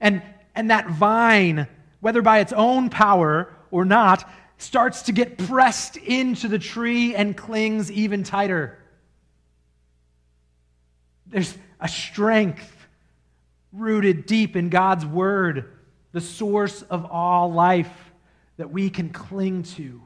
And, 0.00 0.22
and 0.54 0.70
that 0.70 0.88
vine, 0.88 1.68
whether 2.00 2.22
by 2.22 2.38
its 2.38 2.54
own 2.54 2.88
power 2.88 3.52
or 3.70 3.84
not, 3.84 4.26
starts 4.60 5.02
to 5.02 5.12
get 5.12 5.38
pressed 5.38 5.96
into 5.96 6.46
the 6.46 6.58
tree 6.58 7.14
and 7.14 7.36
clings 7.36 7.90
even 7.90 8.22
tighter. 8.22 8.78
There's 11.26 11.56
a 11.80 11.88
strength 11.88 12.76
rooted 13.72 14.26
deep 14.26 14.56
in 14.56 14.68
God's 14.68 15.06
word, 15.06 15.72
the 16.12 16.20
source 16.20 16.82
of 16.82 17.06
all 17.06 17.52
life 17.52 18.12
that 18.58 18.70
we 18.70 18.90
can 18.90 19.08
cling 19.10 19.62
to 19.62 20.02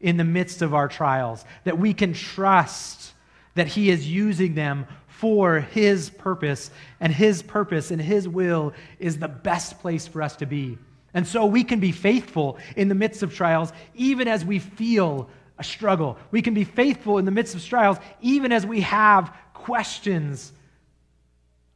in 0.00 0.16
the 0.16 0.24
midst 0.24 0.62
of 0.62 0.74
our 0.74 0.86
trials, 0.86 1.44
that 1.64 1.78
we 1.78 1.92
can 1.92 2.12
trust 2.12 3.14
that 3.54 3.66
He 3.66 3.90
is 3.90 4.08
using 4.08 4.54
them 4.54 4.86
for 5.08 5.58
His 5.58 6.10
purpose, 6.10 6.70
and 7.00 7.12
His 7.12 7.42
purpose 7.42 7.90
and 7.90 8.00
His 8.00 8.28
will 8.28 8.72
is 9.00 9.18
the 9.18 9.26
best 9.26 9.80
place 9.80 10.06
for 10.06 10.22
us 10.22 10.36
to 10.36 10.46
be. 10.46 10.78
And 11.14 11.26
so 11.26 11.46
we 11.46 11.64
can 11.64 11.80
be 11.80 11.92
faithful 11.92 12.58
in 12.76 12.88
the 12.88 12.94
midst 12.94 13.22
of 13.22 13.34
trials, 13.34 13.72
even 13.94 14.28
as 14.28 14.44
we 14.44 14.58
feel 14.58 15.30
a 15.58 15.64
struggle. 15.64 16.18
We 16.30 16.42
can 16.42 16.54
be 16.54 16.64
faithful 16.64 17.18
in 17.18 17.24
the 17.24 17.30
midst 17.30 17.54
of 17.54 17.64
trials, 17.64 17.98
even 18.20 18.52
as 18.52 18.66
we 18.66 18.82
have 18.82 19.34
questions. 19.54 20.52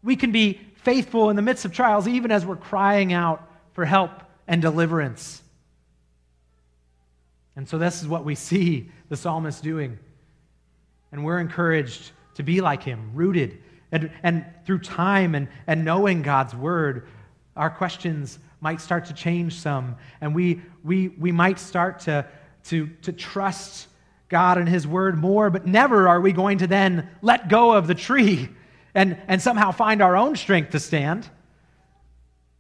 We 0.03 0.16
can 0.16 0.33
be 0.33 0.61
faithful 0.76 1.30
in 1.30 1.37
the 1.37 1.43
midst 1.43 1.64
of 1.64 1.72
trials, 1.72 2.07
even 2.07 2.30
as 2.30 2.45
we're 2.45 2.57
crying 2.57 3.12
out 3.12 3.49
for 3.72 3.85
help 3.85 4.11
and 4.47 4.61
deliverance. 4.61 5.43
And 7.57 7.68
so, 7.68 7.78
this 7.78 8.01
is 8.01 8.09
what 8.09 8.24
we 8.24 8.35
see 8.35 8.91
the 9.09 9.16
psalmist 9.16 9.62
doing. 9.62 9.99
And 11.11 11.24
we're 11.24 11.39
encouraged 11.39 12.12
to 12.37 12.43
be 12.43 12.61
like 12.61 12.83
him, 12.83 13.11
rooted. 13.14 13.59
And, 13.91 14.11
and 14.22 14.47
through 14.64 14.78
time 14.78 15.35
and, 15.35 15.49
and 15.66 15.85
knowing 15.85 16.22
God's 16.22 16.55
word, 16.55 17.07
our 17.55 17.68
questions 17.68 18.39
might 18.62 18.80
start 18.80 19.06
to 19.06 19.12
change 19.12 19.58
some. 19.58 19.96
And 20.20 20.34
we, 20.34 20.62
we, 20.84 21.08
we 21.08 21.32
might 21.32 21.58
start 21.58 22.00
to, 22.00 22.24
to, 22.64 22.86
to 23.02 23.12
trust 23.12 23.88
God 24.28 24.56
and 24.56 24.68
his 24.68 24.86
word 24.86 25.18
more, 25.18 25.50
but 25.50 25.66
never 25.66 26.08
are 26.08 26.20
we 26.20 26.32
going 26.32 26.58
to 26.58 26.66
then 26.68 27.10
let 27.20 27.48
go 27.48 27.72
of 27.72 27.88
the 27.88 27.94
tree 27.94 28.48
and, 28.94 29.20
and 29.26 29.42
somehow 29.42 29.72
find 29.72 30.00
our 30.00 30.16
own 30.16 30.36
strength 30.36 30.70
to 30.70 30.80
stand. 30.80 31.28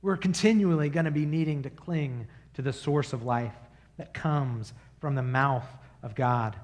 We're 0.02 0.16
continually 0.16 0.88
going 0.88 1.04
to 1.04 1.12
be 1.12 1.24
needing 1.24 1.62
to 1.62 1.70
cling 1.70 2.26
to 2.54 2.62
the 2.62 2.72
source 2.72 3.12
of 3.12 3.22
life 3.22 3.54
that 3.96 4.12
comes 4.12 4.72
from 5.00 5.14
the 5.14 5.22
mouth 5.22 5.66
of 6.02 6.16
God. 6.16 6.56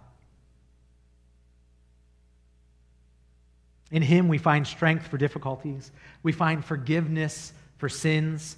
In 3.93 4.03
Him, 4.03 4.27
we 4.27 4.39
find 4.39 4.67
strength 4.67 5.07
for 5.07 5.17
difficulties, 5.17 5.93
we 6.25 6.33
find 6.33 6.65
forgiveness 6.65 7.53
for 7.79 7.89
sins. 7.89 8.57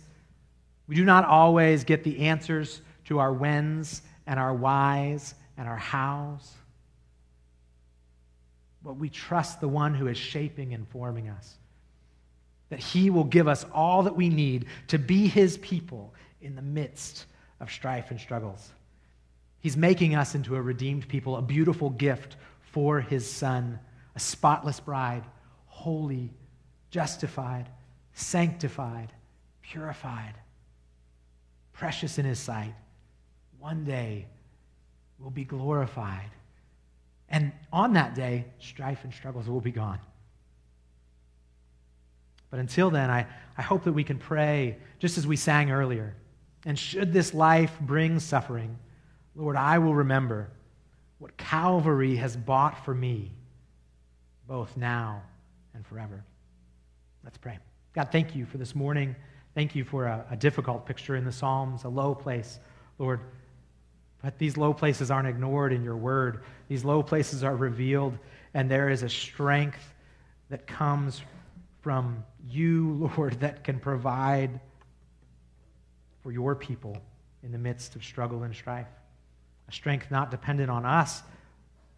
We 0.91 0.97
do 0.97 1.05
not 1.05 1.25
always 1.25 1.85
get 1.85 2.03
the 2.03 2.19
answers 2.27 2.83
to 3.05 3.21
our 3.21 3.33
whens 3.33 4.03
and 4.27 4.41
our 4.41 4.53
whys 4.53 5.37
and 5.57 5.69
our 5.69 5.77
hows, 5.77 6.53
but 8.83 8.97
we 8.97 9.09
trust 9.09 9.61
the 9.61 9.69
one 9.69 9.95
who 9.95 10.09
is 10.09 10.19
shaping 10.19 10.75
and 10.75 10.89
forming 10.89 11.29
us. 11.29 11.55
That 12.71 12.81
He 12.81 13.09
will 13.09 13.23
give 13.23 13.47
us 13.47 13.65
all 13.73 14.03
that 14.03 14.17
we 14.17 14.29
need 14.29 14.67
to 14.89 14.99
be 14.99 15.29
His 15.29 15.59
people 15.59 16.13
in 16.43 16.57
the 16.57 16.63
midst 16.63 17.27
of 17.61 17.71
strife 17.71 18.11
and 18.11 18.19
struggles. 18.19 18.73
He's 19.61 19.77
making 19.77 20.17
us 20.17 20.35
into 20.35 20.57
a 20.57 20.61
redeemed 20.61 21.07
people, 21.07 21.37
a 21.37 21.43
beautiful 21.43 21.91
gift 21.91 22.35
for 22.73 23.01
His 23.01 23.31
Son 23.31 23.79
a 24.17 24.19
spotless 24.19 24.81
bride, 24.81 25.23
holy, 25.67 26.31
justified, 26.91 27.69
sanctified, 28.13 29.13
purified, 29.63 30.35
precious 31.81 32.19
in 32.19 32.27
his 32.27 32.39
sight. 32.39 32.75
One 33.59 33.85
day 33.85 34.27
will 35.19 35.31
be 35.31 35.45
glorified. 35.45 36.31
And 37.31 37.53
on 37.73 37.95
that 37.95 38.15
day, 38.15 38.45
strife 38.59 39.03
and 39.03 39.15
struggles 39.15 39.49
will 39.49 39.63
be 39.63 39.71
gone. 39.73 39.99
But 42.51 42.61
until 42.61 42.91
then, 42.91 43.09
I, 43.09 43.27
I 43.57 43.63
hope 43.63 43.85
that 43.85 43.95
we 43.95 44.05
can 44.05 44.19
pray, 44.19 44.77
just 44.99 45.17
as 45.17 45.27
we 45.27 45.37
sang 45.37 45.71
earlier. 45.71 46.15
And 46.67 46.79
should 46.79 47.15
this 47.15 47.33
life 47.33 47.73
bring 47.81 48.21
suffering, 48.21 48.77
Lord, 49.35 49.57
I 49.57 49.79
will 49.79 49.95
remember 49.95 50.51
what 51.19 51.35
Calvary 51.39 52.17
has 52.17 52.37
bought 52.37 52.85
for 52.85 52.95
me 52.95 53.33
both 54.47 54.77
now 54.77 55.23
and 55.73 55.87
forever. 55.87 56.23
Let's 57.25 57.39
pray. 57.39 57.59
God, 57.95 58.09
thank 58.13 58.37
you 58.37 58.45
for 58.45 58.59
this 58.59 58.75
morning. 58.75 59.17
Thank 59.55 59.75
you 59.75 59.85
for 59.85 60.07
a, 60.07 60.25
a, 60.31 60.37
difficult 60.37 60.87
picture 60.87 61.17
in 61.17 61.25
the 61.25 61.33
Psalms, 61.33 61.85
a 61.85 61.89
low 61.89 62.15
place, 62.15 62.61
Lord. 62.99 63.21
But 64.23 64.39
these 64.39 64.57
low 64.57 64.73
places 64.73 65.11
aren't 65.11 65.29
ignored 65.29 65.73
in 65.73 65.83
your 65.83 65.97
word. 65.97 66.45
These 66.69 66.85
low 66.85 67.03
places 67.03 67.43
are 67.43 67.57
revealed, 67.57 68.17
and 68.55 68.71
there 68.71 68.91
is 68.91 69.03
a 69.03 69.09
strength 69.09 69.95
that 70.51 70.67
comes 70.67 71.23
from 71.81 72.25
you, 72.49 73.11
Lord, 73.17 73.41
that 73.41 73.65
can 73.65 73.81
provide 73.81 74.61
for 76.23 76.31
your 76.31 76.55
people 76.55 76.97
in 77.43 77.51
the 77.51 77.59
midst 77.59 77.97
of 77.97 78.05
struggle 78.05 78.43
and 78.45 78.55
strife. 78.55 78.87
A 79.69 79.73
strength 79.73 80.11
not 80.11 80.31
dependent 80.31 80.71
on 80.71 80.85
us, 80.85 81.23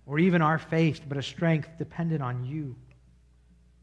or 0.06 0.18
even 0.18 0.40
our 0.40 0.58
faith, 0.58 1.02
but 1.08 1.18
a 1.18 1.22
strength 1.22 1.68
dependent 1.78 2.22
on 2.22 2.44
you. 2.44 2.76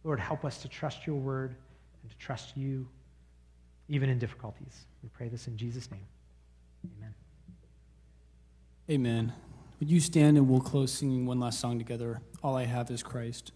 Lord, 0.03 0.19
help 0.19 0.45
us 0.45 0.61
to 0.61 0.67
trust 0.67 1.05
your 1.05 1.17
word 1.17 1.55
and 2.01 2.09
to 2.09 2.17
trust 2.17 2.55
you 2.55 2.87
even 3.89 4.09
in 4.09 4.19
difficulties. 4.19 4.85
We 5.03 5.09
pray 5.09 5.27
this 5.27 5.47
in 5.47 5.57
Jesus' 5.57 5.91
name. 5.91 6.05
Amen. 6.97 7.13
Amen. 8.89 9.33
Would 9.79 9.89
you 9.89 9.99
stand 9.99 10.37
and 10.37 10.47
we'll 10.47 10.61
close 10.61 10.91
singing 10.91 11.25
one 11.25 11.39
last 11.39 11.59
song 11.59 11.77
together? 11.77 12.21
All 12.43 12.55
I 12.55 12.65
have 12.65 12.89
is 12.91 13.03
Christ. 13.03 13.51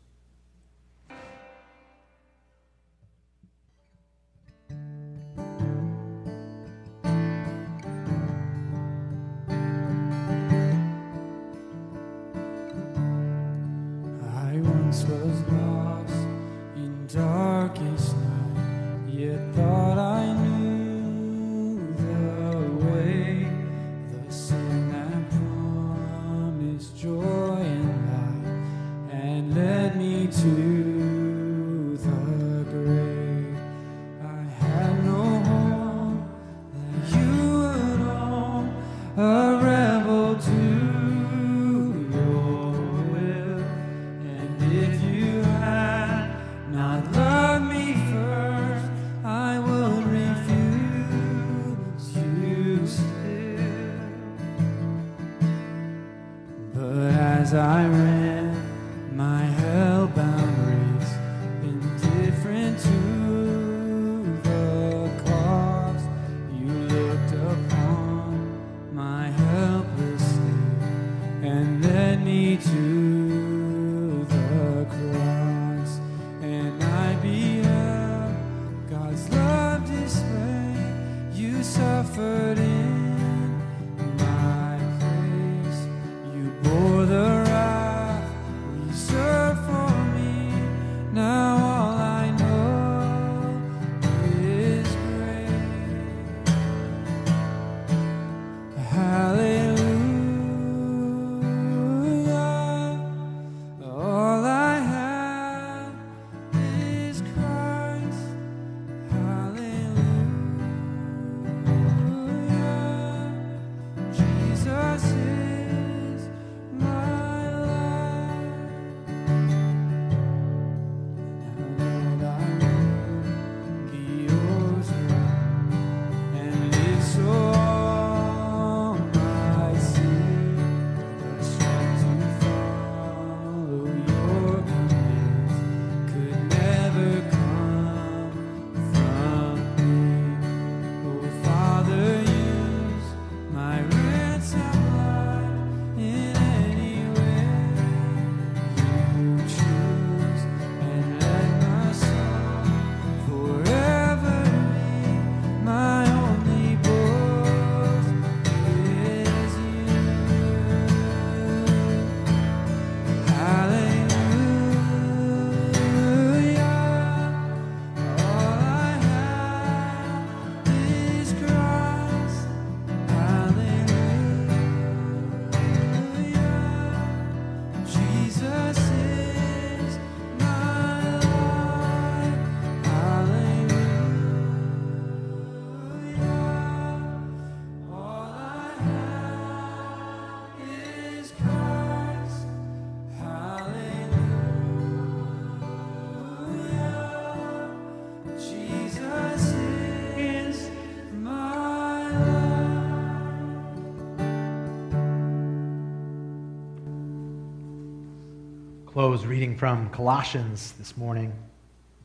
Close 209.03 209.25
reading 209.25 209.57
from 209.57 209.89
Colossians 209.89 210.71
this 210.79 210.95
morning. 210.95 211.33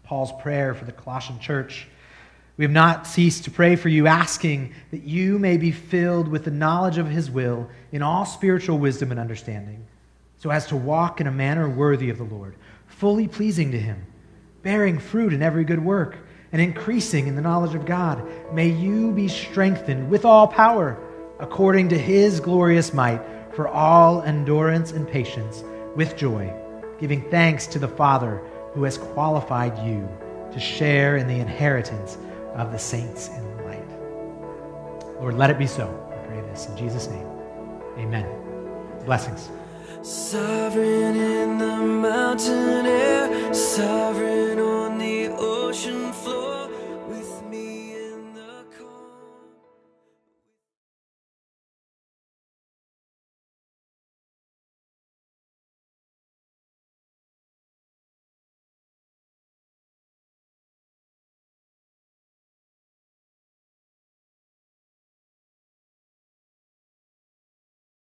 Paul's 0.03 0.33
prayer 0.43 0.75
for 0.75 0.85
the 0.85 0.91
Colossian 0.91 1.39
church. 1.39 1.87
We 2.57 2.65
have 2.65 2.73
not 2.73 3.07
ceased 3.07 3.45
to 3.45 3.53
pray 3.53 3.77
for 3.77 3.89
you, 3.89 4.09
asking 4.09 4.75
that 4.91 5.05
you 5.05 5.39
may 5.39 5.59
be 5.59 5.71
filled 5.71 6.27
with 6.27 6.43
the 6.43 6.51
knowledge 6.51 6.99
of 6.99 7.09
his 7.09 7.31
will 7.31 7.71
in 7.93 8.03
all 8.03 8.25
spiritual 8.25 8.79
wisdom 8.79 9.13
and 9.13 9.21
understanding, 9.21 9.87
so 10.39 10.51
as 10.51 10.67
to 10.67 10.77
walk 10.77 11.21
in 11.21 11.29
a 11.29 11.31
manner 11.31 11.69
worthy 11.69 12.11
of 12.11 12.19
the 12.19 12.25
Lord, 12.25 12.57
fully 12.89 13.29
pleasing 13.29 13.71
to 13.71 13.79
him, 13.79 14.05
bearing 14.65 14.99
fruit 14.99 15.33
in 15.33 15.41
every 15.41 15.63
good 15.63 15.85
work, 15.85 16.17
and 16.51 16.61
increasing 16.61 17.29
in 17.29 17.37
the 17.37 17.43
knowledge 17.43 17.77
of 17.77 17.87
God. 17.87 18.29
May 18.53 18.71
you 18.71 19.13
be 19.13 19.29
strengthened 19.29 20.11
with 20.11 20.25
all 20.25 20.49
power, 20.49 20.99
according 21.39 21.91
to 21.91 21.97
his 21.97 22.41
glorious 22.41 22.93
might, 22.93 23.23
for 23.55 23.69
all 23.69 24.23
endurance 24.23 24.91
and 24.91 25.07
patience 25.07 25.63
with 25.95 26.17
joy 26.17 26.53
giving 26.99 27.23
thanks 27.31 27.67
to 27.69 27.79
the 27.79 27.89
Father 27.89 28.43
who 28.73 28.85
has 28.85 28.99
qualified 28.99 29.79
you 29.87 30.09
to 30.53 30.61
share 30.61 31.17
in 31.17 31.27
the 31.27 31.39
inheritance 31.39 32.19
of 32.55 32.73
the 32.73 32.79
saints 32.79 33.29
in 33.29 33.65
light. 33.65 33.89
Lord, 35.21 35.35
let 35.35 35.51
it 35.51 35.59
be 35.59 35.67
so. 35.67 35.87
I 36.13 36.27
pray 36.27 36.41
this 36.43 36.67
in 36.67 36.77
Jesus' 36.77 37.09
name. 37.09 37.27
Amen. 37.99 38.27
Blessings. 39.05 39.51
Sovereign 40.03 41.17
in 41.17 41.59
the 41.59 41.77
mountain 41.77 42.87
air, 42.87 43.53
sovereign 43.53 44.59
on 44.59 44.99
the 44.99 45.29
ocean 45.29 46.13
floor. 46.13 46.58